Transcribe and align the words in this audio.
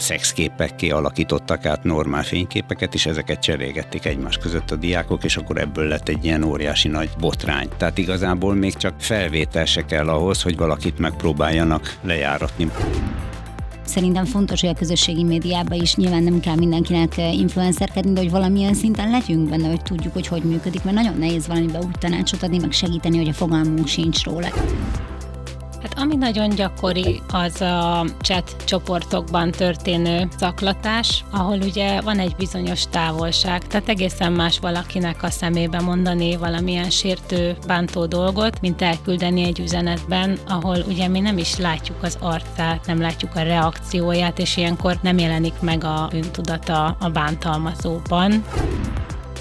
szexképekké 0.00 0.90
alakítottak 0.90 1.66
át 1.66 1.84
normál 1.84 2.22
fényképeket, 2.22 2.94
és 2.94 3.06
ezeket 3.06 3.42
cserélgették 3.42 4.04
egymás 4.04 4.36
között 4.36 4.70
a 4.70 4.76
diákok, 4.76 5.24
és 5.24 5.36
akkor 5.36 5.58
ebből 5.58 5.88
lett 5.88 6.08
egy 6.08 6.24
ilyen 6.24 6.42
óriási 6.42 6.88
nagy 6.88 7.10
botrány. 7.18 7.68
Tehát 7.76 7.98
igazából 7.98 8.54
még 8.54 8.76
csak 8.76 8.94
felvétel 8.98 9.64
se 9.64 9.84
kell 9.84 10.08
ahhoz, 10.08 10.42
hogy 10.42 10.56
valakit 10.56 10.98
megpróbáljanak 10.98 11.98
lejáratni. 12.02 12.70
Szerintem 13.84 14.24
fontos, 14.24 14.60
hogy 14.60 14.70
a 14.70 14.74
közösségi 14.74 15.22
médiában 15.22 15.80
is 15.80 15.94
nyilván 15.94 16.22
nem 16.22 16.40
kell 16.40 16.54
mindenkinek 16.54 17.16
influencerkedni, 17.16 18.12
de 18.12 18.20
hogy 18.20 18.30
valamilyen 18.30 18.74
szinten 18.74 19.10
legyünk 19.10 19.48
benne, 19.48 19.68
hogy 19.68 19.82
tudjuk, 19.82 20.12
hogy 20.12 20.26
hogy 20.26 20.42
működik, 20.42 20.84
mert 20.84 20.96
nagyon 20.96 21.18
nehéz 21.18 21.46
valamiben 21.46 21.82
úgy 21.84 21.98
tanácsot 21.98 22.42
adni, 22.42 22.58
meg 22.58 22.72
segíteni, 22.72 23.16
hogy 23.16 23.28
a 23.28 23.32
fogalmunk 23.32 23.86
sincs 23.86 24.24
róla. 24.24 24.48
Hát 25.82 25.98
ami 25.98 26.16
nagyon 26.16 26.48
gyakori, 26.48 27.20
az 27.28 27.60
a 27.60 28.04
chat 28.20 28.56
csoportokban 28.64 29.50
történő 29.50 30.28
zaklatás, 30.38 31.24
ahol 31.30 31.58
ugye 31.58 32.00
van 32.00 32.18
egy 32.18 32.34
bizonyos 32.36 32.86
távolság, 32.90 33.66
tehát 33.66 33.88
egészen 33.88 34.32
más 34.32 34.58
valakinek 34.58 35.22
a 35.22 35.30
szemébe 35.30 35.80
mondani 35.80 36.36
valamilyen 36.36 36.90
sértő, 36.90 37.56
bántó 37.66 38.06
dolgot, 38.06 38.60
mint 38.60 38.82
elküldeni 38.82 39.42
egy 39.42 39.58
üzenetben, 39.58 40.38
ahol 40.48 40.76
ugye 40.88 41.08
mi 41.08 41.20
nem 41.20 41.38
is 41.38 41.56
látjuk 41.56 42.02
az 42.02 42.18
arcát, 42.20 42.86
nem 42.86 43.00
látjuk 43.00 43.36
a 43.36 43.42
reakcióját, 43.42 44.38
és 44.38 44.56
ilyenkor 44.56 44.98
nem 45.02 45.18
jelenik 45.18 45.60
meg 45.60 45.84
a 45.84 46.08
bűntudata 46.10 46.96
a 47.00 47.08
bántalmazóban 47.08 48.44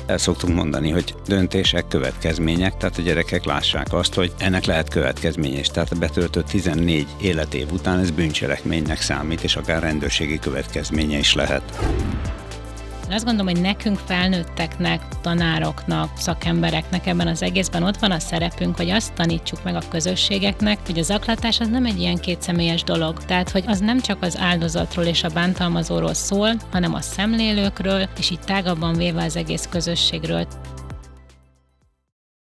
el 0.08 0.18
szoktunk 0.18 0.56
mondani, 0.56 0.90
hogy 0.90 1.16
döntések, 1.28 1.88
következmények, 1.88 2.78
tehát 2.78 2.98
a 2.98 3.02
gyerekek 3.02 3.46
lássák 3.46 3.94
azt, 3.94 4.14
hogy 4.14 4.32
ennek 4.38 4.66
lehet 4.66 4.90
következménye, 4.90 5.58
és 5.58 5.68
tehát 5.68 5.92
a 5.92 5.96
betöltött 5.96 6.48
14 6.48 7.08
életév 7.22 7.72
után 7.72 8.00
ez 8.00 8.12
bűncselekménynek 8.12 9.02
számít, 9.02 9.44
és 9.44 9.56
akár 9.56 9.82
rendőrségi 9.82 10.40
következménye 10.40 11.18
is 11.18 11.34
lehet. 11.34 11.64
Én 13.08 13.14
azt 13.14 13.26
gondolom, 13.26 13.54
hogy 13.54 13.62
nekünk 13.62 13.98
felnőtteknek, 13.98 15.02
tanároknak, 15.22 16.18
szakembereknek 16.18 17.06
ebben 17.06 17.28
az 17.28 17.42
egészben 17.42 17.84
ott 17.84 17.98
van 17.98 18.12
a 18.12 18.20
szerepünk, 18.20 18.76
hogy 18.76 18.90
azt 18.90 19.14
tanítsuk 19.14 19.64
meg 19.64 19.76
a 19.76 19.88
közösségeknek, 19.90 20.80
hogy 20.86 21.00
a 21.00 21.04
zaklatás 21.04 21.60
az 21.60 21.68
nem 21.68 21.86
egy 21.86 22.00
ilyen 22.00 22.18
kétszemélyes 22.18 22.84
dolog. 22.84 23.26
Tehát, 23.26 23.50
hogy 23.50 23.64
az 23.68 23.80
nem 23.80 24.02
csak 24.02 24.22
az 24.22 24.38
áldozatról 24.38 25.06
és 25.06 25.24
a 25.24 25.30
bántalmazóról 25.30 26.14
szól, 26.14 26.52
hanem 26.72 26.94
a 26.94 27.02
szemlélőkről, 27.02 28.10
és 28.18 28.32
így 28.32 28.40
tágabban 28.40 28.94
véve 28.94 29.24
az 29.24 29.36
egész 29.36 29.68
közösségről. 29.70 30.48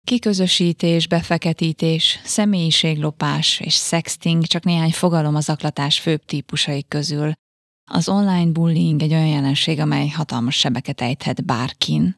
Kiközösítés, 0.04 1.08
befeketítés, 1.08 2.20
személyiséglopás 2.24 3.60
és 3.60 3.76
sexting 3.76 4.44
csak 4.44 4.64
néhány 4.64 4.92
fogalom 4.92 5.36
az 5.36 5.44
zaklatás 5.44 6.00
főbb 6.00 6.26
típusai 6.26 6.86
közül. 6.88 7.32
Az 7.94 8.10
online 8.10 8.52
bullying 8.52 9.02
egy 9.02 9.14
olyan 9.14 9.28
jelenség, 9.28 9.80
amely 9.80 10.08
hatalmas 10.08 10.56
sebeket 10.56 11.02
ejthet 11.02 11.46
bárkin. 11.46 12.18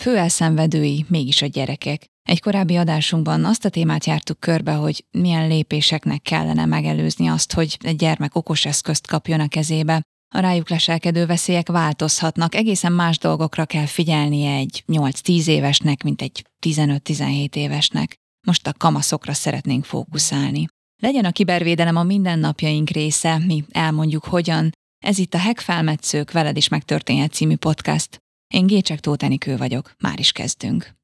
Fő 0.00 0.16
elszenvedői 0.16 1.04
mégis 1.08 1.42
a 1.42 1.46
gyerekek. 1.46 2.04
Egy 2.22 2.40
korábbi 2.40 2.76
adásunkban 2.76 3.44
azt 3.44 3.64
a 3.64 3.68
témát 3.68 4.06
jártuk 4.06 4.40
körbe, 4.40 4.72
hogy 4.72 5.04
milyen 5.10 5.48
lépéseknek 5.48 6.22
kellene 6.22 6.64
megelőzni 6.64 7.26
azt, 7.26 7.52
hogy 7.52 7.78
egy 7.80 7.96
gyermek 7.96 8.34
okos 8.34 8.64
eszközt 8.64 9.06
kapjon 9.06 9.40
a 9.40 9.48
kezébe. 9.48 10.02
A 10.34 10.38
rájuk 10.38 10.68
leselkedő 10.68 11.26
veszélyek 11.26 11.68
változhatnak, 11.68 12.54
egészen 12.54 12.92
más 12.92 13.18
dolgokra 13.18 13.64
kell 13.64 13.86
figyelnie 13.86 14.54
egy 14.54 14.84
8-10 14.92 15.46
évesnek, 15.46 16.02
mint 16.02 16.22
egy 16.22 16.46
15-17 16.66 17.54
évesnek. 17.54 18.14
Most 18.46 18.66
a 18.66 18.72
kamaszokra 18.72 19.32
szeretnénk 19.32 19.84
fókuszálni. 19.84 20.66
Legyen 21.02 21.24
a 21.24 21.30
kibervédelem 21.30 21.96
a 21.96 22.02
mindennapjaink 22.02 22.90
része, 22.90 23.38
mi 23.38 23.64
elmondjuk 23.70 24.24
hogyan, 24.24 24.72
ez 25.02 25.18
itt 25.18 25.34
a 25.34 25.38
Hack 25.38 25.60
Felmetszők 25.60 26.32
Veled 26.32 26.56
is 26.56 26.68
megtörténhet 26.68 27.32
című 27.32 27.56
podcast. 27.56 28.18
Én 28.54 28.66
Gécsek 28.66 29.00
Tótenikő 29.00 29.56
vagyok, 29.56 29.94
már 29.98 30.18
is 30.18 30.32
kezdünk. 30.32 30.94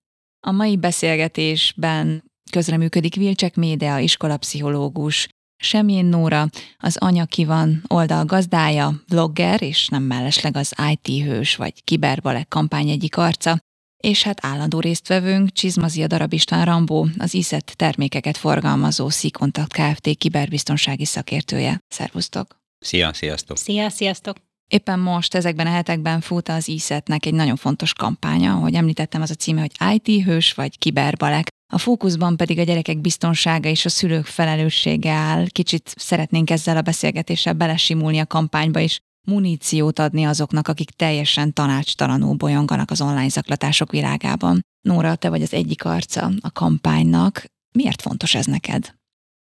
A 0.47 0.51
mai 0.51 0.77
beszélgetésben 0.77 2.25
közreműködik 2.51 3.15
Vilcsek 3.15 3.57
Médea, 3.57 3.99
iskolapszichológus, 3.99 5.29
Semjén 5.63 6.05
Nóra, 6.05 6.47
az 6.77 6.97
Anya 6.97 7.25
ki 7.25 7.45
van 7.45 7.83
oldal 7.87 8.25
gazdája, 8.25 9.03
blogger, 9.09 9.63
és 9.63 9.89
nem 9.89 10.03
mellesleg 10.03 10.57
az 10.57 10.75
IT 10.91 11.25
hős 11.25 11.57
vagy 11.57 11.85
kiberbalek 11.85 12.49
kampány 12.49 12.89
egyik 12.89 13.17
arca, 13.17 13.59
és 13.97 14.23
hát 14.23 14.45
állandó 14.45 14.81
résztvevőnk 14.81 15.53
Csizmazia 15.53 16.07
Darab 16.07 16.33
István 16.33 16.65
Rambó, 16.65 17.09
az 17.19 17.35
ISZET 17.35 17.77
termékeket 17.77 18.37
forgalmazó 18.37 19.09
Szikontakt 19.09 19.73
Kft. 19.73 20.09
kiberbiztonsági 20.17 21.05
szakértője. 21.05 21.81
Szervusztok! 21.89 22.59
Szia, 22.79 23.13
sziasztok! 23.13 23.57
Szia, 23.57 23.89
sziasztok! 23.89 24.37
Éppen 24.69 24.99
most, 24.99 25.35
ezekben 25.35 25.67
a 25.67 25.71
hetekben 25.71 26.21
fut 26.21 26.49
az 26.49 26.69
ISET-nek 26.69 27.27
egy 27.27 27.35
nagyon 27.35 27.57
fontos 27.57 27.93
kampánya, 27.93 28.53
ahogy 28.53 28.75
említettem, 28.75 29.23
az 29.23 29.31
a 29.31 29.35
címe, 29.35 29.61
hogy 29.61 30.01
IT 30.01 30.25
hős 30.25 30.53
vagy 30.53 30.79
kiberbalek. 30.79 31.49
A 31.73 31.79
fókuszban 31.79 32.37
pedig 32.37 32.59
a 32.59 32.63
gyerekek 32.63 33.01
biztonsága 33.01 33.69
és 33.69 33.85
a 33.85 33.89
szülők 33.89 34.27
felelőssége 34.27 35.11
áll. 35.11 35.47
Kicsit 35.49 35.95
szeretnénk 35.97 36.51
ezzel 36.51 36.77
a 36.77 36.83
beszélgetéssel 36.83 37.53
belesimulni 37.53 38.19
a 38.19 38.27
kampányba 38.27 38.81
is, 38.81 38.99
muníciót 39.27 39.99
adni 39.99 40.25
azoknak, 40.25 40.69
akik 40.69 40.91
teljesen 40.91 41.53
tanácstalanul 41.53 42.35
bolyonganak 42.35 42.91
az 42.91 43.01
online 43.01 43.29
zaklatások 43.29 43.91
világában. 43.91 44.61
Nóra, 44.89 45.15
te 45.15 45.29
vagy 45.29 45.43
az 45.43 45.53
egyik 45.53 45.85
arca 45.85 46.31
a 46.41 46.51
kampánynak. 46.51 47.45
Miért 47.75 48.03
fontos 48.03 48.35
ez 48.35 48.47
neked? 48.47 48.98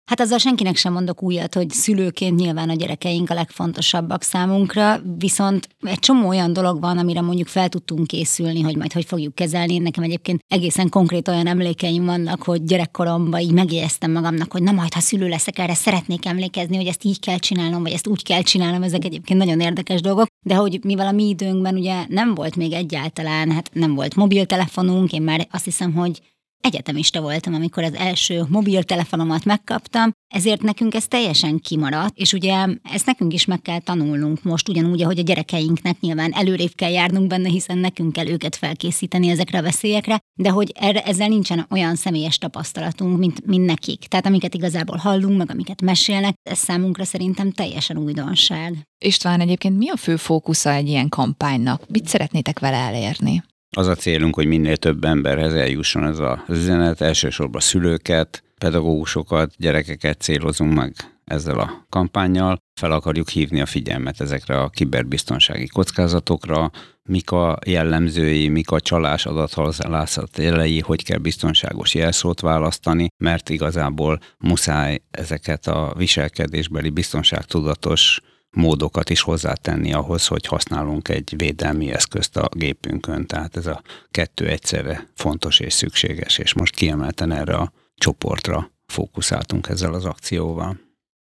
Hát 0.05 0.21
azzal 0.21 0.39
senkinek 0.39 0.77
sem 0.77 0.93
mondok 0.93 1.23
újat, 1.23 1.55
hogy 1.55 1.71
szülőként 1.71 2.39
nyilván 2.39 2.69
a 2.69 2.75
gyerekeink 2.75 3.31
a 3.31 3.35
legfontosabbak 3.35 4.23
számunkra, 4.23 5.01
viszont 5.19 5.69
egy 5.81 5.99
csomó 5.99 6.29
olyan 6.29 6.53
dolog 6.53 6.81
van, 6.81 6.99
amire 6.99 7.21
mondjuk 7.21 7.49
fel 7.49 7.69
tudtunk 7.69 8.07
készülni, 8.07 8.61
hogy 8.61 8.77
majd 8.77 8.93
hogy 8.93 9.05
fogjuk 9.05 9.35
kezelni. 9.35 9.79
Nekem 9.79 10.03
egyébként 10.03 10.41
egészen 10.49 10.89
konkrét 10.89 11.29
olyan 11.29 11.47
emlékeim 11.47 12.05
vannak, 12.05 12.43
hogy 12.43 12.65
gyerekkoromban 12.65 13.41
így 13.41 13.53
megjegyeztem 13.53 14.13
magamnak, 14.13 14.53
hogy 14.53 14.63
na 14.63 14.73
majd, 14.73 14.95
ha 14.95 15.01
szülő 15.01 15.29
leszek, 15.29 15.59
erre 15.59 15.75
szeretnék 15.75 16.27
emlékezni, 16.27 16.77
hogy 16.77 16.87
ezt 16.87 17.05
így 17.05 17.21
kell 17.21 17.39
csinálnom, 17.39 17.83
vagy 17.83 17.93
ezt 17.93 18.07
úgy 18.07 18.23
kell 18.23 18.43
csinálnom, 18.43 18.83
ezek 18.83 19.05
egyébként 19.05 19.39
nagyon 19.39 19.61
érdekes 19.61 20.01
dolgok. 20.01 20.27
De 20.47 20.55
hogy 20.55 20.79
mivel 20.85 21.07
a 21.07 21.13
mi 21.13 21.29
időnkben 21.29 21.75
ugye 21.75 22.05
nem 22.09 22.35
volt 22.35 22.57
még 22.57 22.73
egyáltalán, 22.73 23.51
hát 23.51 23.71
nem 23.73 23.95
volt 23.95 24.15
mobiltelefonunk, 24.15 25.13
én 25.13 25.23
már 25.23 25.49
azt 25.51 25.65
hiszem, 25.65 25.93
hogy 25.93 26.21
egyetemista 26.65 27.21
voltam, 27.21 27.55
amikor 27.55 27.83
az 27.83 27.95
első 27.95 28.45
mobiltelefonomat 28.49 29.45
megkaptam, 29.45 30.11
ezért 30.35 30.63
nekünk 30.63 30.95
ez 30.95 31.07
teljesen 31.07 31.59
kimaradt, 31.59 32.17
és 32.17 32.33
ugye 32.33 32.67
ezt 32.93 33.07
nekünk 33.07 33.33
is 33.33 33.45
meg 33.45 33.63
kell 33.63 33.79
tanulnunk 33.79 34.43
most, 34.43 34.69
ugyanúgy, 34.69 35.03
ahogy 35.03 35.19
a 35.19 35.23
gyerekeinknek 35.23 36.01
nyilván 36.01 36.33
előrébb 36.33 36.75
kell 36.75 36.91
járnunk 36.91 37.27
benne, 37.27 37.49
hiszen 37.49 37.79
nekünk 37.79 38.13
kell 38.13 38.27
őket 38.27 38.57
felkészíteni 38.57 39.29
ezekre 39.29 39.59
a 39.59 39.63
veszélyekre, 39.63 40.19
de 40.39 40.51
hogy 40.51 40.73
erre, 40.75 41.03
ezzel 41.03 41.29
nincsen 41.29 41.67
olyan 41.71 41.95
személyes 41.95 42.39
tapasztalatunk, 42.39 43.19
mint, 43.19 43.47
mint 43.47 43.67
nekik. 43.67 43.99
Tehát 43.99 44.27
amiket 44.27 44.55
igazából 44.55 44.97
hallunk, 44.97 45.39
meg 45.39 45.51
amiket 45.51 45.83
mesélnek, 45.83 46.35
ez 46.43 46.59
számunkra 46.59 47.05
szerintem 47.05 47.51
teljesen 47.51 47.97
újdonság. 47.97 48.77
István, 49.05 49.41
egyébként 49.41 49.79
mi 49.79 49.89
a 49.91 49.97
fő 49.97 50.17
fókusza 50.17 50.73
egy 50.73 50.89
ilyen 50.89 51.09
kampánynak? 51.09 51.89
Mit 51.89 52.09
szeretnétek 52.09 52.59
vele 52.59 52.77
elérni? 52.77 53.43
Az 53.77 53.87
a 53.87 53.95
célunk, 53.95 54.35
hogy 54.35 54.47
minél 54.47 54.77
több 54.77 55.05
emberhez 55.05 55.55
eljusson 55.55 56.05
ez 56.05 56.19
az 56.19 56.39
üzenet, 56.49 57.01
elsősorban 57.01 57.61
szülőket, 57.61 58.43
pedagógusokat, 58.59 59.53
gyerekeket 59.57 60.21
célozunk 60.21 60.75
meg 60.75 60.93
ezzel 61.25 61.59
a 61.59 61.87
kampányjal. 61.89 62.57
Fel 62.81 62.93
akarjuk 62.93 63.29
hívni 63.29 63.61
a 63.61 63.67
figyelmet 63.67 64.21
ezekre 64.21 64.61
a 64.61 64.69
kiberbiztonsági 64.69 65.67
kockázatokra, 65.67 66.71
mik 67.03 67.31
a 67.31 67.59
jellemzői, 67.67 68.49
mik 68.49 68.71
a 68.71 68.81
csalás 68.81 69.27
adathalászat 69.27 70.39
jelei, 70.39 70.81
hogy 70.81 71.05
kell 71.05 71.19
biztonságos 71.19 71.95
jelszót 71.95 72.41
választani, 72.41 73.09
mert 73.17 73.49
igazából 73.49 74.21
muszáj 74.39 75.03
ezeket 75.11 75.67
a 75.67 75.95
viselkedésbeli 75.97 76.91
biztonságtudatos 76.91 78.21
módokat 78.55 79.11
is 79.11 79.21
hozzátenni 79.21 79.93
ahhoz, 79.93 80.27
hogy 80.27 80.47
használunk 80.47 81.09
egy 81.09 81.35
védelmi 81.37 81.93
eszközt 81.93 82.37
a 82.37 82.49
gépünkön. 82.53 83.27
Tehát 83.27 83.57
ez 83.57 83.67
a 83.67 83.83
kettő 84.11 84.49
egyszerre 84.49 85.09
fontos 85.15 85.61
és 85.61 85.73
szükséges, 85.73 86.39
és 86.39 86.55
most 86.55 86.75
kiemelten 86.75 87.33
erre 87.33 87.55
a 87.55 87.73
csoportra 87.95 88.71
fókuszáltunk 88.87 89.69
ezzel 89.69 89.95
az 89.95 90.05
akcióval. 90.05 90.81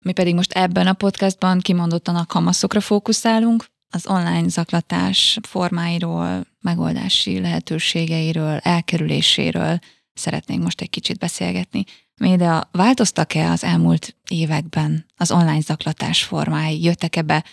Mi 0.05 0.12
pedig 0.12 0.34
most 0.34 0.52
ebben 0.52 0.87
a 0.87 0.93
podcastban 0.93 1.61
kimondottan 1.61 2.17
a 2.17 2.26
kamaszokra 2.26 2.81
fókuszálunk, 2.81 3.64
az 3.93 4.06
online 4.06 4.49
zaklatás 4.49 5.38
formáiról, 5.49 6.46
megoldási 6.61 7.40
lehetőségeiről, 7.40 8.56
elkerüléséről 8.56 9.78
szeretnénk 10.14 10.62
most 10.62 10.81
egy 10.81 10.90
kicsit 10.90 11.19
beszélgetni. 11.19 11.84
Média, 12.20 12.69
változtak-e 12.72 13.50
az 13.50 13.64
elmúlt 13.64 14.17
években 14.28 15.06
az 15.17 15.31
online 15.31 15.61
zaklatás 15.61 16.22
formái? 16.25 16.82
Jöttek 16.82 17.17
ebbe 17.17 17.44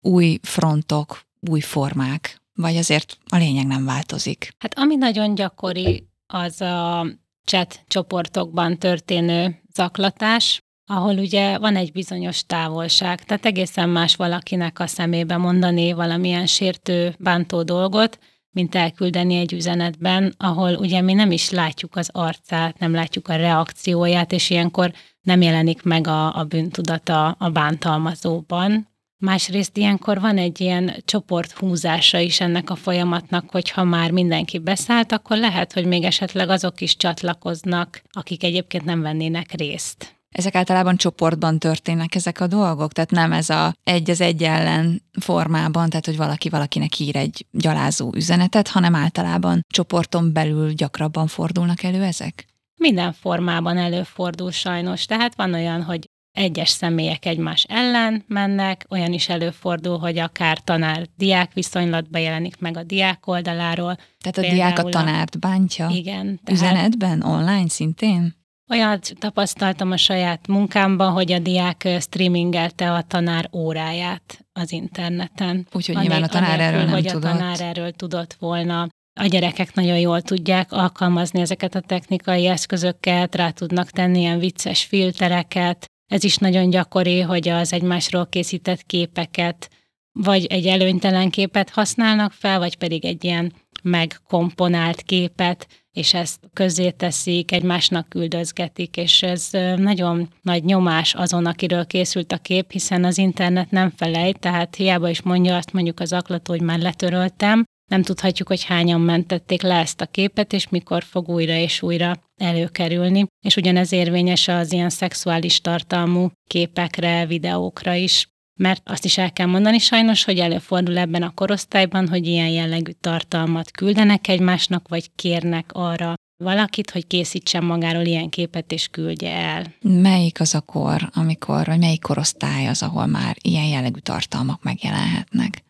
új 0.00 0.38
frontok, 0.42 1.20
új 1.50 1.60
formák? 1.60 2.40
Vagy 2.54 2.76
azért 2.76 3.18
a 3.28 3.36
lényeg 3.36 3.66
nem 3.66 3.84
változik? 3.84 4.54
Hát 4.58 4.78
ami 4.78 4.96
nagyon 4.96 5.34
gyakori, 5.34 6.08
az 6.26 6.60
a 6.60 7.06
chat 7.44 7.84
csoportokban 7.86 8.78
történő 8.78 9.62
zaklatás, 9.74 10.60
ahol 10.86 11.18
ugye 11.18 11.58
van 11.58 11.76
egy 11.76 11.92
bizonyos 11.92 12.46
távolság, 12.46 13.24
tehát 13.24 13.46
egészen 13.46 13.88
más 13.88 14.16
valakinek 14.16 14.78
a 14.78 14.86
szemébe 14.86 15.36
mondani 15.36 15.92
valamilyen 15.92 16.46
sértő, 16.46 17.14
bántó 17.18 17.62
dolgot, 17.62 18.18
mint 18.52 18.74
elküldeni 18.74 19.36
egy 19.36 19.52
üzenetben, 19.52 20.34
ahol 20.36 20.74
ugye 20.74 21.00
mi 21.00 21.12
nem 21.12 21.30
is 21.30 21.50
látjuk 21.50 21.96
az 21.96 22.08
arcát, 22.12 22.78
nem 22.78 22.92
látjuk 22.92 23.28
a 23.28 23.36
reakcióját, 23.36 24.32
és 24.32 24.50
ilyenkor 24.50 24.92
nem 25.22 25.42
jelenik 25.42 25.82
meg 25.82 26.06
a, 26.06 26.36
a 26.36 26.44
bűntudata 26.44 27.28
a 27.30 27.48
bántalmazóban. 27.48 28.90
Másrészt 29.18 29.76
ilyenkor 29.76 30.20
van 30.20 30.38
egy 30.38 30.60
ilyen 30.60 30.94
csoporthúzása 31.04 32.18
is 32.18 32.40
ennek 32.40 32.70
a 32.70 32.74
folyamatnak, 32.74 33.50
hogyha 33.50 33.84
már 33.84 34.10
mindenki 34.10 34.58
beszállt, 34.58 35.12
akkor 35.12 35.36
lehet, 35.36 35.72
hogy 35.72 35.86
még 35.86 36.04
esetleg 36.04 36.48
azok 36.48 36.80
is 36.80 36.96
csatlakoznak, 36.96 38.02
akik 38.10 38.44
egyébként 38.44 38.84
nem 38.84 39.00
vennének 39.00 39.52
részt. 39.52 40.21
Ezek 40.32 40.54
általában 40.54 40.96
csoportban 40.96 41.58
történnek 41.58 42.14
ezek 42.14 42.40
a 42.40 42.46
dolgok, 42.46 42.92
tehát 42.92 43.10
nem 43.10 43.32
ez 43.32 43.50
a 43.50 43.74
egy 43.84 44.10
az 44.10 44.20
egy 44.20 44.42
ellen 44.42 45.02
formában, 45.20 45.88
tehát 45.88 46.06
hogy 46.06 46.16
valaki 46.16 46.48
valakinek 46.48 46.98
ír 46.98 47.16
egy 47.16 47.46
gyalázó 47.50 48.12
üzenetet, 48.14 48.68
hanem 48.68 48.94
általában 48.94 49.60
csoporton 49.68 50.32
belül 50.32 50.72
gyakrabban 50.72 51.26
fordulnak 51.26 51.82
elő 51.82 52.02
ezek? 52.02 52.46
Minden 52.80 53.12
formában 53.12 53.78
előfordul 53.78 54.50
sajnos. 54.50 55.04
Tehát 55.04 55.34
van 55.34 55.54
olyan, 55.54 55.82
hogy 55.82 56.10
egyes 56.32 56.68
személyek 56.68 57.26
egymás 57.26 57.64
ellen 57.68 58.24
mennek, 58.26 58.86
olyan 58.90 59.12
is 59.12 59.28
előfordul, 59.28 59.98
hogy 59.98 60.18
akár 60.18 60.58
tanár-diák 60.58 61.52
viszonylatba 61.52 62.18
jelenik 62.18 62.58
meg 62.58 62.76
a 62.76 62.82
diák 62.82 63.26
oldaláról. 63.26 63.96
Tehát 64.20 64.50
a 64.50 64.54
diák 64.54 64.78
a 64.78 64.82
tanárt 64.82 65.38
bántja? 65.38 65.88
Igen. 65.88 66.40
Tehát 66.44 66.62
Üzenetben, 66.62 67.22
online 67.22 67.68
szintén? 67.68 68.40
Olyat 68.72 69.12
tapasztaltam 69.18 69.90
a 69.90 69.96
saját 69.96 70.46
munkámban, 70.46 71.12
hogy 71.12 71.32
a 71.32 71.38
diák 71.38 71.88
streamingelte 72.00 72.92
a 72.92 73.02
tanár 73.02 73.48
óráját 73.52 74.46
az 74.52 74.72
interneten. 74.72 75.66
Úgyhogy 75.72 75.96
nyilván 75.96 76.22
a 76.22 76.26
tanár 76.26 76.60
anélkül, 76.60 76.66
erről 76.66 76.84
nem 76.84 76.92
hogy 76.92 77.04
tudott. 77.04 77.24
a 77.24 77.32
tanár 77.32 77.60
erről 77.60 77.92
tudott 77.92 78.36
volna. 78.38 78.88
A 79.20 79.26
gyerekek 79.26 79.74
nagyon 79.74 79.98
jól 79.98 80.22
tudják 80.22 80.72
alkalmazni 80.72 81.40
ezeket 81.40 81.74
a 81.74 81.80
technikai 81.80 82.46
eszközöket, 82.46 83.34
rá 83.34 83.50
tudnak 83.50 83.90
tenni 83.90 84.18
ilyen 84.18 84.38
vicces 84.38 84.84
filtereket. 84.84 85.86
Ez 86.12 86.24
is 86.24 86.36
nagyon 86.36 86.70
gyakori, 86.70 87.20
hogy 87.20 87.48
az 87.48 87.72
egymásról 87.72 88.26
készített 88.26 88.82
képeket 88.82 89.70
vagy 90.12 90.46
egy 90.46 90.66
előnytelen 90.66 91.30
képet 91.30 91.70
használnak 91.70 92.32
fel, 92.32 92.58
vagy 92.58 92.76
pedig 92.76 93.04
egy 93.04 93.24
ilyen 93.24 93.52
megkomponált 93.82 95.02
képet, 95.02 95.66
és 95.92 96.14
ezt 96.14 96.40
közzéteszik, 96.52 97.52
egymásnak 97.52 98.08
küldözgetik, 98.08 98.96
és 98.96 99.22
ez 99.22 99.48
nagyon 99.76 100.28
nagy 100.42 100.64
nyomás 100.64 101.14
azon, 101.14 101.46
akiről 101.46 101.86
készült 101.86 102.32
a 102.32 102.38
kép, 102.38 102.70
hiszen 102.70 103.04
az 103.04 103.18
internet 103.18 103.70
nem 103.70 103.92
felejt, 103.96 104.38
tehát 104.38 104.74
hiába 104.74 105.08
is 105.08 105.22
mondja 105.22 105.56
azt 105.56 105.72
mondjuk 105.72 106.00
az 106.00 106.12
aklató, 106.12 106.52
hogy 106.52 106.62
már 106.62 106.78
letöröltem, 106.78 107.64
nem 107.92 108.02
tudhatjuk, 108.02 108.48
hogy 108.48 108.64
hányan 108.64 109.00
mentették 109.00 109.62
le 109.62 109.78
ezt 109.78 110.00
a 110.00 110.06
képet, 110.06 110.52
és 110.52 110.68
mikor 110.68 111.02
fog 111.02 111.28
újra 111.28 111.54
és 111.54 111.82
újra 111.82 112.16
előkerülni. 112.36 113.26
És 113.44 113.56
ugyanez 113.56 113.92
érvényes 113.92 114.48
az 114.48 114.72
ilyen 114.72 114.90
szexuális 114.90 115.60
tartalmú 115.60 116.30
képekre, 116.46 117.26
videókra 117.26 117.94
is 117.94 118.31
mert 118.54 118.88
azt 118.88 119.04
is 119.04 119.18
el 119.18 119.32
kell 119.32 119.46
mondani 119.46 119.78
sajnos, 119.78 120.24
hogy 120.24 120.38
előfordul 120.38 120.98
ebben 120.98 121.22
a 121.22 121.34
korosztályban, 121.34 122.08
hogy 122.08 122.26
ilyen 122.26 122.48
jellegű 122.48 122.90
tartalmat 123.00 123.70
küldenek 123.70 124.28
egymásnak, 124.28 124.88
vagy 124.88 125.10
kérnek 125.14 125.70
arra 125.72 126.14
valakit, 126.42 126.90
hogy 126.90 127.06
készítsen 127.06 127.64
magáról 127.64 128.04
ilyen 128.04 128.28
képet 128.28 128.72
és 128.72 128.88
küldje 128.88 129.30
el. 129.30 129.74
Melyik 129.80 130.40
az 130.40 130.54
a 130.54 130.60
kor, 130.60 131.10
amikor, 131.14 131.66
vagy 131.66 131.78
melyik 131.78 132.00
korosztály 132.00 132.68
az, 132.68 132.82
ahol 132.82 133.06
már 133.06 133.36
ilyen 133.42 133.66
jellegű 133.66 133.98
tartalmak 133.98 134.62
megjelenhetnek? 134.62 135.62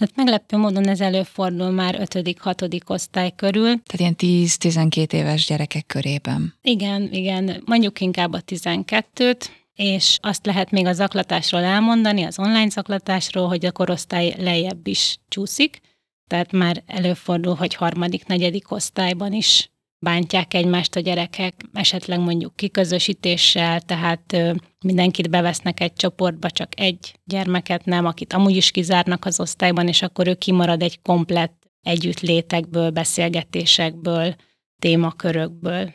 Hát 0.00 0.16
meglepő 0.16 0.56
módon 0.56 0.88
ez 0.88 1.00
előfordul 1.00 1.70
már 1.70 1.94
5.-6. 1.98 2.88
osztály 2.88 3.32
körül. 3.36 3.82
Tehát 3.82 4.16
ilyen 4.18 4.46
10-12 4.48 5.12
éves 5.12 5.46
gyerekek 5.46 5.86
körében. 5.86 6.54
Igen, 6.62 7.08
igen, 7.12 7.62
mondjuk 7.64 8.00
inkább 8.00 8.32
a 8.32 8.42
12-t, 8.42 9.44
és 9.78 10.18
azt 10.20 10.46
lehet 10.46 10.70
még 10.70 10.86
a 10.86 10.92
zaklatásról 10.92 11.62
elmondani, 11.62 12.22
az 12.22 12.38
online 12.38 12.68
zaklatásról, 12.68 13.48
hogy 13.48 13.66
a 13.66 13.72
korosztály 13.72 14.34
lejjebb 14.38 14.86
is 14.86 15.18
csúszik, 15.28 15.80
tehát 16.26 16.52
már 16.52 16.82
előfordul, 16.86 17.54
hogy 17.54 17.74
harmadik, 17.74 18.26
negyedik 18.26 18.70
osztályban 18.70 19.32
is 19.32 19.70
bántják 19.98 20.54
egymást 20.54 20.96
a 20.96 21.00
gyerekek, 21.00 21.54
esetleg 21.72 22.20
mondjuk 22.20 22.56
kiközösítéssel, 22.56 23.80
tehát 23.80 24.36
mindenkit 24.84 25.30
bevesznek 25.30 25.80
egy 25.80 25.92
csoportba, 25.92 26.50
csak 26.50 26.80
egy 26.80 27.14
gyermeket 27.24 27.84
nem, 27.84 28.06
akit 28.06 28.32
amúgy 28.32 28.56
is 28.56 28.70
kizárnak 28.70 29.24
az 29.24 29.40
osztályban, 29.40 29.88
és 29.88 30.02
akkor 30.02 30.28
ő 30.28 30.34
kimarad 30.34 30.82
egy 30.82 31.02
komplett 31.02 31.62
együttlétekből, 31.82 32.90
beszélgetésekből, 32.90 34.34
témakörökből. 34.78 35.94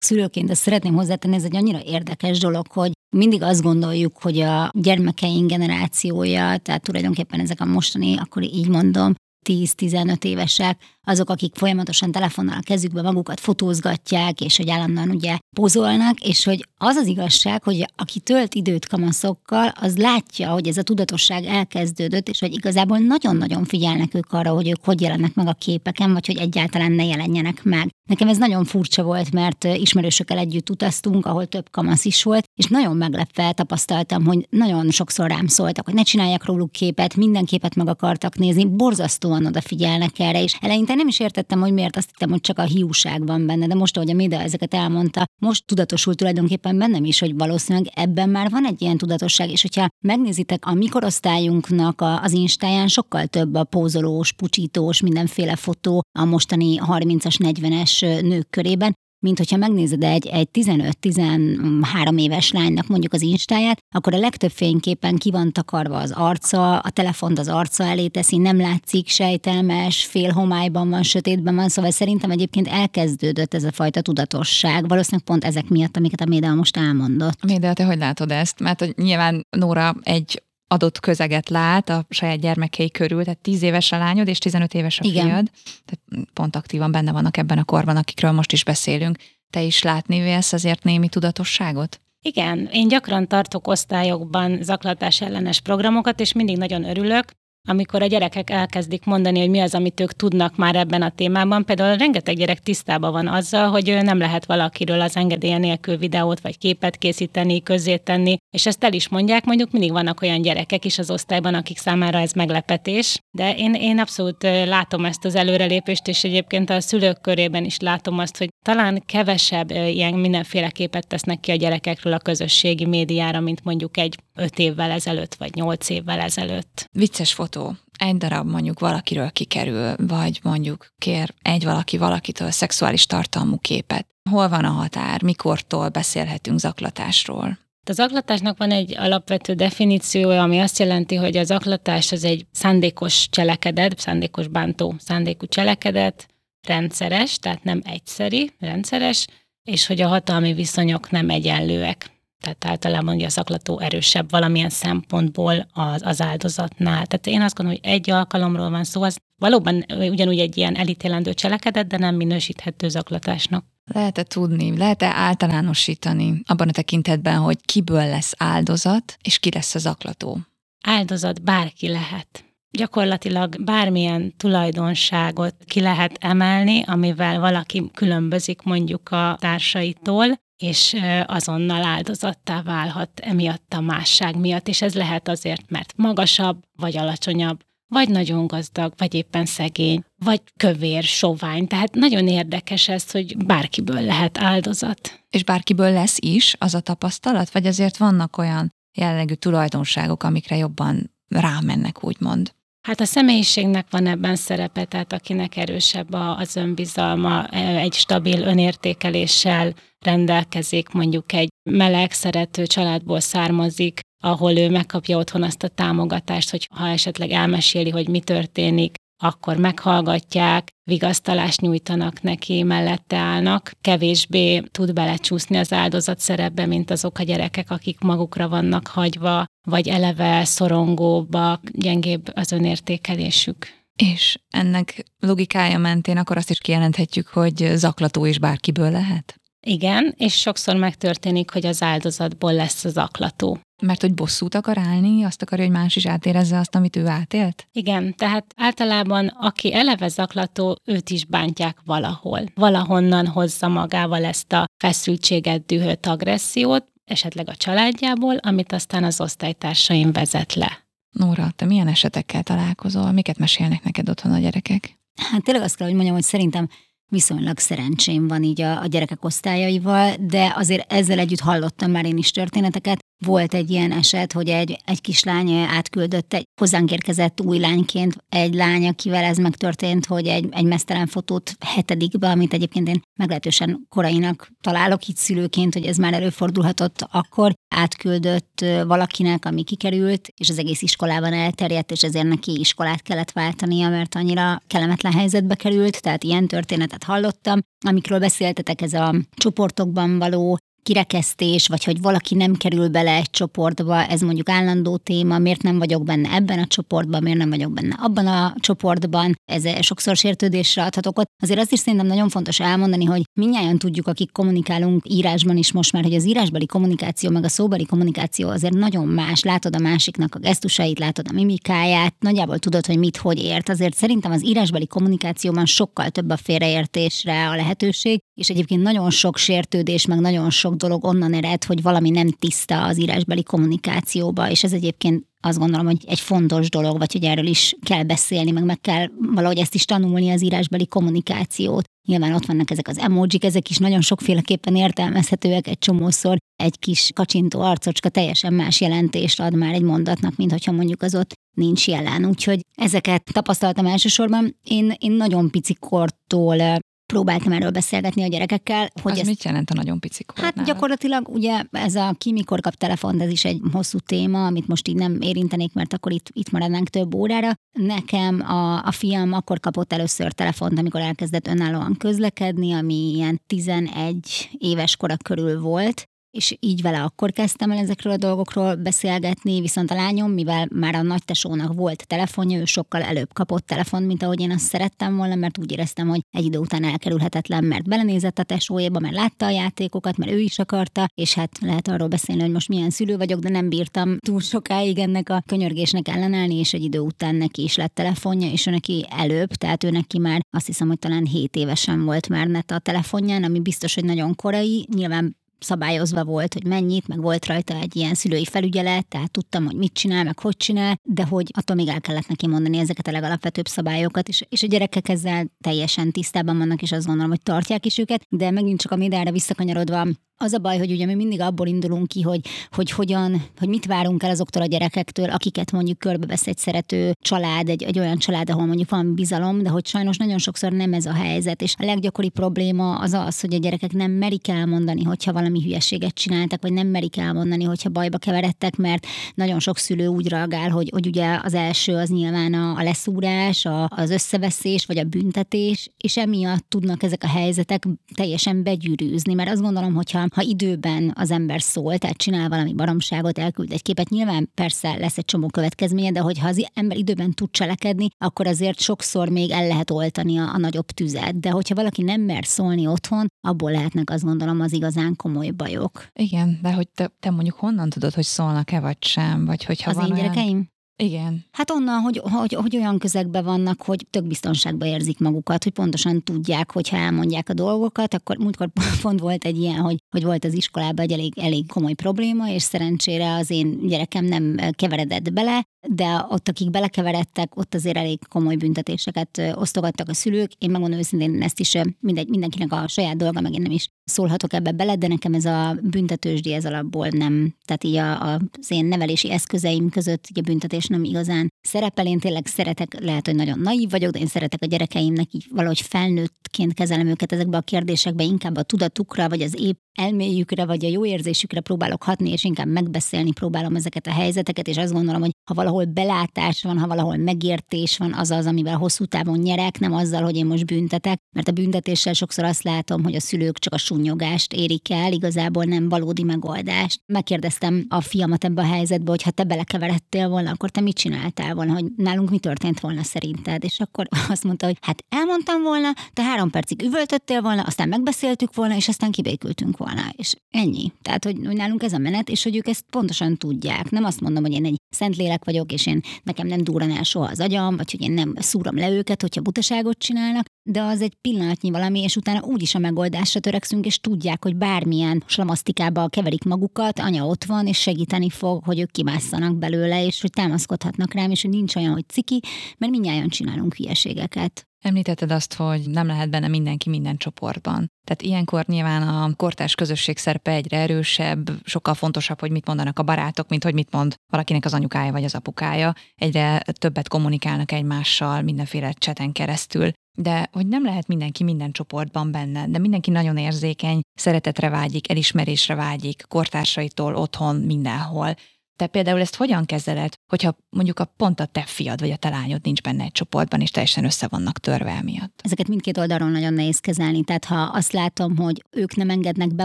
Szülőként 0.00 0.50
ezt 0.50 0.62
szeretném 0.62 0.94
hozzátenni, 0.94 1.34
ez 1.34 1.44
egy 1.44 1.56
annyira 1.56 1.80
érdekes 1.84 2.38
dolog, 2.38 2.66
hogy 2.66 2.92
mindig 3.16 3.42
azt 3.42 3.62
gondoljuk, 3.62 4.18
hogy 4.22 4.40
a 4.40 4.70
gyermekeink 4.72 5.50
generációja, 5.50 6.56
tehát 6.56 6.82
tulajdonképpen 6.82 7.40
ezek 7.40 7.60
a 7.60 7.64
mostani, 7.64 8.16
akkor 8.18 8.42
így 8.42 8.68
mondom, 8.68 9.14
10-15 9.48 10.24
évesek, 10.24 10.80
azok, 11.10 11.30
akik 11.30 11.54
folyamatosan 11.54 12.12
telefonnal 12.12 12.56
a 12.56 12.62
kezükbe 12.62 13.02
magukat 13.02 13.40
fotózgatják, 13.40 14.40
és 14.40 14.56
hogy 14.56 14.70
állandóan 14.70 15.10
ugye 15.10 15.38
pozolnak, 15.56 16.20
és 16.20 16.44
hogy 16.44 16.68
az 16.76 16.96
az 16.96 17.06
igazság, 17.06 17.62
hogy 17.62 17.84
aki 17.96 18.20
tölt 18.20 18.54
időt 18.54 18.86
kamaszokkal, 18.86 19.72
az 19.80 19.96
látja, 19.96 20.50
hogy 20.50 20.68
ez 20.68 20.76
a 20.76 20.82
tudatosság 20.82 21.44
elkezdődött, 21.44 22.28
és 22.28 22.40
hogy 22.40 22.52
igazából 22.52 22.98
nagyon-nagyon 22.98 23.64
figyelnek 23.64 24.14
ők 24.14 24.32
arra, 24.32 24.50
hogy 24.50 24.68
ők 24.68 24.84
hogy 24.84 25.00
jelennek 25.00 25.34
meg 25.34 25.46
a 25.46 25.52
képeken, 25.52 26.12
vagy 26.12 26.26
hogy 26.26 26.36
egyáltalán 26.36 26.92
ne 26.92 27.04
jelenjenek 27.04 27.64
meg. 27.64 27.88
Nekem 28.08 28.28
ez 28.28 28.38
nagyon 28.38 28.64
furcsa 28.64 29.02
volt, 29.02 29.32
mert 29.32 29.64
ismerősökkel 29.64 30.38
együtt 30.38 30.70
utaztunk, 30.70 31.26
ahol 31.26 31.46
több 31.46 31.70
kamasz 31.70 32.04
is 32.04 32.22
volt, 32.22 32.44
és 32.54 32.66
nagyon 32.66 32.96
meglepve 32.96 33.52
tapasztaltam, 33.52 34.24
hogy 34.24 34.46
nagyon 34.50 34.90
sokszor 34.90 35.28
rám 35.28 35.46
szóltak, 35.46 35.84
hogy 35.84 35.94
ne 35.94 36.02
csináljak 36.02 36.44
róluk 36.44 36.72
képet, 36.72 37.16
minden 37.16 37.44
képet 37.44 37.74
meg 37.74 37.88
akartak 37.88 38.36
nézni, 38.36 38.64
borzasztóan 38.64 39.46
odafigyelnek 39.46 40.18
erre, 40.18 40.42
és 40.42 40.56
eleinte 40.60 40.94
nem 41.00 41.08
is 41.08 41.20
értettem, 41.20 41.60
hogy 41.60 41.72
miért. 41.72 41.96
Azt 41.96 42.10
hittem, 42.10 42.30
hogy 42.30 42.40
csak 42.40 42.58
a 42.58 42.62
hiúság 42.62 43.26
van 43.26 43.46
benne, 43.46 43.66
de 43.66 43.74
most, 43.74 43.96
ahogy 43.96 44.10
a 44.10 44.14
Méda 44.14 44.40
ezeket 44.40 44.74
elmondta, 44.74 45.24
most 45.38 45.66
tudatosult 45.66 46.16
tulajdonképpen 46.16 46.78
bennem 46.78 47.04
is, 47.04 47.18
hogy 47.18 47.36
valószínűleg 47.36 47.92
ebben 47.94 48.28
már 48.28 48.50
van 48.50 48.66
egy 48.66 48.82
ilyen 48.82 48.96
tudatosság, 48.96 49.50
és 49.50 49.62
hogyha 49.62 49.88
megnézitek 50.04 50.66
a 50.66 50.74
mikorosztályunknak 50.74 52.00
az 52.22 52.32
instáján 52.32 52.88
sokkal 52.88 53.26
több 53.26 53.54
a 53.54 53.64
pózolós, 53.64 54.32
pucsítós, 54.32 55.00
mindenféle 55.00 55.56
fotó 55.56 56.02
a 56.18 56.24
mostani 56.24 56.78
30-as, 56.86 57.36
40-es 57.38 58.22
nők 58.22 58.50
körében, 58.50 58.94
mint 59.20 59.38
hogyha 59.38 59.56
megnézed 59.56 60.02
egy, 60.02 60.26
egy 60.26 60.48
15-13 60.52 62.20
éves 62.20 62.52
lánynak 62.52 62.86
mondjuk 62.86 63.12
az 63.12 63.22
instáját, 63.22 63.78
akkor 63.94 64.14
a 64.14 64.18
legtöbb 64.18 64.50
fényképen 64.50 65.16
ki 65.16 65.30
van 65.30 65.52
takarva 65.52 65.96
az 65.96 66.12
arca, 66.12 66.78
a 66.78 66.90
telefont 66.90 67.38
az 67.38 67.48
arca 67.48 67.84
elé 67.84 68.06
teszi, 68.06 68.36
nem 68.36 68.56
látszik, 68.56 69.08
sejtelmes, 69.08 70.04
fél 70.04 70.30
homályban 70.30 70.88
van, 70.90 71.02
sötétben 71.02 71.54
van, 71.54 71.68
szóval 71.68 71.90
szerintem 71.90 72.30
egyébként 72.30 72.68
elkezdődött 72.68 73.54
ez 73.54 73.64
a 73.64 73.72
fajta 73.72 74.00
tudatosság, 74.00 74.88
valószínűleg 74.88 75.24
pont 75.24 75.44
ezek 75.44 75.68
miatt, 75.68 75.96
amiket 75.96 76.20
a 76.20 76.24
Médea 76.26 76.54
most 76.54 76.76
elmondott. 76.76 77.44
Médea, 77.44 77.72
te 77.72 77.84
hogy 77.84 77.98
látod 77.98 78.30
ezt? 78.30 78.60
Mert 78.60 78.94
nyilván 78.96 79.46
Nóra 79.50 79.94
egy 80.02 80.42
adott 80.72 81.00
közeget 81.00 81.48
lát 81.48 81.88
a 81.88 82.04
saját 82.08 82.40
gyermekei 82.40 82.90
körül, 82.90 83.22
tehát 83.22 83.38
10 83.38 83.62
éves 83.62 83.92
a 83.92 83.98
lányod 83.98 84.28
és 84.28 84.38
15 84.38 84.74
éves 84.74 85.00
a 85.00 85.04
Igen. 85.04 85.26
fiad, 85.26 85.50
tehát 85.84 86.28
pont 86.32 86.56
aktívan 86.56 86.92
benne 86.92 87.12
vannak 87.12 87.36
ebben 87.36 87.58
a 87.58 87.64
korban, 87.64 87.96
akikről 87.96 88.30
most 88.30 88.52
is 88.52 88.64
beszélünk. 88.64 89.18
Te 89.50 89.62
is 89.62 89.82
látni 89.82 90.20
vélsz 90.20 90.52
azért 90.52 90.84
némi 90.84 91.08
tudatosságot? 91.08 92.00
Igen, 92.22 92.68
én 92.72 92.88
gyakran 92.88 93.28
tartok 93.28 93.68
osztályokban 93.68 94.62
zaklatás 94.62 95.20
ellenes 95.20 95.60
programokat, 95.60 96.20
és 96.20 96.32
mindig 96.32 96.56
nagyon 96.56 96.84
örülök, 96.84 97.32
amikor 97.68 98.02
a 98.02 98.06
gyerekek 98.06 98.50
elkezdik 98.50 99.04
mondani, 99.04 99.38
hogy 99.38 99.50
mi 99.50 99.60
az, 99.60 99.74
amit 99.74 100.00
ők 100.00 100.12
tudnak 100.12 100.56
már 100.56 100.76
ebben 100.76 101.02
a 101.02 101.10
témában. 101.10 101.64
Például 101.64 101.96
rengeteg 101.96 102.36
gyerek 102.36 102.58
tisztában 102.58 103.12
van 103.12 103.28
azzal, 103.28 103.68
hogy 103.68 103.98
nem 104.02 104.18
lehet 104.18 104.44
valakiről 104.44 105.00
az 105.00 105.16
engedélye 105.16 105.58
nélkül 105.58 105.96
videót 105.96 106.40
vagy 106.40 106.58
képet 106.58 106.96
készíteni, 106.96 107.62
közzétenni, 107.62 108.36
és 108.50 108.66
ezt 108.66 108.84
el 108.84 108.92
is 108.92 109.08
mondják, 109.08 109.44
mondjuk 109.44 109.70
mindig 109.70 109.92
vannak 109.92 110.22
olyan 110.22 110.42
gyerekek 110.42 110.84
is 110.84 110.98
az 110.98 111.10
osztályban, 111.10 111.54
akik 111.54 111.78
számára 111.78 112.18
ez 112.18 112.32
meglepetés, 112.32 113.18
de 113.30 113.54
én, 113.54 113.74
én 113.74 113.98
abszolút 113.98 114.42
látom 114.42 115.04
ezt 115.04 115.24
az 115.24 115.34
előrelépést, 115.34 116.08
és 116.08 116.24
egyébként 116.24 116.70
a 116.70 116.80
szülők 116.80 117.20
körében 117.20 117.64
is 117.64 117.78
látom 117.78 118.18
azt, 118.18 118.36
hogy 118.36 118.48
talán 118.64 119.02
kevesebb 119.06 119.70
ilyen 119.70 120.14
mindenféle 120.14 120.68
képet 120.70 121.06
tesznek 121.06 121.40
ki 121.40 121.50
a 121.50 121.54
gyerekekről 121.54 122.12
a 122.12 122.18
közösségi 122.18 122.86
médiára, 122.86 123.40
mint 123.40 123.64
mondjuk 123.64 123.96
egy 123.96 124.16
öt 124.34 124.58
évvel 124.58 124.90
ezelőtt, 124.90 125.34
vagy 125.34 125.54
nyolc 125.54 125.88
évvel 125.90 126.20
ezelőtt. 126.20 126.88
Vicces 126.92 127.32
fotó. 127.32 127.59
Egy 127.98 128.16
darab 128.16 128.50
mondjuk 128.50 128.80
valakiről 128.80 129.30
kikerül, 129.30 129.94
vagy 129.96 130.40
mondjuk 130.42 130.92
kér 130.98 131.34
egy 131.42 131.64
valaki 131.64 131.98
valakitől 131.98 132.50
szexuális 132.50 133.06
tartalmú 133.06 133.58
képet. 133.58 134.06
Hol 134.30 134.48
van 134.48 134.64
a 134.64 134.70
határ? 134.70 135.22
Mikortól 135.22 135.88
beszélhetünk 135.88 136.58
zaklatásról? 136.58 137.58
A 137.88 137.92
zaklatásnak 137.92 138.58
van 138.58 138.70
egy 138.70 138.96
alapvető 138.96 139.54
definíciója, 139.54 140.42
ami 140.42 140.58
azt 140.58 140.78
jelenti, 140.78 141.14
hogy 141.14 141.36
a 141.36 141.44
zaklatás 141.44 142.12
az 142.12 142.24
egy 142.24 142.46
szándékos 142.52 143.28
cselekedet, 143.30 143.98
szándékos 143.98 144.48
bántó 144.48 144.94
szándékú 144.98 145.46
cselekedet, 145.46 146.28
rendszeres, 146.66 147.38
tehát 147.38 147.64
nem 147.64 147.80
egyszeri, 147.84 148.50
rendszeres, 148.58 149.26
és 149.62 149.86
hogy 149.86 150.00
a 150.00 150.08
hatalmi 150.08 150.52
viszonyok 150.52 151.10
nem 151.10 151.30
egyenlőek. 151.30 152.10
Tehát 152.40 152.64
általában 152.64 153.14
ugye 153.14 153.26
a 153.26 153.28
zaklató 153.28 153.80
erősebb 153.80 154.30
valamilyen 154.30 154.70
szempontból 154.70 155.66
az, 155.72 156.02
az 156.04 156.20
áldozatnál. 156.20 157.06
Tehát 157.06 157.26
én 157.26 157.40
azt 157.40 157.54
gondolom, 157.54 157.80
hogy 157.82 157.92
egy 157.92 158.10
alkalomról 158.10 158.70
van 158.70 158.84
szó, 158.84 159.02
az 159.02 159.18
valóban 159.38 159.84
ugyanúgy 159.88 160.38
egy 160.38 160.56
ilyen 160.56 160.76
elítélendő 160.76 161.34
cselekedet, 161.34 161.86
de 161.86 161.98
nem 161.98 162.14
minősíthető 162.14 162.88
zaklatásnak. 162.88 163.64
Lehet-e 163.84 164.22
tudni, 164.22 164.76
lehet-e 164.76 165.06
általánosítani 165.06 166.42
abban 166.46 166.68
a 166.68 166.72
tekintetben, 166.72 167.38
hogy 167.38 167.58
kiből 167.64 168.08
lesz 168.08 168.34
áldozat, 168.36 169.16
és 169.22 169.38
ki 169.38 169.50
lesz 169.52 169.74
az 169.74 169.82
zaklató? 169.82 170.38
Áldozat 170.82 171.42
bárki 171.42 171.88
lehet. 171.88 172.44
Gyakorlatilag 172.70 173.64
bármilyen 173.64 174.34
tulajdonságot 174.36 175.54
ki 175.64 175.80
lehet 175.80 176.16
emelni, 176.20 176.82
amivel 176.86 177.40
valaki 177.40 177.90
különbözik 177.94 178.62
mondjuk 178.62 179.08
a 179.08 179.36
társaitól, 179.40 180.40
és 180.60 180.96
azonnal 181.26 181.84
áldozattá 181.84 182.62
válhat 182.62 183.20
emiatt 183.20 183.74
a 183.74 183.80
másság 183.80 184.36
miatt, 184.36 184.68
és 184.68 184.82
ez 184.82 184.94
lehet 184.94 185.28
azért, 185.28 185.70
mert 185.70 185.92
magasabb, 185.96 186.62
vagy 186.76 186.96
alacsonyabb, 186.96 187.60
vagy 187.88 188.08
nagyon 188.08 188.46
gazdag, 188.46 188.92
vagy 188.96 189.14
éppen 189.14 189.46
szegény, 189.46 190.04
vagy 190.24 190.42
kövér, 190.56 191.02
sovány. 191.02 191.66
Tehát 191.66 191.94
nagyon 191.94 192.28
érdekes 192.28 192.88
ez, 192.88 193.10
hogy 193.10 193.36
bárkiből 193.36 194.00
lehet 194.00 194.38
áldozat. 194.38 195.24
És 195.30 195.44
bárkiből 195.44 195.92
lesz 195.92 196.16
is 196.20 196.54
az 196.58 196.74
a 196.74 196.80
tapasztalat, 196.80 197.50
vagy 197.50 197.66
azért 197.66 197.96
vannak 197.96 198.38
olyan 198.38 198.72
jellegű 198.98 199.34
tulajdonságok, 199.34 200.22
amikre 200.22 200.56
jobban 200.56 201.14
rámennek, 201.28 202.04
úgymond? 202.04 202.54
Hát 202.80 203.00
a 203.00 203.04
személyiségnek 203.04 203.86
van 203.90 204.06
ebben 204.06 204.36
szerepe, 204.36 204.84
tehát 204.84 205.12
akinek 205.12 205.56
erősebb 205.56 206.12
az 206.12 206.56
önbizalma, 206.56 207.48
egy 207.56 207.92
stabil 207.92 208.42
önértékeléssel 208.42 209.74
rendelkezik, 209.98 210.88
mondjuk 210.88 211.32
egy 211.32 211.48
meleg, 211.70 212.12
szerető 212.12 212.66
családból 212.66 213.20
származik, 213.20 214.00
ahol 214.22 214.58
ő 214.58 214.70
megkapja 214.70 215.16
otthon 215.16 215.42
azt 215.42 215.62
a 215.62 215.68
támogatást, 215.68 216.50
hogy 216.50 216.68
ha 216.74 216.88
esetleg 216.88 217.30
elmeséli, 217.30 217.90
hogy 217.90 218.08
mi 218.08 218.20
történik, 218.20 218.94
akkor 219.20 219.56
meghallgatják, 219.56 220.68
vigasztalást 220.84 221.60
nyújtanak 221.60 222.22
neki, 222.22 222.62
mellette 222.62 223.16
állnak, 223.16 223.70
kevésbé 223.80 224.60
tud 224.60 224.92
belecsúszni 224.92 225.56
az 225.56 225.72
áldozat 225.72 226.18
szerepbe, 226.18 226.66
mint 226.66 226.90
azok 226.90 227.18
a 227.18 227.22
gyerekek, 227.22 227.70
akik 227.70 228.00
magukra 228.00 228.48
vannak 228.48 228.86
hagyva, 228.86 229.44
vagy 229.66 229.88
eleve 229.88 230.44
szorongóbbak, 230.44 231.62
gyengébb 231.72 232.30
az 232.34 232.52
önértékelésük. 232.52 233.66
És 233.96 234.38
ennek 234.50 235.04
logikája 235.18 235.78
mentén 235.78 236.16
akkor 236.16 236.36
azt 236.36 236.50
is 236.50 236.58
kijelenthetjük, 236.58 237.28
hogy 237.28 237.70
zaklató 237.74 238.24
is 238.24 238.38
bárkiből 238.38 238.90
lehet? 238.90 239.34
Igen, 239.66 240.14
és 240.16 240.34
sokszor 240.34 240.76
megtörténik, 240.76 241.50
hogy 241.50 241.66
az 241.66 241.82
áldozatból 241.82 242.52
lesz 242.52 242.84
az 242.84 242.96
aklató. 242.96 243.58
Mert 243.80 244.00
hogy 244.00 244.14
bosszút 244.14 244.54
akar 244.54 244.78
állni, 244.78 245.24
azt 245.24 245.42
akarja, 245.42 245.64
hogy 245.64 245.74
más 245.74 245.96
is 245.96 246.06
átérezze 246.06 246.58
azt, 246.58 246.74
amit 246.74 246.96
ő 246.96 247.06
átélt? 247.06 247.68
Igen, 247.72 248.14
tehát 248.16 248.54
általában 248.56 249.26
aki 249.26 249.74
eleve 249.74 250.08
zaklató, 250.08 250.78
őt 250.84 251.10
is 251.10 251.24
bántják 251.24 251.78
valahol. 251.84 252.40
Valahonnan 252.54 253.26
hozza 253.26 253.68
magával 253.68 254.24
ezt 254.24 254.52
a 254.52 254.66
feszültséget, 254.76 255.66
dühöt, 255.66 256.06
agressziót, 256.06 256.84
esetleg 257.04 257.48
a 257.48 257.56
családjából, 257.56 258.36
amit 258.36 258.72
aztán 258.72 259.04
az 259.04 259.20
osztálytársaim 259.20 260.12
vezet 260.12 260.54
le. 260.54 260.88
Nóra, 261.10 261.50
te 261.56 261.64
milyen 261.64 261.88
esetekkel 261.88 262.42
találkozol? 262.42 263.12
Miket 263.12 263.38
mesélnek 263.38 263.82
neked 263.82 264.08
otthon 264.08 264.32
a 264.32 264.38
gyerekek? 264.38 264.98
Hát 265.30 265.42
tényleg 265.42 265.64
azt 265.64 265.76
kell, 265.76 265.86
hogy 265.86 265.96
mondjam, 265.96 266.16
hogy 266.16 266.24
szerintem 266.24 266.68
viszonylag 267.10 267.58
szerencsém 267.58 268.28
van 268.28 268.42
így 268.42 268.60
a, 268.60 268.80
a 268.80 268.86
gyerekek 268.86 269.24
osztályaival, 269.24 270.14
de 270.20 270.52
azért 270.56 270.92
ezzel 270.92 271.18
együtt 271.18 271.40
hallottam 271.40 271.90
már 271.90 272.04
én 272.04 272.16
is 272.16 272.30
történeteket, 272.30 272.98
volt 273.24 273.54
egy 273.54 273.70
ilyen 273.70 273.92
eset, 273.92 274.32
hogy 274.32 274.48
egy, 274.48 274.78
egy 274.84 275.00
kislány 275.00 275.50
átküldött 275.52 276.34
egy 276.34 276.44
hozzánk 276.60 276.92
érkezett 276.92 277.40
új 277.40 277.58
lányként 277.58 278.16
egy 278.28 278.54
lány, 278.54 278.86
akivel 278.86 279.24
ez 279.24 279.36
megtörtént, 279.36 280.06
hogy 280.06 280.26
egy, 280.26 280.48
egy 280.50 280.64
mesztelen 280.64 281.06
fotót 281.06 281.56
hetedikbe, 281.66 282.30
amit 282.30 282.52
egyébként 282.52 282.88
én 282.88 283.02
meglehetősen 283.18 283.86
korainak 283.88 284.50
találok 284.60 285.06
itt 285.06 285.16
szülőként, 285.16 285.74
hogy 285.74 285.84
ez 285.84 285.96
már 285.96 286.12
előfordulhatott 286.12 287.06
akkor, 287.10 287.52
átküldött 287.74 288.64
valakinek, 288.86 289.44
ami 289.44 289.62
kikerült, 289.62 290.28
és 290.36 290.48
az 290.48 290.58
egész 290.58 290.82
iskolában 290.82 291.32
elterjedt, 291.32 291.90
és 291.90 292.02
ezért 292.02 292.28
neki 292.28 292.58
iskolát 292.58 293.02
kellett 293.02 293.32
váltania, 293.32 293.88
mert 293.88 294.14
annyira 294.14 294.62
kellemetlen 294.66 295.12
helyzetbe 295.12 295.54
került, 295.54 296.02
tehát 296.02 296.24
ilyen 296.24 296.46
történetet 296.46 296.99
hallottam. 297.04 297.60
Amikről 297.86 298.18
beszéltetek, 298.18 298.80
ez 298.80 298.92
a 298.92 299.14
csoportokban 299.36 300.18
való 300.18 300.58
kirekesztés, 300.90 301.66
vagy 301.66 301.84
hogy 301.84 302.00
valaki 302.00 302.34
nem 302.34 302.54
kerül 302.54 302.88
bele 302.88 303.14
egy 303.14 303.30
csoportba, 303.30 304.06
ez 304.06 304.20
mondjuk 304.20 304.48
állandó 304.48 304.96
téma, 304.96 305.38
miért 305.38 305.62
nem 305.62 305.78
vagyok 305.78 306.04
benne 306.04 306.32
ebben 306.32 306.58
a 306.58 306.66
csoportban, 306.66 307.22
miért 307.22 307.38
nem 307.38 307.50
vagyok 307.50 307.72
benne 307.72 307.96
abban 307.98 308.26
a 308.26 308.54
csoportban, 308.58 309.34
ez 309.44 309.84
sokszor 309.84 310.16
sértődésre 310.16 310.82
adhatok 310.82 311.18
ott. 311.18 311.30
Azért 311.42 311.60
azt 311.60 311.72
is 311.72 311.78
szerintem 311.78 312.08
nagyon 312.08 312.28
fontos 312.28 312.60
elmondani, 312.60 313.04
hogy 313.04 313.22
minnyáján 313.40 313.78
tudjuk, 313.78 314.06
akik 314.06 314.32
kommunikálunk 314.32 315.02
írásban 315.08 315.56
is 315.56 315.72
most 315.72 315.92
már, 315.92 316.02
hogy 316.02 316.14
az 316.14 316.26
írásbeli 316.26 316.66
kommunikáció 316.66 317.30
meg 317.30 317.44
a 317.44 317.48
szóbeli 317.48 317.86
kommunikáció 317.86 318.48
azért 318.48 318.74
nagyon 318.74 319.06
más. 319.06 319.42
Látod 319.42 319.76
a 319.76 319.78
másiknak 319.78 320.34
a 320.34 320.38
gesztusait, 320.38 320.98
látod 320.98 321.26
a 321.28 321.32
mimikáját, 321.32 322.14
nagyjából 322.18 322.58
tudod, 322.58 322.86
hogy 322.86 322.98
mit, 322.98 323.16
hogy 323.16 323.38
ért. 323.38 323.68
Azért 323.68 323.94
szerintem 323.94 324.32
az 324.32 324.44
írásbeli 324.44 324.86
kommunikációban 324.86 325.66
sokkal 325.66 326.10
több 326.10 326.30
a 326.30 326.36
félreértésre 326.36 327.48
a 327.48 327.56
lehetőség, 327.56 328.20
és 328.40 328.48
egyébként 328.48 328.82
nagyon 328.82 329.10
sok 329.10 329.36
sértődés, 329.36 330.06
meg 330.06 330.20
nagyon 330.20 330.50
sok 330.50 330.74
dolog 330.74 331.04
onnan 331.04 331.32
ered, 331.32 331.64
hogy 331.64 331.82
valami 331.82 332.10
nem 332.10 332.30
tiszta 332.30 332.84
az 332.84 333.00
írásbeli 333.00 333.42
kommunikációba, 333.42 334.50
és 334.50 334.64
ez 334.64 334.72
egyébként 334.72 335.24
azt 335.40 335.58
gondolom, 335.58 335.86
hogy 335.86 336.04
egy 336.06 336.20
fontos 336.20 336.68
dolog, 336.68 336.98
vagy 336.98 337.12
hogy 337.12 337.24
erről 337.24 337.46
is 337.46 337.76
kell 337.82 338.02
beszélni, 338.02 338.50
meg 338.50 338.64
meg 338.64 338.80
kell 338.80 339.06
valahogy 339.34 339.58
ezt 339.58 339.74
is 339.74 339.84
tanulni 339.84 340.30
az 340.30 340.42
írásbeli 340.42 340.86
kommunikációt. 340.86 341.84
Nyilván 342.08 342.32
ott 342.32 342.46
vannak 342.46 342.70
ezek 342.70 342.88
az 342.88 342.98
emojik, 342.98 343.44
ezek 343.44 343.70
is 343.70 343.76
nagyon 343.76 344.00
sokféleképpen 344.00 344.76
értelmezhetőek 344.76 345.66
egy 345.66 345.78
csomószor. 345.78 346.36
Egy 346.56 346.78
kis 346.78 347.10
kacsintó 347.14 347.60
arcocska 347.60 348.08
teljesen 348.08 348.52
más 348.52 348.80
jelentést 348.80 349.40
ad 349.40 349.54
már 349.54 349.74
egy 349.74 349.82
mondatnak, 349.82 350.36
mint 350.36 350.50
hogyha 350.50 350.72
mondjuk 350.72 351.02
az 351.02 351.14
ott 351.14 351.32
nincs 351.56 351.88
jelen. 351.88 352.24
Úgyhogy 352.24 352.60
ezeket 352.74 353.22
tapasztaltam 353.32 353.86
elsősorban. 353.86 354.56
Én, 354.64 354.94
én 354.98 355.12
nagyon 355.12 355.50
pici 355.50 355.74
kortól 355.74 356.80
próbáltam 357.10 357.52
erről 357.52 357.70
beszélgetni 357.70 358.22
a 358.22 358.26
gyerekekkel. 358.26 358.88
Hogy 359.02 359.12
az 359.12 359.18
ezt, 359.18 359.28
mit 359.28 359.44
jelent 359.44 359.70
a 359.70 359.74
nagyon 359.74 360.00
pici 360.00 360.24
kornál? 360.24 360.52
Hát 360.54 360.64
gyakorlatilag 360.64 361.28
ugye 361.28 361.62
ez 361.70 361.94
a 361.94 362.14
ki 362.18 362.32
mikor 362.32 362.60
kap 362.60 362.74
telefont, 362.74 363.22
ez 363.22 363.30
is 363.30 363.44
egy 363.44 363.60
hosszú 363.72 363.98
téma, 363.98 364.46
amit 364.46 364.66
most 364.66 364.88
így 364.88 364.96
nem 364.96 365.20
érintenék, 365.20 365.72
mert 365.72 365.92
akkor 365.92 366.12
itt, 366.12 366.26
itt 366.32 366.50
maradnánk 366.50 366.88
több 366.88 367.14
órára. 367.14 367.52
Nekem 367.72 368.40
a, 368.40 368.84
a 368.84 368.90
fiam 368.90 369.32
akkor 369.32 369.60
kapott 369.60 369.92
először 369.92 370.32
telefont, 370.32 370.78
amikor 370.78 371.00
elkezdett 371.00 371.46
önállóan 371.46 371.96
közlekedni, 371.98 372.72
ami 372.72 373.12
ilyen 373.14 373.40
11 373.46 374.48
éves 374.58 374.96
kora 374.96 375.16
körül 375.16 375.60
volt, 375.60 376.09
és 376.30 376.56
így 376.60 376.82
vele 376.82 377.02
akkor 377.02 377.32
kezdtem 377.32 377.70
el 377.70 377.78
ezekről 377.78 378.12
a 378.12 378.16
dolgokról 378.16 378.74
beszélgetni, 378.74 379.60
viszont 379.60 379.90
a 379.90 379.94
lányom, 379.94 380.32
mivel 380.32 380.68
már 380.74 380.94
a 380.94 381.02
nagy 381.02 381.24
tesónak 381.24 381.74
volt 381.74 382.06
telefonja, 382.06 382.58
ő 382.58 382.64
sokkal 382.64 383.02
előbb 383.02 383.32
kapott 383.32 383.66
telefon, 383.66 384.02
mint 384.02 384.22
ahogy 384.22 384.40
én 384.40 384.50
azt 384.50 384.64
szerettem 384.64 385.16
volna, 385.16 385.34
mert 385.34 385.58
úgy 385.58 385.72
éreztem, 385.72 386.08
hogy 386.08 386.20
egy 386.30 386.44
idő 386.44 386.58
után 386.58 386.84
elkerülhetetlen, 386.84 387.64
mert 387.64 387.88
belenézett 387.88 388.38
a 388.38 388.42
tesójába, 388.42 388.98
mert 388.98 389.14
látta 389.14 389.46
a 389.46 389.50
játékokat, 389.50 390.16
mert 390.16 390.30
ő 390.30 390.38
is 390.38 390.58
akarta, 390.58 391.06
és 391.14 391.34
hát 391.34 391.58
lehet 391.60 391.88
arról 391.88 392.08
beszélni, 392.08 392.42
hogy 392.42 392.52
most 392.52 392.68
milyen 392.68 392.90
szülő 392.90 393.16
vagyok, 393.16 393.40
de 393.40 393.48
nem 393.48 393.68
bírtam 393.68 394.16
túl 394.18 394.40
sokáig 394.40 394.98
ennek 394.98 395.28
a 395.28 395.42
könyörgésnek 395.46 396.08
ellenállni, 396.08 396.58
és 396.58 396.72
egy 396.72 396.84
idő 396.84 396.98
után 396.98 397.34
neki 397.34 397.62
is 397.62 397.76
lett 397.76 397.94
telefonja, 397.94 398.50
és 398.50 398.66
ő 398.66 398.70
neki 398.70 399.06
előbb, 399.10 399.48
tehát 399.48 399.84
ő 399.84 399.90
neki 399.90 400.18
már 400.18 400.40
azt 400.50 400.66
hiszem, 400.66 400.88
hogy 400.88 400.98
talán 400.98 401.26
7 401.26 401.56
évesen 401.56 402.04
volt 402.04 402.28
már 402.28 402.46
net 402.46 402.70
a 402.70 402.78
telefonján, 402.78 403.44
ami 403.44 403.60
biztos, 403.60 403.94
hogy 403.94 404.04
nagyon 404.04 404.34
korai. 404.34 404.86
Nyilván 404.94 405.38
szabályozva 405.60 406.24
volt, 406.24 406.52
hogy 406.52 406.64
mennyit, 406.64 407.08
meg 407.08 407.20
volt 407.20 407.46
rajta 407.46 407.74
egy 407.74 407.96
ilyen 407.96 408.14
szülői 408.14 408.44
felügyelet, 408.44 409.08
tehát 409.08 409.30
tudtam, 409.30 409.64
hogy 409.64 409.76
mit 409.76 409.92
csinál, 409.92 410.24
meg 410.24 410.38
hogy 410.38 410.56
csinál, 410.56 411.00
de 411.02 411.24
hogy 411.24 411.50
attól 411.56 411.76
még 411.76 411.88
el 411.88 412.00
kellett 412.00 412.28
neki 412.28 412.46
mondani 412.46 412.78
ezeket 412.78 413.06
a 413.06 413.10
legalapvetőbb 413.10 413.66
szabályokat, 413.66 414.28
és, 414.28 414.44
és 414.48 414.62
a 414.62 414.66
gyerekek 414.66 415.08
ezzel 415.08 415.46
teljesen 415.60 416.10
tisztában 416.10 416.58
vannak, 416.58 416.82
és 416.82 416.92
azt 416.92 417.06
gondolom, 417.06 417.30
hogy 417.30 417.42
tartják 417.42 417.86
is 417.86 417.98
őket, 417.98 418.26
de 418.28 418.50
megint 418.50 418.80
csak 418.80 418.92
a 418.92 418.96
médiára 418.96 419.32
visszakanyarodva, 419.32 420.06
Az 420.42 420.52
a 420.52 420.58
baj, 420.58 420.78
hogy 420.78 420.90
ugye 420.90 421.06
mi 421.06 421.14
mindig 421.14 421.40
abból 421.40 421.66
indulunk 421.66 422.06
ki, 422.06 422.22
hogy, 422.22 422.40
hogy 422.70 422.90
hogyan, 422.90 423.42
hogy 423.58 423.68
mit 423.68 423.86
várunk 423.86 424.22
el 424.22 424.30
azoktól 424.30 424.62
a 424.62 424.66
gyerekektől, 424.66 425.30
akiket 425.30 425.72
mondjuk 425.72 425.98
körbevesz 425.98 426.46
egy 426.46 426.58
szerető 426.58 427.12
család, 427.20 427.68
egy, 427.68 427.82
egy 427.82 427.98
olyan 427.98 428.16
család, 428.16 428.50
ahol 428.50 428.66
mondjuk 428.66 428.90
van 428.90 429.14
bizalom, 429.14 429.62
de 429.62 429.68
hogy 429.68 429.86
sajnos 429.86 430.16
nagyon 430.16 430.38
sokszor 430.38 430.72
nem 430.72 430.92
ez 430.92 431.06
a 431.06 431.12
helyzet. 431.12 431.62
És 431.62 431.74
a 431.78 431.84
leggyakoribb 431.84 432.32
probléma 432.32 432.98
az 432.98 433.12
az, 433.12 433.40
hogy 433.40 433.54
a 433.54 433.58
gyerekek 433.58 433.92
nem 433.92 434.10
merik 434.10 434.48
elmondani, 434.48 435.02
hogyha 435.02 435.32
valami 435.32 435.62
hülyeséget 435.62 436.14
csináltak, 436.14 436.62
vagy 436.62 436.72
nem 436.72 436.86
merik 436.86 437.16
elmondani, 437.16 437.64
hogyha 437.64 437.88
bajba 437.88 438.18
keveredtek, 438.18 438.76
mert 438.76 439.06
nagyon 439.34 439.58
sok 439.58 439.78
szülő 439.78 440.06
úgy 440.06 440.28
reagál, 440.28 440.70
hogy, 440.70 440.90
hogy 440.92 441.06
ugye 441.06 441.38
az 441.42 441.54
első 441.54 441.94
az 441.94 442.08
nyilván 442.08 442.54
a, 442.54 442.76
a 442.76 442.82
leszúrás, 442.82 443.64
a, 443.64 443.88
az 443.96 444.10
összeveszés, 444.10 444.86
vagy 444.86 444.98
a 444.98 445.04
büntetés, 445.04 445.90
és 445.96 446.16
emiatt 446.16 446.64
tudnak 446.68 447.02
ezek 447.02 447.24
a 447.24 447.28
helyzetek 447.28 447.86
teljesen 448.14 448.62
begyűrűzni, 448.62 449.34
mert 449.34 449.50
azt 449.50 449.62
gondolom, 449.62 449.94
hogyha 449.94 450.28
ha 450.32 450.42
időben 450.42 451.12
az 451.14 451.30
ember 451.30 451.62
szól, 451.62 451.98
tehát 451.98 452.16
csinál 452.16 452.48
valami 452.48 452.72
baromságot, 452.72 453.38
elküld 453.38 453.72
egy 453.72 453.82
képet, 453.82 454.08
nyilván 454.08 454.50
persze 454.54 454.96
lesz 454.96 455.18
egy 455.18 455.24
csomó 455.24 455.46
következménye, 455.46 456.10
de 456.10 456.20
hogyha 456.20 456.48
az 456.48 456.66
ember 456.74 456.96
időben 456.96 457.32
tud 457.32 457.50
cselekedni, 457.50 458.08
akkor 458.18 458.46
azért 458.46 458.80
sokszor 458.80 459.28
még 459.28 459.50
el 459.50 459.66
lehet 459.66 459.90
oltani 459.90 460.38
a, 460.38 460.54
a 460.54 460.58
nagyobb 460.58 460.86
tüzet. 460.86 461.40
De 461.40 461.50
hogyha 461.50 461.74
valaki 461.74 462.02
nem 462.02 462.20
mer 462.20 462.44
szólni 462.44 462.86
otthon, 462.86 463.26
abból 463.40 463.70
lehetnek 463.70 464.10
azt 464.10 464.24
gondolom 464.24 464.60
az 464.60 464.72
igazán 464.72 465.16
komoly 465.16 465.50
bajok. 465.50 466.06
Igen, 466.12 466.58
de 466.62 466.72
hogy 466.72 466.88
te, 466.88 467.10
te 467.20 467.30
mondjuk 467.30 467.56
honnan 467.56 467.90
tudod, 467.90 468.14
hogy 468.14 468.24
szólnak-e 468.24 468.80
vagy 468.80 469.04
sem, 469.04 469.44
vagy 469.44 469.64
hogyha 469.64 469.90
az 469.90 469.96
van 469.96 470.06
én 470.06 470.12
olyan... 470.12 470.70
Igen. 471.00 471.44
Hát 471.52 471.70
onnan, 471.70 472.00
hogy, 472.00 472.20
hogy, 472.24 472.52
hogy 472.52 472.76
olyan 472.76 472.98
közegben 472.98 473.44
vannak, 473.44 473.82
hogy 473.82 474.06
tök 474.10 474.26
biztonságban 474.26 474.88
érzik 474.88 475.18
magukat, 475.18 475.64
hogy 475.64 475.72
pontosan 475.72 476.22
tudják, 476.22 476.72
hogy 476.72 476.88
ha 476.88 476.96
elmondják 476.96 477.48
a 477.48 477.54
dolgokat, 477.54 478.14
akkor 478.14 478.36
múltkor 478.36 478.70
pont 479.02 479.20
volt 479.20 479.44
egy 479.44 479.56
ilyen, 479.56 479.78
hogy, 479.78 479.96
hogy 480.10 480.24
volt 480.24 480.44
az 480.44 480.52
iskolában 480.52 481.04
egy 481.04 481.12
elég, 481.12 481.38
elég 481.38 481.66
komoly 481.66 481.92
probléma, 481.92 482.48
és 482.48 482.62
szerencsére 482.62 483.34
az 483.34 483.50
én 483.50 483.86
gyerekem 483.86 484.24
nem 484.24 484.56
keveredett 484.72 485.32
bele, 485.32 485.64
de 485.88 486.26
ott, 486.28 486.48
akik 486.48 486.70
belekeveredtek, 486.70 487.56
ott 487.56 487.74
azért 487.74 487.96
elég 487.96 488.18
komoly 488.28 488.56
büntetéseket 488.56 489.54
osztogattak 489.54 490.08
a 490.08 490.14
szülők. 490.14 490.52
Én 490.58 490.70
megmondom 490.70 490.98
őszintén, 490.98 491.42
ezt 491.42 491.60
is 491.60 491.76
mindegy, 492.00 492.28
mindenkinek 492.28 492.72
a 492.72 492.88
saját 492.88 493.16
dolga, 493.16 493.40
meg 493.40 493.54
én 493.54 493.62
nem 493.62 493.70
is 493.70 493.90
szólhatok 494.10 494.52
ebbe 494.52 494.72
bele, 494.72 494.96
de 494.96 495.06
nekem 495.06 495.34
ez 495.34 495.44
a 495.44 495.78
büntetősdi 495.82 496.52
ez 496.52 496.64
alapból 496.64 497.08
nem, 497.08 497.54
tehát 497.64 497.84
így 497.84 497.96
a, 497.96 498.32
a, 498.32 498.40
az 498.60 498.70
én 498.70 498.84
nevelési 498.84 499.30
eszközeim 499.30 499.88
között 499.88 500.26
így 500.30 500.38
a 500.38 500.42
büntetés 500.42 500.86
nem 500.86 501.04
igazán 501.04 501.52
szerepel. 501.60 502.06
Én 502.06 502.18
tényleg 502.18 502.46
szeretek, 502.46 503.00
lehet, 503.00 503.26
hogy 503.26 503.34
nagyon 503.34 503.58
naív 503.58 503.90
vagyok, 503.90 504.12
de 504.12 504.18
én 504.18 504.26
szeretek 504.26 504.62
a 504.62 504.66
gyerekeimnek 504.66 505.34
így 505.34 505.46
valahogy 505.50 505.80
felnőttként 505.80 506.74
kezelem 506.74 507.06
őket 507.06 507.32
ezekbe 507.32 507.56
a 507.56 507.60
kérdésekbe, 507.60 508.22
inkább 508.22 508.56
a 508.56 508.62
tudatukra, 508.62 509.28
vagy 509.28 509.42
az 509.42 509.54
épp 509.60 509.78
elméjükre, 509.94 510.64
vagy 510.64 510.84
a 510.84 510.88
jó 510.88 511.06
érzésükre 511.06 511.60
próbálok 511.60 512.02
hatni, 512.02 512.30
és 512.30 512.44
inkább 512.44 512.66
megbeszélni 512.66 513.32
próbálom 513.32 513.76
ezeket 513.76 514.06
a 514.06 514.12
helyzeteket, 514.12 514.68
és 514.68 514.76
azt 514.76 514.92
gondolom, 514.92 515.20
hogy 515.20 515.30
ha 515.44 515.54
valahol 515.54 515.84
belátás 515.84 516.62
van, 516.62 516.78
ha 516.78 516.86
valahol 516.86 517.16
megértés 517.16 517.96
van, 517.96 518.14
az 518.14 518.30
az, 518.30 518.46
amivel 518.46 518.76
hosszú 518.76 519.04
távon 519.04 519.38
nyerek, 519.38 519.78
nem 519.78 519.92
azzal, 519.92 520.22
hogy 520.22 520.36
én 520.36 520.46
most 520.46 520.66
büntetek, 520.66 521.20
mert 521.36 521.48
a 521.48 521.52
büntetéssel 521.52 522.12
sokszor 522.12 522.44
azt 522.44 522.62
látom, 522.62 523.02
hogy 523.02 523.14
a 523.14 523.20
szülők 523.20 523.58
csak 523.58 523.74
a 523.74 523.78
sunnyogást 523.78 524.52
érik 524.52 524.90
el, 524.90 525.12
igazából 525.12 525.64
nem 525.64 525.88
valódi 525.88 526.22
megoldást. 526.22 527.00
Megkérdeztem 527.06 527.84
a 527.88 528.00
fiamat 528.00 528.44
ebbe 528.44 528.62
a 528.62 528.66
helyzetbe, 528.66 529.10
hogy 529.10 529.22
ha 529.22 529.30
te 529.30 529.44
belekeveredtél 529.44 530.28
volna, 530.28 530.50
akkor 530.50 530.70
te 530.70 530.80
mit 530.80 530.96
csináltál 530.96 531.54
volna, 531.54 531.72
hogy 531.72 531.84
nálunk 531.96 532.30
mi 532.30 532.38
történt 532.38 532.80
volna 532.80 533.02
szerinted? 533.02 533.64
És 533.64 533.80
akkor 533.80 534.08
azt 534.28 534.44
mondta, 534.44 534.66
hogy 534.66 534.76
hát 534.80 535.04
elmondtam 535.08 535.62
volna, 535.62 535.88
te 536.12 536.22
három 536.22 536.50
percig 536.50 536.82
üvöltöttél 536.82 537.40
volna, 537.40 537.62
aztán 537.62 537.88
megbeszéltük 537.88 538.54
volna, 538.54 538.76
és 538.76 538.88
aztán 538.88 539.10
kibékültünk 539.10 539.76
volna. 539.80 540.02
És 540.16 540.34
ennyi. 540.50 540.92
Tehát, 541.02 541.24
hogy, 541.24 541.36
hogy 541.44 541.56
nálunk 541.56 541.82
ez 541.82 541.92
a 541.92 541.98
menet, 541.98 542.28
és 542.28 542.42
hogy 542.42 542.56
ők 542.56 542.66
ezt 542.66 542.84
pontosan 542.90 543.36
tudják. 543.36 543.90
Nem 543.90 544.04
azt 544.04 544.20
mondom, 544.20 544.42
hogy 544.42 544.52
én 544.52 544.64
egy 544.64 544.76
szentlélek 544.90 545.44
vagyok, 545.44 545.72
és 545.72 545.86
én 545.86 546.00
nekem 546.22 546.46
nem 546.46 546.64
durran 546.64 546.90
el 546.90 547.02
soha 547.02 547.30
az 547.30 547.40
agyam, 547.40 547.76
vagy 547.76 547.90
hogy 547.90 548.02
én 548.02 548.12
nem 548.12 548.34
szúrom 548.38 548.76
le 548.76 548.90
őket, 548.90 549.20
hogyha 549.20 549.40
butaságot 549.40 549.98
csinálnak, 549.98 550.44
de 550.68 550.82
az 550.82 551.00
egy 551.00 551.14
pillanatnyi 551.20 551.70
valami, 551.70 552.00
és 552.00 552.16
utána 552.16 552.42
úgyis 552.42 552.74
a 552.74 552.78
megoldásra 552.78 553.40
törekszünk, 553.40 553.86
és 553.86 554.00
tudják, 554.00 554.42
hogy 554.42 554.56
bármilyen 554.56 555.22
slamasztikába 555.26 556.08
keverik 556.08 556.44
magukat, 556.44 556.98
anya 556.98 557.26
ott 557.26 557.44
van, 557.44 557.66
és 557.66 557.78
segíteni 557.78 558.30
fog, 558.30 558.64
hogy 558.64 558.80
ők 558.80 558.90
kimásszanak 558.90 559.56
belőle, 559.56 560.04
és 560.04 560.20
hogy 560.20 560.30
támaszkodhatnak 560.30 561.12
rám, 561.12 561.30
és 561.30 561.42
hogy 561.42 561.50
nincs 561.50 561.76
olyan, 561.76 561.92
hogy 561.92 562.08
ciki, 562.08 562.40
mert 562.78 562.92
mindjárt 562.92 563.30
csinálunk 563.30 563.74
hülyeségeket. 563.74 564.69
Említetted 564.80 565.30
azt, 565.30 565.54
hogy 565.54 565.90
nem 565.90 566.06
lehet 566.06 566.30
benne 566.30 566.48
mindenki 566.48 566.88
minden 566.88 567.16
csoportban. 567.16 567.90
Tehát 568.04 568.22
ilyenkor 568.22 568.64
nyilván 568.66 569.02
a 569.02 569.34
kortárs 569.36 569.74
közösség 569.74 570.18
szerepe 570.18 570.50
egyre 570.50 570.76
erősebb, 570.78 571.50
sokkal 571.64 571.94
fontosabb, 571.94 572.40
hogy 572.40 572.50
mit 572.50 572.66
mondanak 572.66 572.98
a 572.98 573.02
barátok, 573.02 573.48
mint 573.48 573.64
hogy 573.64 573.74
mit 573.74 573.92
mond 573.92 574.14
valakinek 574.32 574.64
az 574.64 574.74
anyukája 574.74 575.12
vagy 575.12 575.24
az 575.24 575.34
apukája. 575.34 575.94
Egyre 576.14 576.60
többet 576.60 577.08
kommunikálnak 577.08 577.72
egymással 577.72 578.42
mindenféle 578.42 578.92
cseten 578.92 579.32
keresztül. 579.32 579.90
De 580.18 580.48
hogy 580.52 580.66
nem 580.66 580.84
lehet 580.84 581.06
mindenki 581.06 581.44
minden 581.44 581.72
csoportban 581.72 582.30
benne, 582.30 582.66
de 582.68 582.78
mindenki 582.78 583.10
nagyon 583.10 583.36
érzékeny, 583.36 584.00
szeretetre 584.14 584.68
vágyik, 584.68 585.10
elismerésre 585.10 585.74
vágyik, 585.74 586.24
kortársaitól, 586.28 587.14
otthon, 587.14 587.56
mindenhol. 587.56 588.34
Te 588.80 588.86
például 588.86 589.20
ezt 589.20 589.36
hogyan 589.36 589.64
kezeled, 589.64 590.14
hogyha 590.28 590.56
mondjuk 590.70 590.98
a 590.98 591.12
pont 591.16 591.40
a 591.40 591.44
te 591.44 591.62
fiad 591.66 592.00
vagy 592.00 592.10
a 592.10 592.16
te 592.16 592.28
lányod 592.28 592.60
nincs 592.62 592.82
benne 592.82 593.04
egy 593.04 593.12
csoportban, 593.12 593.60
és 593.60 593.70
teljesen 593.70 594.04
össze 594.04 594.26
vannak 594.30 594.58
törve 594.58 594.90
emiatt? 594.90 595.40
Ezeket 595.44 595.68
mindkét 595.68 595.98
oldalról 595.98 596.28
nagyon 596.28 596.52
nehéz 596.52 596.78
kezelni. 596.78 597.24
Tehát 597.24 597.44
ha 597.44 597.60
azt 597.60 597.92
látom, 597.92 598.36
hogy 598.36 598.64
ők 598.70 598.96
nem 598.96 599.10
engednek 599.10 599.54
be 599.54 599.64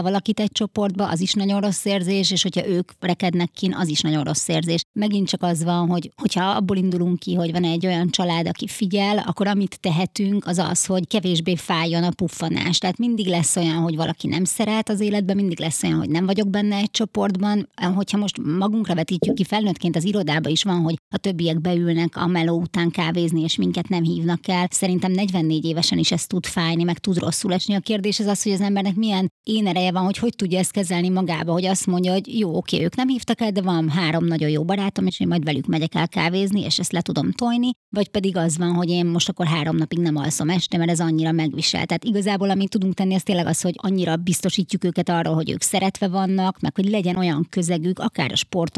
valakit 0.00 0.40
egy 0.40 0.52
csoportba, 0.52 1.08
az 1.08 1.20
is 1.20 1.32
nagyon 1.32 1.60
rossz 1.60 1.84
érzés, 1.84 2.30
és 2.30 2.42
hogyha 2.42 2.66
ők 2.66 2.92
rekednek 3.00 3.50
kin, 3.50 3.74
az 3.74 3.88
is 3.88 4.00
nagyon 4.00 4.24
rossz 4.24 4.48
érzés. 4.48 4.82
Megint 4.92 5.28
csak 5.28 5.42
az 5.42 5.64
van, 5.64 5.88
hogy 5.88 6.10
hogyha 6.16 6.44
abból 6.44 6.76
indulunk 6.76 7.18
ki, 7.18 7.34
hogy 7.34 7.52
van 7.52 7.64
egy 7.64 7.86
olyan 7.86 8.10
család, 8.10 8.46
aki 8.46 8.66
figyel, 8.66 9.18
akkor 9.18 9.46
amit 9.46 9.80
tehetünk, 9.80 10.46
az 10.46 10.58
az, 10.58 10.86
hogy 10.86 11.06
kevésbé 11.08 11.56
fájjon 11.56 12.02
a 12.02 12.10
puffanás. 12.10 12.78
Tehát 12.78 12.98
mindig 12.98 13.26
lesz 13.26 13.56
olyan, 13.56 13.76
hogy 13.76 13.96
valaki 13.96 14.26
nem 14.26 14.44
szeret 14.44 14.88
az 14.88 15.00
életben, 15.00 15.36
mindig 15.36 15.60
lesz 15.60 15.82
olyan, 15.82 15.98
hogy 15.98 16.10
nem 16.10 16.26
vagyok 16.26 16.48
benne 16.48 16.76
egy 16.76 16.90
csoportban. 16.90 17.68
Hogyha 17.94 18.18
most 18.18 18.38
magunkra 18.58 18.94
vetítjük 19.06 19.34
ki 19.34 19.44
felnőttként 19.44 19.96
az 19.96 20.04
irodába 20.04 20.48
is 20.48 20.62
van, 20.62 20.80
hogy 20.80 20.94
a 21.14 21.18
többiek 21.18 21.60
beülnek 21.60 22.16
a 22.16 22.26
meló 22.26 22.60
után 22.60 22.90
kávézni, 22.90 23.42
és 23.42 23.56
minket 23.56 23.88
nem 23.88 24.02
hívnak 24.02 24.48
el. 24.48 24.66
Szerintem 24.70 25.12
44 25.12 25.64
évesen 25.64 25.98
is 25.98 26.12
ez 26.12 26.26
tud 26.26 26.46
fájni, 26.46 26.82
meg 26.82 26.98
tud 26.98 27.18
rosszul 27.18 27.52
esni. 27.52 27.74
A 27.74 27.80
kérdés 27.80 28.20
az 28.20 28.26
az, 28.26 28.42
hogy 28.42 28.52
az 28.52 28.60
embernek 28.60 28.94
milyen 28.94 29.32
én 29.42 29.66
ereje 29.66 29.92
van, 29.92 30.04
hogy 30.04 30.18
hogy 30.18 30.34
tudja 30.36 30.58
ezt 30.58 30.70
kezelni 30.70 31.08
magába, 31.08 31.52
hogy 31.52 31.64
azt 31.64 31.86
mondja, 31.86 32.12
hogy 32.12 32.38
jó, 32.38 32.56
oké, 32.56 32.82
ők 32.82 32.96
nem 32.96 33.08
hívtak 33.08 33.40
el, 33.40 33.50
de 33.50 33.62
van 33.62 33.88
három 33.88 34.24
nagyon 34.24 34.50
jó 34.50 34.64
barátom, 34.64 35.06
és 35.06 35.20
én 35.20 35.28
majd 35.28 35.44
velük 35.44 35.66
megyek 35.66 35.94
el 35.94 36.08
kávézni, 36.08 36.60
és 36.60 36.78
ezt 36.78 36.92
le 36.92 37.00
tudom 37.00 37.32
tojni, 37.32 37.70
vagy 37.96 38.08
pedig 38.08 38.36
az 38.36 38.58
van, 38.58 38.72
hogy 38.72 38.90
én 38.90 39.06
most 39.06 39.28
akkor 39.28 39.46
három 39.46 39.76
napig 39.76 39.98
nem 39.98 40.16
alszom 40.16 40.50
este, 40.50 40.78
mert 40.78 40.90
ez 40.90 41.00
annyira 41.00 41.32
megvisel. 41.32 41.86
Tehát 41.86 42.04
igazából 42.04 42.50
amit 42.50 42.70
tudunk 42.70 42.94
tenni, 42.94 43.14
az 43.14 43.22
tényleg 43.22 43.46
az, 43.46 43.60
hogy 43.60 43.74
annyira 43.76 44.16
biztosítjuk 44.16 44.84
őket 44.84 45.08
arról, 45.08 45.34
hogy 45.34 45.50
ők 45.50 45.62
szeretve 45.62 46.08
vannak, 46.08 46.60
meg 46.60 46.74
hogy 46.74 46.88
legyen 46.88 47.16
olyan 47.16 47.46
közegük, 47.50 47.98
akár 47.98 48.32
a 48.32 48.36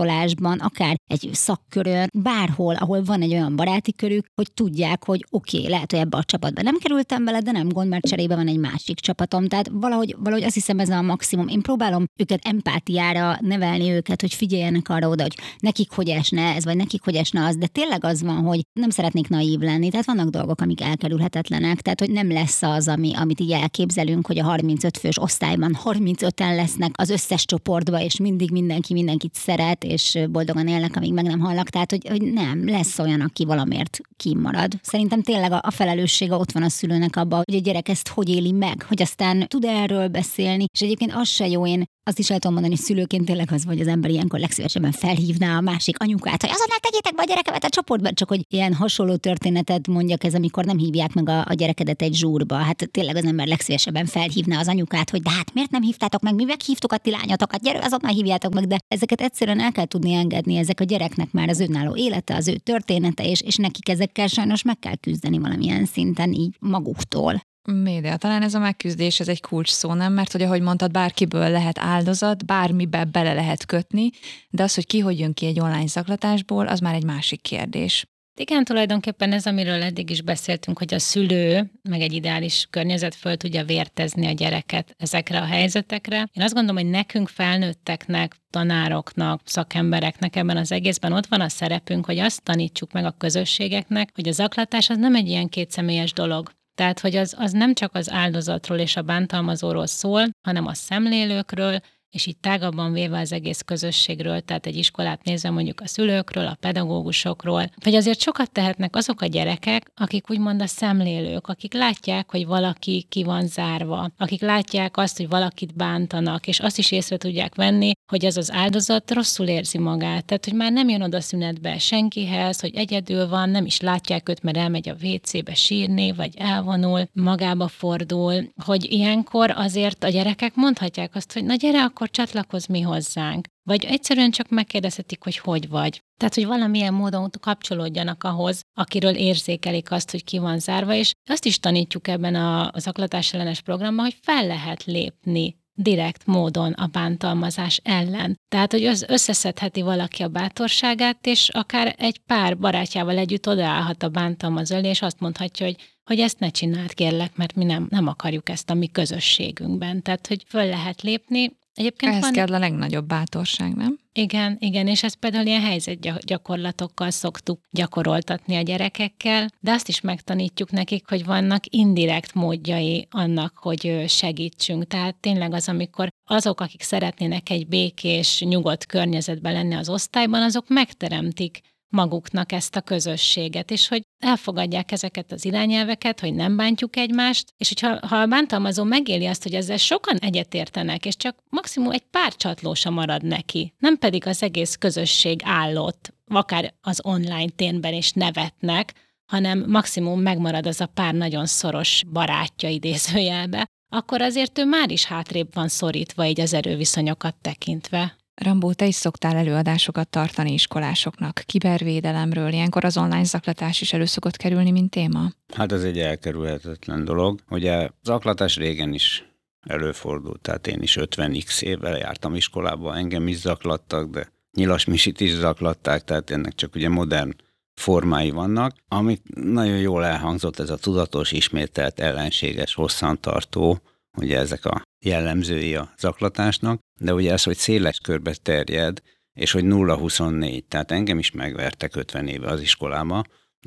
sportolásban, 0.08 0.58
akár 0.58 0.96
egy 1.06 1.28
szakkörön, 1.32 2.10
bárhol, 2.12 2.74
ahol 2.74 3.02
van 3.02 3.22
egy 3.22 3.32
olyan 3.32 3.56
baráti 3.56 3.92
körük, 3.92 4.26
hogy 4.34 4.52
tudják, 4.52 5.04
hogy 5.04 5.24
oké, 5.30 5.56
okay, 5.56 5.70
lehet, 5.70 5.90
hogy 5.90 6.00
ebbe 6.00 6.16
a 6.16 6.24
csapatba 6.24 6.62
nem 6.62 6.78
kerültem 6.78 7.24
bele, 7.24 7.40
de 7.40 7.50
nem 7.50 7.68
gond, 7.68 7.88
mert 7.88 8.06
cserébe 8.06 8.34
van 8.34 8.48
egy 8.48 8.58
másik 8.58 9.00
csapatom. 9.00 9.48
Tehát 9.48 9.70
valahogy, 9.72 10.16
valahogy 10.18 10.44
azt 10.44 10.54
hiszem 10.54 10.78
ez 10.78 10.88
a 10.88 11.02
maximum. 11.02 11.48
Én 11.48 11.60
próbálom 11.60 12.04
őket 12.16 12.44
empátiára 12.44 13.38
nevelni 13.40 13.90
őket, 13.90 14.20
hogy 14.20 14.34
figyeljenek 14.34 14.88
arra 14.88 15.08
oda, 15.08 15.22
hogy 15.22 15.36
nekik 15.58 15.90
hogy 15.90 16.08
esne 16.08 16.54
ez, 16.54 16.64
vagy 16.64 16.76
nekik 16.76 17.02
hogy 17.02 17.14
esne 17.14 17.44
az, 17.44 17.56
de 17.56 17.66
tényleg 17.66 18.04
az 18.04 18.22
van, 18.22 18.36
hogy 18.36 18.60
nem 18.72 18.90
szeretnék 18.90 19.28
naív 19.28 19.58
lenni. 19.58 19.90
Tehát 19.90 20.06
vannak 20.06 20.28
dolgok, 20.28 20.60
amik 20.60 20.80
elkerülhetetlenek. 20.80 21.80
Tehát, 21.80 22.00
hogy 22.00 22.10
nem 22.10 22.32
lesz 22.32 22.62
az, 22.62 22.88
ami, 22.88 23.14
amit 23.14 23.40
így 23.40 23.50
elképzelünk, 23.50 24.26
hogy 24.26 24.38
a 24.38 24.44
35 24.44 24.98
fős 24.98 25.20
osztályban 25.20 25.78
35-en 25.84 26.54
lesznek 26.56 26.90
az 26.94 27.10
összes 27.10 27.44
csoportba, 27.44 28.00
és 28.00 28.18
mindig 28.18 28.50
mindenki 28.50 28.92
mindenkit 28.92 29.34
szeret, 29.34 29.84
és 29.84 29.97
boldogan 30.30 30.68
élnek, 30.68 30.96
amíg 30.96 31.12
meg 31.12 31.24
nem 31.24 31.40
hallak. 31.40 31.68
Tehát, 31.68 31.90
hogy, 31.90 32.08
hogy 32.08 32.22
nem, 32.22 32.68
lesz 32.68 32.98
olyan, 32.98 33.20
aki 33.20 33.44
valamiért 33.44 33.98
kimarad. 34.16 34.72
Szerintem 34.82 35.22
tényleg 35.22 35.52
a, 35.52 35.60
a 35.62 35.70
felelőssége 35.70 36.34
ott 36.34 36.52
van 36.52 36.62
a 36.62 36.68
szülőnek 36.68 37.16
abban, 37.16 37.42
hogy 37.44 37.54
a 37.54 37.60
gyerek 37.60 37.88
ezt 37.88 38.08
hogy 38.08 38.28
éli 38.28 38.52
meg, 38.52 38.82
hogy 38.82 39.02
aztán 39.02 39.46
tud 39.48 39.64
erről 39.64 40.08
beszélni, 40.08 40.64
és 40.72 40.80
egyébként 40.80 41.12
az 41.14 41.28
se 41.28 41.48
jó, 41.48 41.66
én 41.66 41.84
azt 42.08 42.18
is 42.18 42.30
el 42.30 42.38
tudom 42.38 42.52
mondani, 42.52 42.74
hogy 42.74 42.84
szülőként 42.84 43.24
tényleg 43.24 43.52
az, 43.52 43.64
hogy 43.64 43.80
az 43.80 43.86
ember 43.86 44.10
ilyenkor 44.10 44.38
legszívesebben 44.38 44.92
felhívná 44.92 45.56
a 45.56 45.60
másik 45.60 45.98
anyukát, 45.98 46.40
hogy 46.40 46.50
azonnal 46.50 46.78
tegyétek 46.78 47.14
be 47.14 47.22
a 47.22 47.24
gyerekemet 47.24 47.64
a 47.64 47.68
csoportban, 47.68 48.14
csak 48.14 48.28
hogy 48.28 48.44
ilyen 48.48 48.74
hasonló 48.74 49.16
történetet 49.16 49.86
mondjak 49.86 50.24
ez, 50.24 50.34
amikor 50.34 50.64
nem 50.64 50.78
hívják 50.78 51.12
meg 51.12 51.28
a, 51.28 51.44
a 51.48 51.52
gyerekedet 51.52 52.02
egy 52.02 52.14
zsúrba. 52.14 52.54
Hát 52.54 52.88
tényleg 52.90 53.16
az 53.16 53.24
ember 53.24 53.46
legszívesebben 53.46 54.06
felhívná 54.06 54.58
az 54.58 54.68
anyukát, 54.68 55.10
hogy 55.10 55.22
de 55.22 55.30
hát 55.30 55.54
miért 55.54 55.70
nem 55.70 55.82
hívtátok 55.82 56.20
meg, 56.20 56.34
mi 56.34 56.44
meghívtuk 56.44 56.92
a 56.92 56.96
ti 56.96 57.10
lányatokat, 57.10 57.62
gyere, 57.62 57.84
azonnal 57.84 58.12
hívjátok 58.12 58.54
meg, 58.54 58.66
de 58.66 58.78
ezeket 58.88 59.20
egyszerűen 59.20 59.60
el 59.60 59.72
kell 59.72 59.84
tudni 59.88 60.12
engedni, 60.12 60.56
ezek 60.56 60.80
a 60.80 60.84
gyereknek 60.84 61.32
már 61.32 61.48
az 61.48 61.60
önálló 61.60 61.96
élete, 61.96 62.34
az 62.34 62.48
ő 62.48 62.56
története, 62.56 63.24
és, 63.24 63.40
és 63.40 63.56
nekik 63.56 63.88
ezekkel 63.88 64.26
sajnos 64.26 64.62
meg 64.62 64.78
kell 64.78 64.96
küzdeni 64.96 65.38
valamilyen 65.38 65.84
szinten 65.84 66.32
így 66.32 66.56
maguktól. 66.58 67.40
Média, 67.72 68.16
talán 68.16 68.42
ez 68.42 68.54
a 68.54 68.58
megküzdés, 68.58 69.20
ez 69.20 69.28
egy 69.28 69.40
kulcs 69.40 69.70
szó, 69.70 69.92
nem? 69.94 70.12
Mert 70.12 70.32
hogy 70.32 70.42
ahogy 70.42 70.60
mondtad, 70.60 70.90
bárkiből 70.90 71.50
lehet 71.50 71.78
áldozat, 71.78 72.46
bármibe 72.46 73.04
bele 73.04 73.32
lehet 73.32 73.66
kötni, 73.66 74.10
de 74.50 74.62
az, 74.62 74.74
hogy 74.74 74.86
ki 74.86 74.98
hogy 74.98 75.18
jön 75.18 75.34
ki 75.34 75.46
egy 75.46 75.60
online 75.60 75.86
zaklatásból, 75.86 76.66
az 76.66 76.80
már 76.80 76.94
egy 76.94 77.04
másik 77.04 77.40
kérdés. 77.40 78.06
Igen, 78.40 78.64
tulajdonképpen 78.64 79.32
ez, 79.32 79.46
amiről 79.46 79.82
eddig 79.82 80.10
is 80.10 80.22
beszéltünk, 80.22 80.78
hogy 80.78 80.94
a 80.94 80.98
szülő, 80.98 81.70
meg 81.82 82.00
egy 82.00 82.12
ideális 82.12 82.66
környezet 82.70 83.14
föl 83.14 83.36
tudja 83.36 83.64
vértezni 83.64 84.26
a 84.26 84.32
gyereket 84.32 84.94
ezekre 84.96 85.40
a 85.40 85.44
helyzetekre. 85.44 86.16
Én 86.16 86.42
azt 86.42 86.54
gondolom, 86.54 86.82
hogy 86.82 86.90
nekünk 86.90 87.28
felnőtteknek, 87.28 88.36
tanároknak, 88.50 89.40
szakembereknek 89.44 90.36
ebben 90.36 90.56
az 90.56 90.72
egészben 90.72 91.12
ott 91.12 91.26
van 91.26 91.40
a 91.40 91.48
szerepünk, 91.48 92.06
hogy 92.06 92.18
azt 92.18 92.42
tanítsuk 92.42 92.92
meg 92.92 93.04
a 93.04 93.14
közösségeknek, 93.18 94.10
hogy 94.14 94.28
a 94.28 94.32
zaklatás 94.32 94.90
az 94.90 94.96
nem 94.96 95.14
egy 95.14 95.28
ilyen 95.28 95.48
kétszemélyes 95.48 96.12
dolog. 96.12 96.50
Tehát, 96.74 97.00
hogy 97.00 97.16
az, 97.16 97.34
az 97.38 97.52
nem 97.52 97.74
csak 97.74 97.94
az 97.94 98.10
áldozatról 98.10 98.78
és 98.78 98.96
a 98.96 99.02
bántalmazóról 99.02 99.86
szól, 99.86 100.24
hanem 100.42 100.66
a 100.66 100.74
szemlélőkről, 100.74 101.80
és 102.10 102.26
így 102.26 102.36
tágabban 102.36 102.92
véve 102.92 103.18
az 103.18 103.32
egész 103.32 103.60
közösségről, 103.60 104.40
tehát 104.40 104.66
egy 104.66 104.76
iskolát 104.76 105.24
nézve 105.24 105.50
mondjuk 105.50 105.80
a 105.80 105.86
szülőkről, 105.86 106.46
a 106.46 106.56
pedagógusokról, 106.60 107.70
vagy 107.84 107.94
azért 107.94 108.20
sokat 108.20 108.50
tehetnek 108.50 108.96
azok 108.96 109.20
a 109.20 109.26
gyerekek, 109.26 109.90
akik 109.96 110.30
úgymond 110.30 110.62
a 110.62 110.66
szemlélők, 110.66 111.46
akik 111.46 111.72
látják, 111.72 112.30
hogy 112.30 112.46
valaki 112.46 113.06
ki 113.08 113.24
van 113.24 113.46
zárva, 113.46 114.10
akik 114.16 114.40
látják 114.40 114.96
azt, 114.96 115.16
hogy 115.16 115.28
valakit 115.28 115.76
bántanak, 115.76 116.46
és 116.46 116.60
azt 116.60 116.78
is 116.78 116.90
észre 116.90 117.16
tudják 117.16 117.54
venni, 117.54 117.92
hogy 118.10 118.24
az 118.24 118.36
az 118.36 118.52
áldozat 118.52 119.10
rosszul 119.10 119.46
érzi 119.46 119.78
magát, 119.78 120.24
tehát 120.24 120.44
hogy 120.44 120.54
már 120.54 120.72
nem 120.72 120.88
jön 120.88 121.02
oda 121.02 121.20
szünetbe 121.20 121.78
senkihez, 121.78 122.60
hogy 122.60 122.74
egyedül 122.74 123.28
van, 123.28 123.50
nem 123.50 123.64
is 123.66 123.80
látják 123.80 124.28
őt, 124.28 124.42
mert 124.42 124.56
elmegy 124.56 124.88
a 124.88 124.96
WC-be 125.02 125.54
sírni, 125.54 126.12
vagy 126.12 126.32
elvonul, 126.36 127.08
magába 127.12 127.68
fordul, 127.68 128.52
hogy 128.64 128.92
ilyenkor 128.92 129.52
azért 129.56 130.04
a 130.04 130.08
gyerekek 130.08 130.54
mondhatják 130.54 131.14
azt, 131.14 131.32
hogy 131.32 131.44
na 131.44 131.54
gyere, 131.54 131.82
akkor 131.98 132.10
csatlakozz 132.10 132.66
mi 132.66 132.80
hozzánk. 132.80 133.46
Vagy 133.62 133.84
egyszerűen 133.84 134.30
csak 134.30 134.48
megkérdezhetik, 134.48 135.22
hogy 135.22 135.38
hogy 135.38 135.68
vagy. 135.68 136.02
Tehát, 136.16 136.34
hogy 136.34 136.46
valamilyen 136.46 136.94
módon 136.94 137.30
kapcsolódjanak 137.40 138.24
ahhoz, 138.24 138.60
akiről 138.74 139.14
érzékelik 139.14 139.90
azt, 139.90 140.10
hogy 140.10 140.24
ki 140.24 140.38
van 140.38 140.58
zárva, 140.58 140.94
és 140.94 141.12
azt 141.30 141.44
is 141.44 141.58
tanítjuk 141.58 142.08
ebben 142.08 142.34
az 142.72 142.86
aklatás 142.86 143.34
ellenes 143.34 143.60
programban, 143.60 144.04
hogy 144.04 144.16
fel 144.22 144.46
lehet 144.46 144.84
lépni 144.84 145.56
direkt 145.74 146.26
módon 146.26 146.72
a 146.72 146.86
bántalmazás 146.86 147.80
ellen. 147.84 148.36
Tehát, 148.48 148.72
hogy 148.72 148.84
az 148.84 149.04
összeszedheti 149.08 149.82
valaki 149.82 150.22
a 150.22 150.28
bátorságát, 150.28 151.26
és 151.26 151.48
akár 151.48 151.94
egy 151.98 152.18
pár 152.18 152.58
barátjával 152.58 153.18
együtt 153.18 153.48
odaállhat 153.48 154.02
a 154.02 154.08
bántalmazó 154.08 154.74
elé, 154.74 154.88
és 154.88 155.02
azt 155.02 155.20
mondhatja, 155.20 155.66
hogy 155.66 155.76
hogy 156.04 156.20
ezt 156.20 156.38
ne 156.38 156.50
csináld, 156.50 156.94
kérlek, 156.94 157.36
mert 157.36 157.54
mi 157.54 157.64
nem, 157.64 157.86
nem 157.90 158.06
akarjuk 158.06 158.48
ezt 158.48 158.70
a 158.70 158.74
mi 158.74 158.86
közösségünkben. 158.86 160.02
Tehát, 160.02 160.26
hogy 160.26 160.44
föl 160.46 160.66
lehet 160.66 161.02
lépni, 161.02 161.56
Egyébként 161.78 162.12
Ehhez 162.12 162.22
van... 162.22 162.32
kell 162.32 162.54
a 162.54 162.58
legnagyobb 162.58 163.06
bátorság, 163.06 163.74
nem? 163.74 163.98
Igen, 164.12 164.56
igen, 164.60 164.86
és 164.86 165.02
ezt 165.02 165.16
például 165.16 165.46
ilyen 165.46 165.60
helyzetgyakorlatokkal 165.60 167.10
szoktuk 167.10 167.60
gyakoroltatni 167.70 168.56
a 168.56 168.62
gyerekekkel, 168.62 169.48
de 169.60 169.72
azt 169.72 169.88
is 169.88 170.00
megtanítjuk 170.00 170.70
nekik, 170.70 171.08
hogy 171.08 171.24
vannak 171.24 171.62
indirekt 171.66 172.34
módjai 172.34 173.06
annak, 173.10 173.58
hogy 173.58 174.04
segítsünk. 174.08 174.86
Tehát 174.86 175.16
tényleg 175.16 175.52
az, 175.52 175.68
amikor 175.68 176.08
azok, 176.24 176.60
akik 176.60 176.82
szeretnének 176.82 177.50
egy 177.50 177.66
békés, 177.66 178.40
nyugodt 178.40 178.86
környezetben 178.86 179.52
lenni 179.52 179.74
az 179.74 179.88
osztályban, 179.88 180.42
azok 180.42 180.68
megteremtik 180.68 181.60
maguknak 181.88 182.52
ezt 182.52 182.76
a 182.76 182.80
közösséget, 182.80 183.70
és 183.70 183.88
hogy 183.88 184.02
elfogadják 184.18 184.92
ezeket 184.92 185.32
az 185.32 185.44
irányelveket, 185.44 186.20
hogy 186.20 186.34
nem 186.34 186.56
bántjuk 186.56 186.96
egymást, 186.96 187.54
és 187.56 187.68
hogyha 187.68 188.06
ha 188.06 188.16
a 188.16 188.26
bántalmazó 188.26 188.84
megéli 188.84 189.26
azt, 189.26 189.42
hogy 189.42 189.54
ezzel 189.54 189.76
sokan 189.76 190.16
egyetértenek, 190.16 191.06
és 191.06 191.16
csak 191.16 191.36
maximum 191.48 191.90
egy 191.90 192.04
pár 192.10 192.34
csatlósa 192.34 192.90
marad 192.90 193.24
neki, 193.24 193.74
nem 193.78 193.96
pedig 193.96 194.26
az 194.26 194.42
egész 194.42 194.76
közösség 194.76 195.40
állott, 195.44 196.14
akár 196.26 196.74
az 196.80 197.00
online 197.04 197.48
térben 197.56 197.94
is 197.94 198.12
nevetnek, 198.12 198.92
hanem 199.26 199.64
maximum 199.66 200.20
megmarad 200.20 200.66
az 200.66 200.80
a 200.80 200.86
pár 200.86 201.14
nagyon 201.14 201.46
szoros 201.46 202.02
barátja 202.12 202.68
idézőjelbe, 202.68 203.66
akkor 203.88 204.22
azért 204.22 204.58
ő 204.58 204.64
már 204.64 204.90
is 204.90 205.04
hátrébb 205.04 205.54
van 205.54 205.68
szorítva 205.68 206.26
így 206.26 206.40
az 206.40 206.54
erőviszonyokat 206.54 207.34
tekintve. 207.40 208.16
Rambó, 208.38 208.72
te 208.72 208.86
is 208.86 208.94
szoktál 208.94 209.36
előadásokat 209.36 210.08
tartani 210.08 210.52
iskolásoknak, 210.52 211.42
kibervédelemről, 211.46 212.52
ilyenkor 212.52 212.84
az 212.84 212.96
online 212.96 213.24
zaklatás 213.24 213.80
is 213.80 213.92
elő 213.92 214.04
szokott 214.04 214.36
kerülni, 214.36 214.70
mint 214.70 214.90
téma? 214.90 215.30
Hát 215.54 215.72
ez 215.72 215.82
egy 215.82 215.98
elkerülhetetlen 215.98 217.04
dolog. 217.04 217.40
Ugye 217.50 217.88
zaklatás 218.02 218.56
régen 218.56 218.94
is 218.94 219.24
előfordult, 219.66 220.40
tehát 220.40 220.66
én 220.66 220.82
is 220.82 220.98
50x 221.00 221.62
évvel 221.62 221.98
jártam 221.98 222.34
iskolába, 222.34 222.96
engem 222.96 223.28
is 223.28 223.36
zaklattak, 223.36 224.10
de 224.10 224.28
nyilas 224.52 224.84
misit 224.84 225.20
is 225.20 225.32
zaklatták, 225.32 226.04
tehát 226.04 226.30
ennek 226.30 226.54
csak 226.54 226.74
ugye 226.74 226.88
modern 226.88 227.34
formái 227.74 228.30
vannak, 228.30 228.76
amit 228.88 229.22
nagyon 229.34 229.78
jól 229.78 230.04
elhangzott 230.04 230.58
ez 230.58 230.70
a 230.70 230.76
tudatos, 230.76 231.32
ismételt, 231.32 232.00
ellenséges, 232.00 232.74
hosszantartó, 232.74 233.80
ugye 234.16 234.38
ezek 234.38 234.64
a 234.64 234.82
jellemzői 235.00 235.74
a 235.74 235.94
zaklatásnak, 235.98 236.80
de 237.00 237.14
ugye 237.14 237.32
ez, 237.32 237.42
hogy 237.42 237.56
széles 237.56 237.98
körbe 237.98 238.34
terjed, 238.34 239.02
és 239.32 239.52
hogy 239.52 239.64
0-24, 239.66 240.62
tehát 240.68 240.90
engem 240.90 241.18
is 241.18 241.30
megvertek 241.30 241.96
50 241.96 242.26
éve 242.26 242.50
az 242.50 242.60
iskolába, 242.60 243.24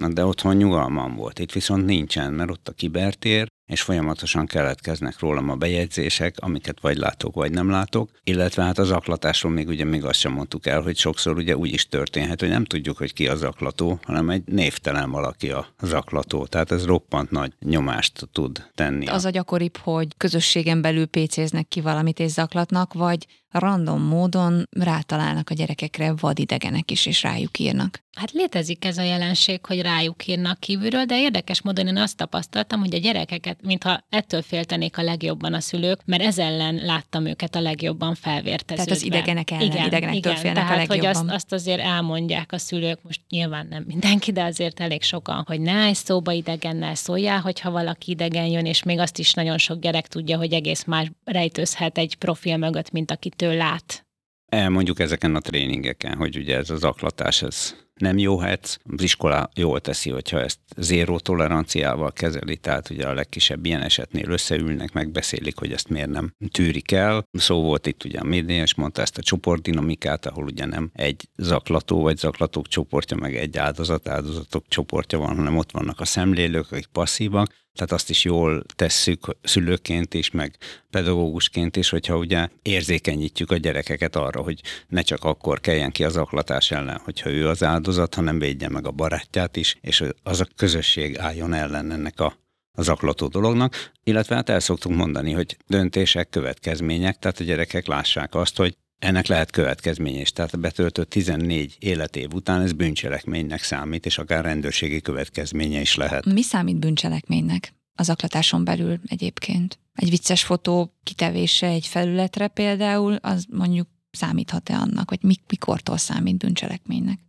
de 0.09 0.25
otthon 0.25 0.55
nyugalmam 0.55 1.15
volt. 1.15 1.39
Itt 1.39 1.51
viszont 1.51 1.85
nincsen, 1.85 2.33
mert 2.33 2.49
ott 2.49 2.67
a 2.67 2.71
kibertér, 2.73 3.47
és 3.71 3.81
folyamatosan 3.81 4.45
keletkeznek 4.45 5.19
rólam 5.19 5.49
a 5.49 5.55
bejegyzések, 5.55 6.35
amiket 6.39 6.79
vagy 6.81 6.97
látok, 6.97 7.35
vagy 7.35 7.51
nem 7.51 7.69
látok, 7.69 8.09
illetve 8.23 8.63
hát 8.63 8.77
az 8.77 8.91
aklatásról 8.91 9.51
még 9.51 9.67
ugye 9.67 9.83
még 9.83 10.05
azt 10.05 10.19
sem 10.19 10.31
mondtuk 10.31 10.65
el, 10.65 10.81
hogy 10.81 10.97
sokszor 10.97 11.37
ugye 11.37 11.57
úgy 11.57 11.73
is 11.73 11.87
történhet, 11.87 12.39
hogy 12.39 12.49
nem 12.49 12.65
tudjuk, 12.65 12.97
hogy 12.97 13.13
ki 13.13 13.27
az 13.27 13.43
aklató, 13.43 13.99
hanem 14.03 14.29
egy 14.29 14.43
névtelen 14.45 15.11
valaki 15.11 15.49
a 15.49 15.67
zaklató, 15.81 16.45
tehát 16.45 16.71
ez 16.71 16.85
roppant 16.85 17.31
nagy 17.31 17.53
nyomást 17.59 18.29
tud 18.31 18.69
tenni. 18.75 19.05
Az 19.05 19.25
a 19.25 19.29
gyakoribb, 19.29 19.77
hogy 19.77 20.07
közösségen 20.17 20.81
belül 20.81 21.05
pécéznek 21.05 21.67
ki 21.67 21.81
valamit 21.81 22.19
és 22.19 22.31
zaklatnak, 22.31 22.93
vagy 22.93 23.27
random 23.51 24.01
módon 24.01 24.67
rátalálnak 24.69 25.49
a 25.49 25.53
gyerekekre 25.53 26.13
vadidegenek 26.19 26.91
is, 26.91 27.05
és 27.05 27.23
rájuk 27.23 27.59
írnak. 27.59 28.03
Hát 28.15 28.31
létezik 28.31 28.85
ez 28.85 28.97
a 28.97 29.01
jelenség, 29.01 29.65
hogy 29.65 29.81
rájuk 29.81 30.27
írnak 30.27 30.59
kívülről, 30.59 31.05
de 31.05 31.19
érdekes 31.19 31.61
módon 31.61 31.87
én 31.87 31.97
azt 31.97 32.17
tapasztaltam, 32.17 32.79
hogy 32.79 32.95
a 32.95 32.97
gyerekeket 32.97 33.60
mintha 33.61 34.05
ettől 34.09 34.41
féltenék 34.41 34.97
a 34.97 35.01
legjobban 35.01 35.53
a 35.53 35.59
szülők, 35.59 35.99
mert 36.05 36.23
ez 36.23 36.37
ellen 36.37 36.75
láttam 36.75 37.25
őket 37.25 37.55
a 37.55 37.61
legjobban 37.61 38.15
felvérteződve. 38.15 38.75
Tehát 38.75 38.89
az 38.89 39.03
idegenek 39.03 39.51
ellen, 39.51 39.61
igen, 39.61 39.85
idegenektől 39.85 40.31
igen, 40.31 40.35
félnek 40.35 40.63
tehát, 40.63 40.73
a 40.73 40.77
legjobban. 40.77 41.15
hogy 41.15 41.15
azt, 41.15 41.31
azt 41.31 41.51
azért 41.51 41.79
elmondják 41.79 42.51
a 42.51 42.57
szülők, 42.57 42.99
most 43.03 43.21
nyilván 43.29 43.67
nem 43.69 43.83
mindenki, 43.87 44.31
de 44.31 44.43
azért 44.43 44.79
elég 44.79 45.03
sokan, 45.03 45.43
hogy 45.47 45.61
ne 45.61 45.83
egy 45.83 45.95
szóba 45.95 46.31
idegennel 46.31 46.95
szóljál, 46.95 47.39
hogyha 47.39 47.71
valaki 47.71 48.11
idegen 48.11 48.45
jön, 48.45 48.65
és 48.65 48.83
még 48.83 48.99
azt 48.99 49.19
is 49.19 49.33
nagyon 49.33 49.57
sok 49.57 49.79
gyerek 49.79 50.07
tudja, 50.07 50.37
hogy 50.37 50.53
egész 50.53 50.83
más 50.83 51.11
rejtőzhet 51.23 51.97
egy 51.97 52.15
profil 52.15 52.57
mögött, 52.57 52.91
mint 52.91 53.11
akitől 53.11 53.53
lát. 53.53 54.05
Elmondjuk 54.45 54.99
ezeken 54.99 55.35
a 55.35 55.39
tréningeken, 55.39 56.17
hogy 56.17 56.37
ugye 56.37 56.57
ez 56.57 56.69
az 56.69 56.83
aklatás, 56.83 57.41
ez 57.41 57.75
nem 58.01 58.17
jó 58.17 58.39
hetsz. 58.39 58.77
Az 58.95 59.03
iskola 59.03 59.49
jól 59.55 59.81
teszi, 59.81 60.09
hogyha 60.09 60.39
ezt 60.39 60.59
zéró 60.77 61.19
toleranciával 61.19 62.11
kezeli, 62.11 62.57
tehát 62.57 62.89
ugye 62.89 63.07
a 63.07 63.13
legkisebb 63.13 63.65
ilyen 63.65 63.81
esetnél 63.81 64.29
összeülnek, 64.29 64.93
megbeszélik, 64.93 65.57
hogy 65.57 65.71
ezt 65.71 65.89
miért 65.89 66.09
nem 66.09 66.33
tűrik 66.51 66.91
el. 66.91 67.23
Szó 67.31 67.61
volt 67.61 67.87
itt 67.87 68.03
ugye 68.03 68.19
a 68.19 68.23
média, 68.23 68.61
és 68.61 68.75
mondta 68.75 69.01
ezt 69.01 69.17
a 69.17 69.21
csoportdinamikát, 69.21 70.25
ahol 70.25 70.43
ugye 70.43 70.65
nem 70.65 70.89
egy 70.93 71.29
zaklató 71.35 72.01
vagy 72.01 72.17
zaklatók 72.17 72.67
csoportja, 72.67 73.17
meg 73.17 73.35
egy 73.35 73.57
áldozat, 73.57 74.07
áldozatok 74.07 74.65
csoportja 74.67 75.19
van, 75.19 75.35
hanem 75.35 75.57
ott 75.57 75.71
vannak 75.71 75.99
a 75.99 76.05
szemlélők, 76.05 76.71
akik 76.71 76.87
passzívak, 76.87 77.60
tehát 77.73 77.91
azt 77.91 78.09
is 78.09 78.23
jól 78.23 78.63
tesszük 78.75 79.35
szülőként 79.43 80.13
is, 80.13 80.31
meg 80.31 80.57
pedagógusként 80.89 81.75
is, 81.75 81.89
hogyha 81.89 82.17
ugye 82.17 82.47
érzékenyítjük 82.61 83.51
a 83.51 83.57
gyerekeket 83.57 84.15
arra, 84.15 84.41
hogy 84.41 84.61
ne 84.87 85.01
csak 85.01 85.23
akkor 85.23 85.59
kelljen 85.59 85.91
ki 85.91 86.03
az 86.03 86.17
aklatás 86.17 86.71
ellen, 86.71 87.01
hogyha 87.03 87.29
ő 87.29 87.47
az 87.47 87.63
áldozat, 87.63 88.13
hanem 88.13 88.39
védje 88.39 88.69
meg 88.69 88.87
a 88.87 88.91
barátját 88.91 89.55
is, 89.55 89.77
és 89.81 90.03
az 90.23 90.41
a 90.41 90.47
közösség 90.55 91.17
álljon 91.17 91.53
ellen 91.53 91.91
ennek 91.91 92.19
a 92.19 92.39
az 92.77 92.89
aklató 92.89 93.27
dolognak, 93.27 93.91
illetve 94.03 94.35
hát 94.35 94.49
el 94.49 94.59
szoktunk 94.59 94.97
mondani, 94.97 95.31
hogy 95.31 95.57
döntések, 95.67 96.29
következmények, 96.29 97.19
tehát 97.19 97.39
a 97.39 97.43
gyerekek 97.43 97.87
lássák 97.87 98.35
azt, 98.35 98.57
hogy 98.57 98.77
ennek 99.01 99.27
lehet 99.27 99.51
következménye 99.51 100.19
is. 100.19 100.31
Tehát 100.31 100.53
a 100.53 100.57
betöltött 100.57 101.09
14 101.09 101.75
életév 101.79 102.33
után 102.33 102.61
ez 102.61 102.73
bűncselekménynek 102.73 103.63
számít, 103.63 104.05
és 104.05 104.17
akár 104.17 104.43
rendőrségi 104.43 105.01
következménye 105.01 105.79
is 105.79 105.95
lehet. 105.95 106.25
Mi 106.25 106.41
számít 106.41 106.79
bűncselekménynek 106.79 107.73
az 107.95 108.09
aklatáson 108.09 108.63
belül 108.63 108.99
egyébként? 109.05 109.79
Egy 109.93 110.09
vicces 110.09 110.43
fotó 110.43 110.93
kitevése 111.03 111.67
egy 111.67 111.87
felületre 111.87 112.47
például, 112.47 113.15
az 113.15 113.45
mondjuk 113.49 113.87
számíthat-e 114.11 114.75
annak, 114.75 115.09
hogy 115.09 115.19
mikortól 115.47 115.97
számít 115.97 116.37
bűncselekménynek? 116.37 117.19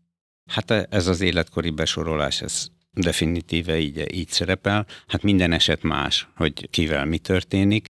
Hát 0.50 0.70
ez 0.70 1.06
az 1.06 1.20
életkori 1.20 1.70
besorolás, 1.70 2.40
ez 2.40 2.66
definitíve 2.90 3.78
így, 3.78 4.14
így 4.14 4.28
szerepel. 4.28 4.86
Hát 5.06 5.22
minden 5.22 5.52
eset 5.52 5.82
más, 5.82 6.28
hogy 6.36 6.70
kivel 6.70 7.04
mi 7.04 7.18
történik. 7.18 7.86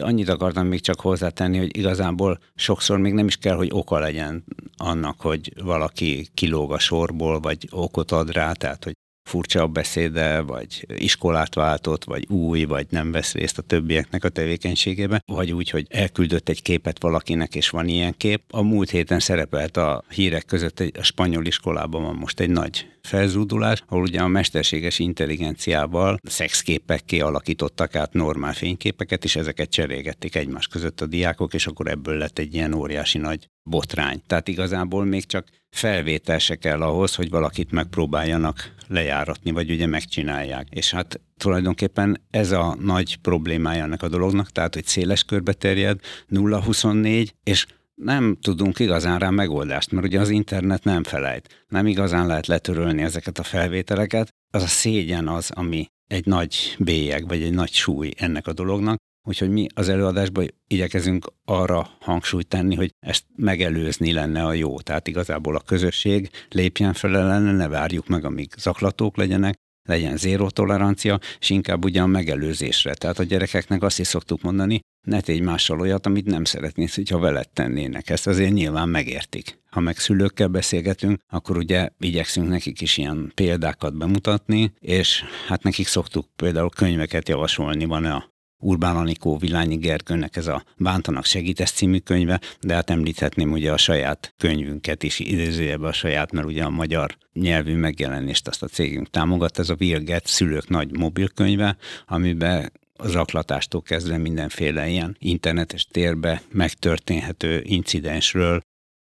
Annyit 0.00 0.28
akartam 0.28 0.66
még 0.66 0.80
csak 0.80 1.00
hozzátenni, 1.00 1.58
hogy 1.58 1.76
igazából 1.76 2.38
sokszor 2.54 2.98
még 2.98 3.12
nem 3.12 3.26
is 3.26 3.36
kell, 3.36 3.56
hogy 3.56 3.70
oka 3.72 3.98
legyen 3.98 4.44
annak, 4.76 5.20
hogy 5.20 5.52
valaki 5.62 6.28
kilóg 6.34 6.72
a 6.72 6.78
sorból, 6.78 7.40
vagy 7.40 7.68
okot 7.70 8.10
ad 8.10 8.30
rá, 8.30 8.52
tehát 8.52 8.84
hogy 8.84 8.92
furcsa 9.28 9.62
a 9.62 9.66
beszéde, 9.66 10.40
vagy 10.40 10.86
iskolát 10.96 11.54
váltott, 11.54 12.04
vagy 12.04 12.26
új, 12.28 12.64
vagy 12.64 12.86
nem 12.90 13.12
vesz 13.12 13.32
részt 13.32 13.58
a 13.58 13.62
többieknek 13.62 14.24
a 14.24 14.28
tevékenységében, 14.28 15.22
vagy 15.26 15.52
úgy, 15.52 15.70
hogy 15.70 15.86
elküldött 15.90 16.48
egy 16.48 16.62
képet 16.62 17.02
valakinek, 17.02 17.54
és 17.54 17.70
van 17.70 17.88
ilyen 17.88 18.14
kép. 18.16 18.42
A 18.50 18.62
múlt 18.62 18.90
héten 18.90 19.18
szerepelt 19.18 19.76
a 19.76 20.04
hírek 20.08 20.44
között, 20.44 20.80
egy, 20.80 20.92
a 20.98 21.02
spanyol 21.02 21.46
iskolában 21.46 22.02
van 22.02 22.14
most 22.14 22.40
egy 22.40 22.50
nagy 22.50 22.86
felzúdulás, 23.02 23.82
ahol 23.86 24.02
ugye 24.02 24.20
a 24.20 24.28
mesterséges 24.28 24.98
intelligenciával 24.98 26.18
szexképekké 26.22 27.20
alakítottak 27.20 27.94
át 27.94 28.12
normál 28.12 28.52
fényképeket, 28.52 29.24
és 29.24 29.36
ezeket 29.36 29.70
cserélgették 29.70 30.34
egymás 30.34 30.66
között 30.66 31.00
a 31.00 31.06
diákok, 31.06 31.54
és 31.54 31.66
akkor 31.66 31.88
ebből 31.88 32.16
lett 32.16 32.38
egy 32.38 32.54
ilyen 32.54 32.74
óriási 32.74 33.18
nagy 33.18 33.48
botrány. 33.68 34.22
Tehát 34.26 34.48
igazából 34.48 35.04
még 35.04 35.26
csak 35.26 35.48
felvétel 35.70 36.38
se 36.38 36.56
kell 36.56 36.82
ahhoz, 36.82 37.14
hogy 37.14 37.30
valakit 37.30 37.70
megpróbáljanak 37.70 38.74
lejáratni, 38.88 39.50
vagy 39.50 39.70
ugye 39.70 39.86
megcsinálják. 39.86 40.66
És 40.70 40.90
hát 40.90 41.20
tulajdonképpen 41.36 42.20
ez 42.30 42.50
a 42.50 42.76
nagy 42.80 43.16
problémája 43.16 43.84
ennek 43.84 44.02
a 44.02 44.08
dolognak, 44.08 44.50
tehát 44.50 44.74
hogy 44.74 44.86
széles 44.86 45.24
körbe 45.24 45.52
terjed, 45.52 46.00
0-24, 46.30 47.28
és 47.42 47.66
nem 47.94 48.36
tudunk 48.40 48.78
igazán 48.78 49.18
rá 49.18 49.30
megoldást, 49.30 49.90
mert 49.90 50.06
ugye 50.06 50.20
az 50.20 50.28
internet 50.28 50.84
nem 50.84 51.02
felejt. 51.02 51.64
Nem 51.68 51.86
igazán 51.86 52.26
lehet 52.26 52.46
letörölni 52.46 53.02
ezeket 53.02 53.38
a 53.38 53.42
felvételeket. 53.42 54.28
Az 54.50 54.62
a 54.62 54.66
szégyen 54.66 55.28
az, 55.28 55.50
ami 55.54 55.86
egy 56.06 56.26
nagy 56.26 56.76
bélyeg, 56.78 57.28
vagy 57.28 57.42
egy 57.42 57.52
nagy 57.52 57.72
súly 57.72 58.12
ennek 58.16 58.46
a 58.46 58.52
dolognak, 58.52 58.98
Úgyhogy 59.28 59.50
mi 59.50 59.66
az 59.74 59.88
előadásban 59.88 60.54
igyekezünk 60.66 61.26
arra 61.44 61.90
hangsúlyt 62.00 62.48
tenni, 62.48 62.74
hogy 62.74 62.94
ezt 63.00 63.24
megelőzni 63.36 64.12
lenne 64.12 64.44
a 64.44 64.52
jó. 64.52 64.80
Tehát 64.80 65.08
igazából 65.08 65.56
a 65.56 65.60
közösség 65.60 66.30
lépjen 66.48 66.92
fel 66.92 67.16
ellene, 67.16 67.52
ne 67.52 67.68
várjuk 67.68 68.06
meg, 68.06 68.24
amíg 68.24 68.50
zaklatók 68.56 69.16
legyenek, 69.16 69.54
legyen 69.88 70.16
zéró 70.16 70.48
tolerancia, 70.48 71.18
és 71.40 71.50
inkább 71.50 71.84
ugye 71.84 72.00
a 72.00 72.06
megelőzésre. 72.06 72.94
Tehát 72.94 73.18
a 73.18 73.22
gyerekeknek 73.22 73.82
azt 73.82 73.98
is 73.98 74.06
szoktuk 74.06 74.42
mondani, 74.42 74.80
ne 75.06 75.20
tégy 75.20 75.40
mással 75.40 75.80
olyat, 75.80 76.06
amit 76.06 76.26
nem 76.26 76.44
szeretnész, 76.44 76.94
hogyha 76.94 77.18
veled 77.18 77.48
tennének. 77.48 78.10
Ezt 78.10 78.26
azért 78.26 78.52
nyilván 78.52 78.88
megértik. 78.88 79.58
Ha 79.70 79.80
meg 79.80 79.98
szülőkkel 79.98 80.48
beszélgetünk, 80.48 81.20
akkor 81.28 81.56
ugye 81.56 81.88
igyekszünk 81.98 82.48
nekik 82.48 82.80
is 82.80 82.96
ilyen 82.96 83.32
példákat 83.34 83.96
bemutatni, 83.96 84.72
és 84.78 85.24
hát 85.46 85.62
nekik 85.62 85.86
szoktuk 85.86 86.26
például 86.36 86.70
könyveket 86.70 87.28
javasolni, 87.28 87.84
van 87.84 88.04
a 88.04 88.36
Urbán 88.60 88.96
Anikó 88.96 89.36
Vilányi 89.36 89.76
Gergőnek 89.76 90.36
ez 90.36 90.46
a 90.46 90.64
Bántanak 90.76 91.24
segítesz 91.24 91.70
című 91.70 91.98
könyve, 91.98 92.40
de 92.60 92.74
hát 92.74 92.90
említhetném 92.90 93.52
ugye 93.52 93.72
a 93.72 93.76
saját 93.76 94.34
könyvünket 94.36 95.02
is, 95.02 95.18
idézőjebe 95.18 95.86
a 95.86 95.92
saját, 95.92 96.32
mert 96.32 96.46
ugye 96.46 96.64
a 96.64 96.70
magyar 96.70 97.16
nyelvű 97.32 97.76
megjelenést 97.76 98.48
azt 98.48 98.62
a 98.62 98.66
cégünk 98.66 99.10
támogat, 99.10 99.58
ez 99.58 99.68
a 99.68 99.74
Virget 99.74 100.26
szülők 100.26 100.68
nagy 100.68 100.96
mobilkönyve, 100.96 101.76
amiben 102.06 102.72
az 102.92 103.10
zaklatástól 103.10 103.82
kezdve 103.82 104.16
mindenféle 104.16 104.88
ilyen 104.88 105.16
internetes 105.18 105.84
térbe 105.84 106.42
megtörténhető 106.52 107.62
incidensről 107.64 108.60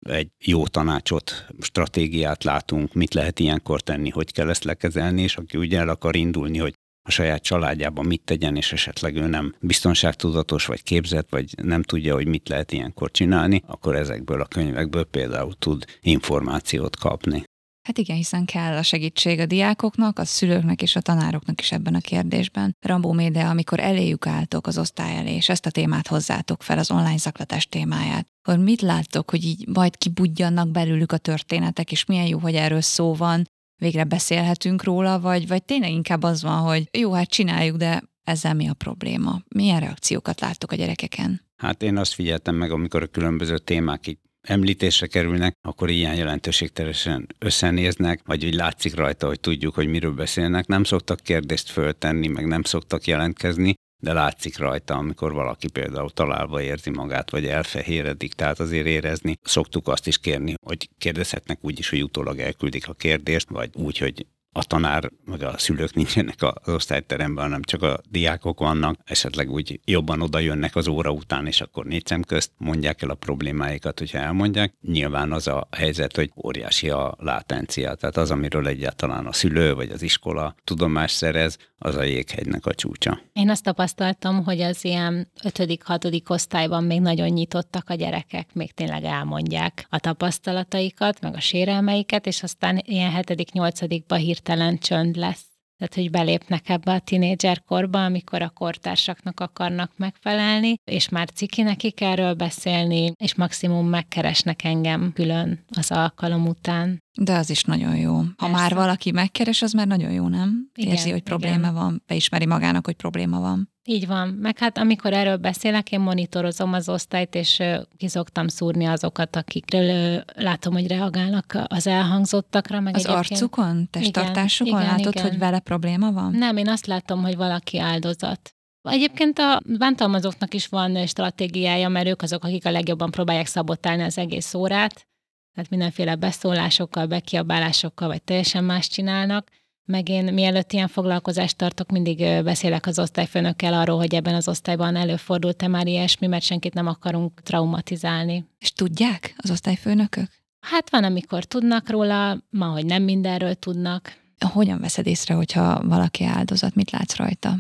egy 0.08 0.28
jó 0.44 0.66
tanácsot, 0.66 1.46
stratégiát 1.60 2.44
látunk, 2.44 2.94
mit 2.94 3.14
lehet 3.14 3.38
ilyenkor 3.38 3.80
tenni, 3.80 4.10
hogy 4.10 4.32
kell 4.32 4.48
ezt 4.48 4.64
lekezelni, 4.64 5.22
és 5.22 5.36
aki 5.36 5.56
ugye 5.56 5.78
el 5.78 5.88
akar 5.88 6.16
indulni, 6.16 6.58
hogy 6.58 6.74
a 7.02 7.10
saját 7.10 7.42
családjában 7.42 8.06
mit 8.06 8.22
tegyen, 8.24 8.56
és 8.56 8.72
esetleg 8.72 9.16
ő 9.16 9.26
nem 9.26 9.54
biztonságtudatos, 9.60 10.66
vagy 10.66 10.82
képzett, 10.82 11.28
vagy 11.30 11.54
nem 11.62 11.82
tudja, 11.82 12.14
hogy 12.14 12.26
mit 12.26 12.48
lehet 12.48 12.72
ilyenkor 12.72 13.10
csinálni, 13.10 13.62
akkor 13.66 13.96
ezekből 13.96 14.40
a 14.40 14.46
könyvekből 14.46 15.04
például 15.04 15.54
tud 15.58 15.84
információt 16.00 16.96
kapni. 16.96 17.42
Hát 17.82 17.98
igen, 17.98 18.16
hiszen 18.16 18.44
kell 18.44 18.76
a 18.76 18.82
segítség 18.82 19.38
a 19.38 19.46
diákoknak, 19.46 20.18
a 20.18 20.24
szülőknek 20.24 20.82
és 20.82 20.96
a 20.96 21.00
tanároknak 21.00 21.60
is 21.60 21.72
ebben 21.72 21.94
a 21.94 22.00
kérdésben. 22.00 22.76
Rambó 22.80 23.12
Méde, 23.12 23.44
amikor 23.44 23.80
eléjük 23.80 24.26
álltok 24.26 24.66
az 24.66 24.78
osztály 24.78 25.16
elé, 25.16 25.34
és 25.34 25.48
ezt 25.48 25.66
a 25.66 25.70
témát 25.70 26.06
hozzátok 26.06 26.62
fel, 26.62 26.78
az 26.78 26.90
online 26.90 27.16
zaklatás 27.16 27.66
témáját, 27.66 28.26
akkor 28.42 28.64
mit 28.64 28.80
láttok, 28.80 29.30
hogy 29.30 29.44
így 29.44 29.66
majd 29.68 29.96
kibudjannak 29.96 30.68
belőlük 30.68 31.12
a 31.12 31.16
történetek, 31.16 31.92
és 31.92 32.04
milyen 32.04 32.26
jó, 32.26 32.38
hogy 32.38 32.54
erről 32.54 32.80
szó 32.80 33.14
van, 33.14 33.48
végre 33.82 34.04
beszélhetünk 34.04 34.84
róla, 34.84 35.20
vagy, 35.20 35.48
vagy 35.48 35.64
tényleg 35.64 35.90
inkább 35.90 36.22
az 36.22 36.42
van, 36.42 36.58
hogy 36.58 36.88
jó, 36.98 37.12
hát 37.12 37.28
csináljuk, 37.28 37.76
de 37.76 38.02
ezzel 38.24 38.54
mi 38.54 38.68
a 38.68 38.74
probléma? 38.74 39.40
Milyen 39.48 39.80
reakciókat 39.80 40.40
láttok 40.40 40.72
a 40.72 40.76
gyerekeken? 40.76 41.40
Hát 41.56 41.82
én 41.82 41.96
azt 41.96 42.14
figyeltem 42.14 42.54
meg, 42.54 42.70
amikor 42.70 43.02
a 43.02 43.06
különböző 43.06 43.58
témák 43.58 44.06
így 44.06 44.18
említésre 44.42 45.06
kerülnek, 45.06 45.54
akkor 45.60 45.90
ilyen 45.90 46.14
jelentőségteresen 46.14 47.26
összenéznek, 47.38 48.20
vagy 48.24 48.44
úgy 48.44 48.54
látszik 48.54 48.94
rajta, 48.94 49.26
hogy 49.26 49.40
tudjuk, 49.40 49.74
hogy 49.74 49.86
miről 49.86 50.14
beszélnek. 50.14 50.66
Nem 50.66 50.84
szoktak 50.84 51.20
kérdést 51.20 51.70
föltenni, 51.70 52.26
meg 52.26 52.46
nem 52.46 52.62
szoktak 52.62 53.06
jelentkezni, 53.06 53.74
de 54.02 54.12
látszik 54.12 54.58
rajta, 54.58 54.94
amikor 54.94 55.32
valaki 55.32 55.70
például 55.70 56.10
találva 56.10 56.62
érzi 56.62 56.90
magát, 56.90 57.30
vagy 57.30 57.46
elfehéredik, 57.46 58.32
tehát 58.32 58.60
azért 58.60 58.86
érezni. 58.86 59.38
Szoktuk 59.42 59.88
azt 59.88 60.06
is 60.06 60.18
kérni, 60.18 60.54
hogy 60.62 60.88
kérdezhetnek 60.98 61.58
úgy 61.60 61.78
is, 61.78 61.90
hogy 61.90 62.02
utólag 62.02 62.38
elküldik 62.38 62.88
a 62.88 62.92
kérdést, 62.92 63.48
vagy 63.48 63.70
úgy, 63.74 63.98
hogy 63.98 64.26
a 64.52 64.64
tanár, 64.64 65.10
meg 65.24 65.42
a 65.42 65.58
szülők 65.58 65.94
nincsenek 65.94 66.42
az 66.42 66.74
osztályteremben, 66.74 67.44
hanem 67.44 67.62
csak 67.62 67.82
a 67.82 68.00
diákok 68.10 68.58
vannak, 68.58 68.98
esetleg 69.04 69.50
úgy 69.50 69.80
jobban 69.84 70.20
oda 70.20 70.38
jönnek 70.38 70.76
az 70.76 70.88
óra 70.88 71.10
után, 71.10 71.46
és 71.46 71.60
akkor 71.60 71.84
négy 71.84 72.06
szem 72.06 72.22
közt 72.22 72.50
mondják 72.56 73.02
el 73.02 73.10
a 73.10 73.14
problémáikat, 73.14 73.98
hogyha 73.98 74.18
elmondják. 74.18 74.74
Nyilván 74.80 75.32
az 75.32 75.46
a 75.46 75.68
helyzet, 75.70 76.16
hogy 76.16 76.32
óriási 76.44 76.90
a 76.90 77.14
látencia, 77.18 77.94
tehát 77.94 78.16
az, 78.16 78.30
amiről 78.30 78.66
egyáltalán 78.66 79.26
a 79.26 79.32
szülő 79.32 79.74
vagy 79.74 79.90
az 79.90 80.02
iskola 80.02 80.54
tudomást 80.64 81.16
szerez, 81.16 81.58
az 81.84 81.96
a 81.96 82.02
jéghegynek 82.02 82.66
a 82.66 82.74
csúcsa. 82.74 83.20
Én 83.32 83.50
azt 83.50 83.62
tapasztaltam, 83.62 84.44
hogy 84.44 84.60
az 84.60 84.84
ilyen 84.84 85.30
5.-6. 85.42 86.30
osztályban 86.30 86.84
még 86.84 87.00
nagyon 87.00 87.28
nyitottak 87.28 87.88
a 87.88 87.94
gyerekek, 87.94 88.54
még 88.54 88.72
tényleg 88.72 89.04
elmondják 89.04 89.86
a 89.88 89.98
tapasztalataikat, 89.98 91.20
meg 91.20 91.34
a 91.34 91.40
sérelmeiket, 91.40 92.26
és 92.26 92.42
aztán 92.42 92.82
ilyen 92.84 93.12
7.-8. 93.14 94.02
hirtelen 94.42 94.78
csönd 94.78 95.16
lesz. 95.16 95.50
Tehát, 95.78 95.94
hogy 95.94 96.10
belépnek 96.10 96.68
ebbe 96.68 96.92
a 96.92 96.98
tinédzser 96.98 97.62
korba, 97.62 98.04
amikor 98.04 98.42
a 98.42 98.48
kortársaknak 98.48 99.40
akarnak 99.40 99.92
megfelelni, 99.96 100.74
és 100.84 101.08
már 101.08 101.30
ciki 101.30 101.62
nekik 101.62 102.00
erről 102.00 102.34
beszélni, 102.34 103.12
és 103.16 103.34
maximum 103.34 103.88
megkeresnek 103.88 104.64
engem 104.64 105.12
külön 105.14 105.64
az 105.78 105.90
alkalom 105.90 106.46
után. 106.46 106.98
De 107.20 107.32
az 107.32 107.50
is 107.50 107.64
nagyon 107.64 107.96
jó. 107.96 108.14
Ha 108.16 108.32
Persze. 108.36 108.54
már 108.54 108.74
valaki 108.74 109.10
megkeres, 109.10 109.62
az 109.62 109.72
már 109.72 109.86
nagyon 109.86 110.10
jó, 110.12 110.28
nem? 110.28 110.70
Igen, 110.74 110.92
Érzi, 110.92 111.10
hogy 111.10 111.22
probléma 111.22 111.56
igen. 111.56 111.74
van, 111.74 112.02
beismeri 112.06 112.46
magának, 112.46 112.84
hogy 112.84 112.96
probléma 112.96 113.40
van. 113.40 113.71
Így 113.84 114.06
van. 114.06 114.28
Meg 114.28 114.58
hát 114.58 114.78
amikor 114.78 115.12
erről 115.12 115.36
beszélek, 115.36 115.92
én 115.92 116.00
monitorozom 116.00 116.72
az 116.72 116.88
osztályt, 116.88 117.34
és 117.34 117.62
kiszoktam 117.96 118.48
szúrni 118.48 118.84
azokat, 118.84 119.36
akikről 119.36 120.22
látom, 120.34 120.72
hogy 120.72 120.86
reagálnak 120.86 121.58
az 121.66 121.86
elhangzottakra. 121.86 122.80
Meg 122.80 122.94
az 122.94 123.06
arcukon, 123.06 123.88
testtartásukon 123.90 124.80
igen, 124.80 124.96
látod, 124.96 125.14
igen. 125.14 125.28
hogy 125.28 125.38
vele 125.38 125.58
probléma 125.58 126.12
van? 126.12 126.32
Nem, 126.32 126.56
én 126.56 126.68
azt 126.68 126.86
látom, 126.86 127.22
hogy 127.22 127.36
valaki 127.36 127.78
áldozat. 127.78 128.54
Egyébként 128.82 129.38
a 129.38 129.60
bántalmazóknak 129.78 130.54
is 130.54 130.66
van 130.66 131.06
stratégiája, 131.06 131.88
mert 131.88 132.06
ők 132.06 132.22
azok, 132.22 132.44
akik 132.44 132.66
a 132.66 132.70
legjobban 132.70 133.10
próbálják 133.10 133.46
szabotálni 133.46 134.02
az 134.02 134.18
egész 134.18 134.54
órát, 134.54 135.06
tehát 135.54 135.70
mindenféle 135.70 136.14
beszólásokkal, 136.14 137.06
bekiabálásokkal, 137.06 138.08
vagy 138.08 138.22
teljesen 138.22 138.64
más 138.64 138.88
csinálnak 138.88 139.50
meg 139.84 140.08
én 140.08 140.32
mielőtt 140.32 140.72
ilyen 140.72 140.88
foglalkozást 140.88 141.56
tartok, 141.56 141.90
mindig 141.90 142.42
beszélek 142.44 142.86
az 142.86 142.98
osztályfőnökkel 142.98 143.74
arról, 143.74 143.96
hogy 143.96 144.14
ebben 144.14 144.34
az 144.34 144.48
osztályban 144.48 144.96
előfordult-e 144.96 145.68
már 145.68 145.86
ilyesmi, 145.86 146.26
mert 146.26 146.44
senkit 146.44 146.74
nem 146.74 146.86
akarunk 146.86 147.42
traumatizálni. 147.42 148.44
És 148.58 148.72
tudják 148.72 149.34
az 149.36 149.50
osztályfőnökök? 149.50 150.28
Hát 150.60 150.90
van, 150.90 151.04
amikor 151.04 151.44
tudnak 151.44 151.90
róla, 151.90 152.38
ma, 152.50 152.66
hogy 152.66 152.86
nem 152.86 153.02
mindenről 153.02 153.54
tudnak. 153.54 154.20
Hogyan 154.52 154.80
veszed 154.80 155.06
észre, 155.06 155.34
hogyha 155.34 155.82
valaki 155.88 156.24
áldozat, 156.24 156.74
mit 156.74 156.90
látsz 156.90 157.16
rajta? 157.16 157.56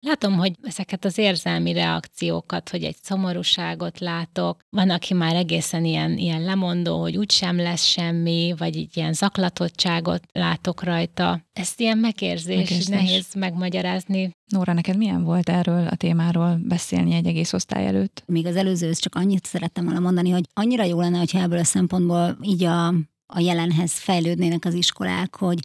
Látom, 0.00 0.36
hogy 0.36 0.52
ezeket 0.62 1.04
az 1.04 1.18
érzelmi 1.18 1.72
reakciókat, 1.72 2.68
hogy 2.68 2.84
egy 2.84 2.96
szomorúságot 3.02 3.98
látok, 3.98 4.60
van, 4.70 4.90
aki 4.90 5.14
már 5.14 5.34
egészen 5.34 5.84
ilyen, 5.84 6.18
ilyen 6.18 6.42
lemondó, 6.42 7.00
hogy 7.00 7.16
úgysem 7.16 7.56
lesz 7.56 7.84
semmi, 7.84 8.54
vagy 8.58 8.76
így 8.76 8.96
ilyen 8.96 9.12
zaklatottságot 9.12 10.22
látok 10.32 10.82
rajta. 10.82 11.40
Ezt 11.52 11.80
ilyen 11.80 11.98
megérzés, 11.98 12.56
megérzés. 12.56 12.86
nehéz 12.86 13.34
megmagyarázni. 13.34 14.30
Nóra, 14.46 14.72
neked 14.72 14.96
milyen 14.96 15.24
volt 15.24 15.48
erről 15.48 15.86
a 15.86 15.96
témáról 15.96 16.60
beszélni 16.64 17.14
egy 17.14 17.26
egész 17.26 17.52
osztály 17.52 17.86
előtt? 17.86 18.22
Még 18.26 18.46
az 18.46 18.56
előzőhöz 18.56 18.98
csak 18.98 19.14
annyit 19.14 19.46
szerettem 19.46 19.84
volna 19.84 20.00
mondani, 20.00 20.30
hogy 20.30 20.44
annyira 20.54 20.84
jó 20.84 21.00
lenne, 21.00 21.18
hogyha 21.18 21.40
ebből 21.40 21.58
a 21.58 21.64
szempontból 21.64 22.38
így 22.42 22.64
a, 22.64 22.86
a 23.26 23.38
jelenhez 23.38 23.92
fejlődnének 23.98 24.64
az 24.64 24.74
iskolák, 24.74 25.36
hogy 25.36 25.58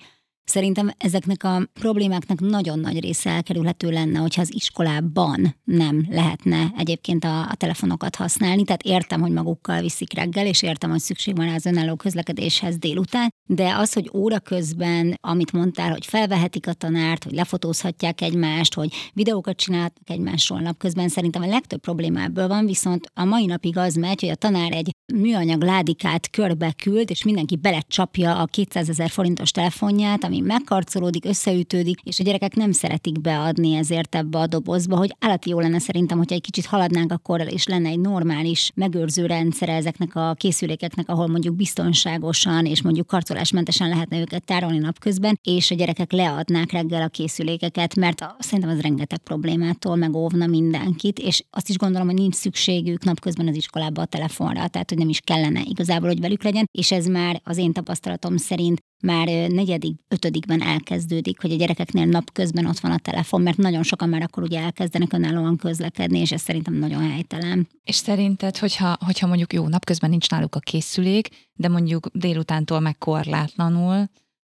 Szerintem 0.45 0.91
ezeknek 0.97 1.43
a 1.43 1.67
problémáknak 1.73 2.39
nagyon 2.39 2.79
nagy 2.79 2.99
része 2.99 3.29
elkerülhető 3.29 3.89
lenne, 3.89 4.19
hogyha 4.19 4.41
az 4.41 4.53
iskolában 4.53 5.55
nem 5.63 6.07
lehetne 6.09 6.73
egyébként 6.77 7.23
a, 7.23 7.41
a 7.41 7.55
telefonokat 7.55 8.15
használni. 8.15 8.63
Tehát 8.63 8.83
értem, 8.83 9.21
hogy 9.21 9.31
magukkal 9.31 9.81
viszik 9.81 10.13
reggel, 10.13 10.45
és 10.45 10.61
értem, 10.61 10.89
hogy 10.89 10.99
szükség 10.99 11.35
van 11.35 11.47
az 11.47 11.65
önálló 11.65 11.95
közlekedéshez 11.95 12.77
délután, 12.77 13.29
de 13.45 13.75
az, 13.75 13.93
hogy 13.93 14.09
óra 14.13 14.39
közben, 14.39 15.17
amit 15.21 15.51
mondtál, 15.51 15.91
hogy 15.91 16.05
felvehetik 16.05 16.67
a 16.67 16.73
tanárt, 16.73 17.23
hogy 17.23 17.33
lefotózhatják 17.33 18.21
egymást, 18.21 18.73
hogy 18.73 18.93
videókat 19.13 19.55
csinálhatnak 19.55 20.09
egymásról 20.09 20.59
napközben, 20.59 21.09
szerintem 21.09 21.41
a 21.41 21.47
legtöbb 21.47 21.79
problémából 21.79 22.47
van, 22.47 22.65
viszont 22.65 23.11
a 23.13 23.23
mai 23.23 23.45
napig 23.45 23.77
az 23.77 23.95
megy, 23.95 24.19
hogy 24.19 24.29
a 24.29 24.35
tanár 24.35 24.71
egy 24.71 24.91
műanyag 25.13 25.61
ládikát 25.61 26.29
körbe 26.29 26.73
küld, 26.83 27.09
és 27.09 27.23
mindenki 27.23 27.55
belecsapja 27.55 28.35
a 28.35 28.45
200 28.45 28.89
ezer 28.89 29.09
forintos 29.09 29.51
telefonját, 29.51 30.23
ami 30.33 30.41
megkarcolódik, 30.41 31.25
összeütődik, 31.25 31.99
és 32.03 32.19
a 32.19 32.23
gyerekek 32.23 32.55
nem 32.55 32.71
szeretik 32.71 33.21
beadni 33.21 33.73
ezért 33.73 34.15
ebbe 34.15 34.37
a 34.37 34.47
dobozba, 34.47 34.97
hogy 34.97 35.15
állati 35.19 35.49
jó 35.49 35.59
lenne 35.59 35.79
szerintem, 35.79 36.17
hogyha 36.17 36.35
egy 36.35 36.41
kicsit 36.41 36.65
haladnánk 36.65 37.11
akkor, 37.11 37.41
és 37.49 37.65
lenne 37.65 37.89
egy 37.89 37.99
normális 37.99 38.71
megőrző 38.75 39.25
rendszer 39.25 39.69
ezeknek 39.69 40.15
a 40.15 40.33
készülékeknek, 40.37 41.09
ahol 41.09 41.27
mondjuk 41.27 41.55
biztonságosan 41.55 42.65
és 42.65 42.81
mondjuk 42.81 43.07
karcolásmentesen 43.07 43.89
lehetne 43.89 44.19
őket 44.19 44.45
tárolni 44.45 44.77
napközben, 44.77 45.39
és 45.43 45.71
a 45.71 45.75
gyerekek 45.75 46.11
leadnák 46.11 46.71
reggel 46.71 47.01
a 47.01 47.07
készülékeket, 47.07 47.95
mert 47.95 48.25
szerintem 48.39 48.69
az 48.69 48.81
rengeteg 48.81 49.19
problémától 49.19 49.95
megóvna 49.95 50.45
mindenkit, 50.45 51.19
és 51.19 51.43
azt 51.49 51.69
is 51.69 51.77
gondolom, 51.77 52.07
hogy 52.07 52.17
nincs 52.17 52.35
szükségük 52.35 53.03
napközben 53.03 53.47
az 53.47 53.55
iskolába 53.55 54.01
a 54.01 54.05
telefonra, 54.05 54.67
tehát 54.67 54.89
hogy 54.89 54.97
nem 54.97 55.09
is 55.09 55.19
kellene 55.19 55.61
igazából, 55.65 56.07
hogy 56.07 56.19
velük 56.19 56.43
legyen, 56.43 56.69
és 56.71 56.91
ez 56.91 57.05
már 57.05 57.41
az 57.43 57.57
én 57.57 57.73
tapasztalatom 57.73 58.37
szerint 58.37 58.81
már 59.03 59.27
negyedik, 59.49 59.99
ötödikben 60.07 60.61
elkezdődik, 60.61 61.41
hogy 61.41 61.51
a 61.51 61.55
gyerekeknél 61.55 62.05
napközben 62.05 62.65
ott 62.65 62.79
van 62.79 62.91
a 62.91 62.97
telefon, 62.97 63.41
mert 63.41 63.57
nagyon 63.57 63.83
sokan 63.83 64.09
már 64.09 64.21
akkor 64.21 64.43
ugye 64.43 64.59
elkezdenek 64.59 65.13
önállóan 65.13 65.57
közlekedni, 65.57 66.19
és 66.19 66.31
ez 66.31 66.41
szerintem 66.41 66.73
nagyon 66.73 67.09
helytelen. 67.09 67.67
És 67.83 67.95
szerinted, 67.95 68.57
hogyha, 68.57 68.97
hogyha 69.05 69.27
mondjuk 69.27 69.53
jó, 69.53 69.67
napközben 69.67 70.09
nincs 70.09 70.29
náluk 70.29 70.55
a 70.55 70.59
készülék, 70.59 71.29
de 71.53 71.67
mondjuk 71.67 72.07
délutántól 72.13 72.79
meg 72.79 72.97
korlátlanul, 72.97 74.09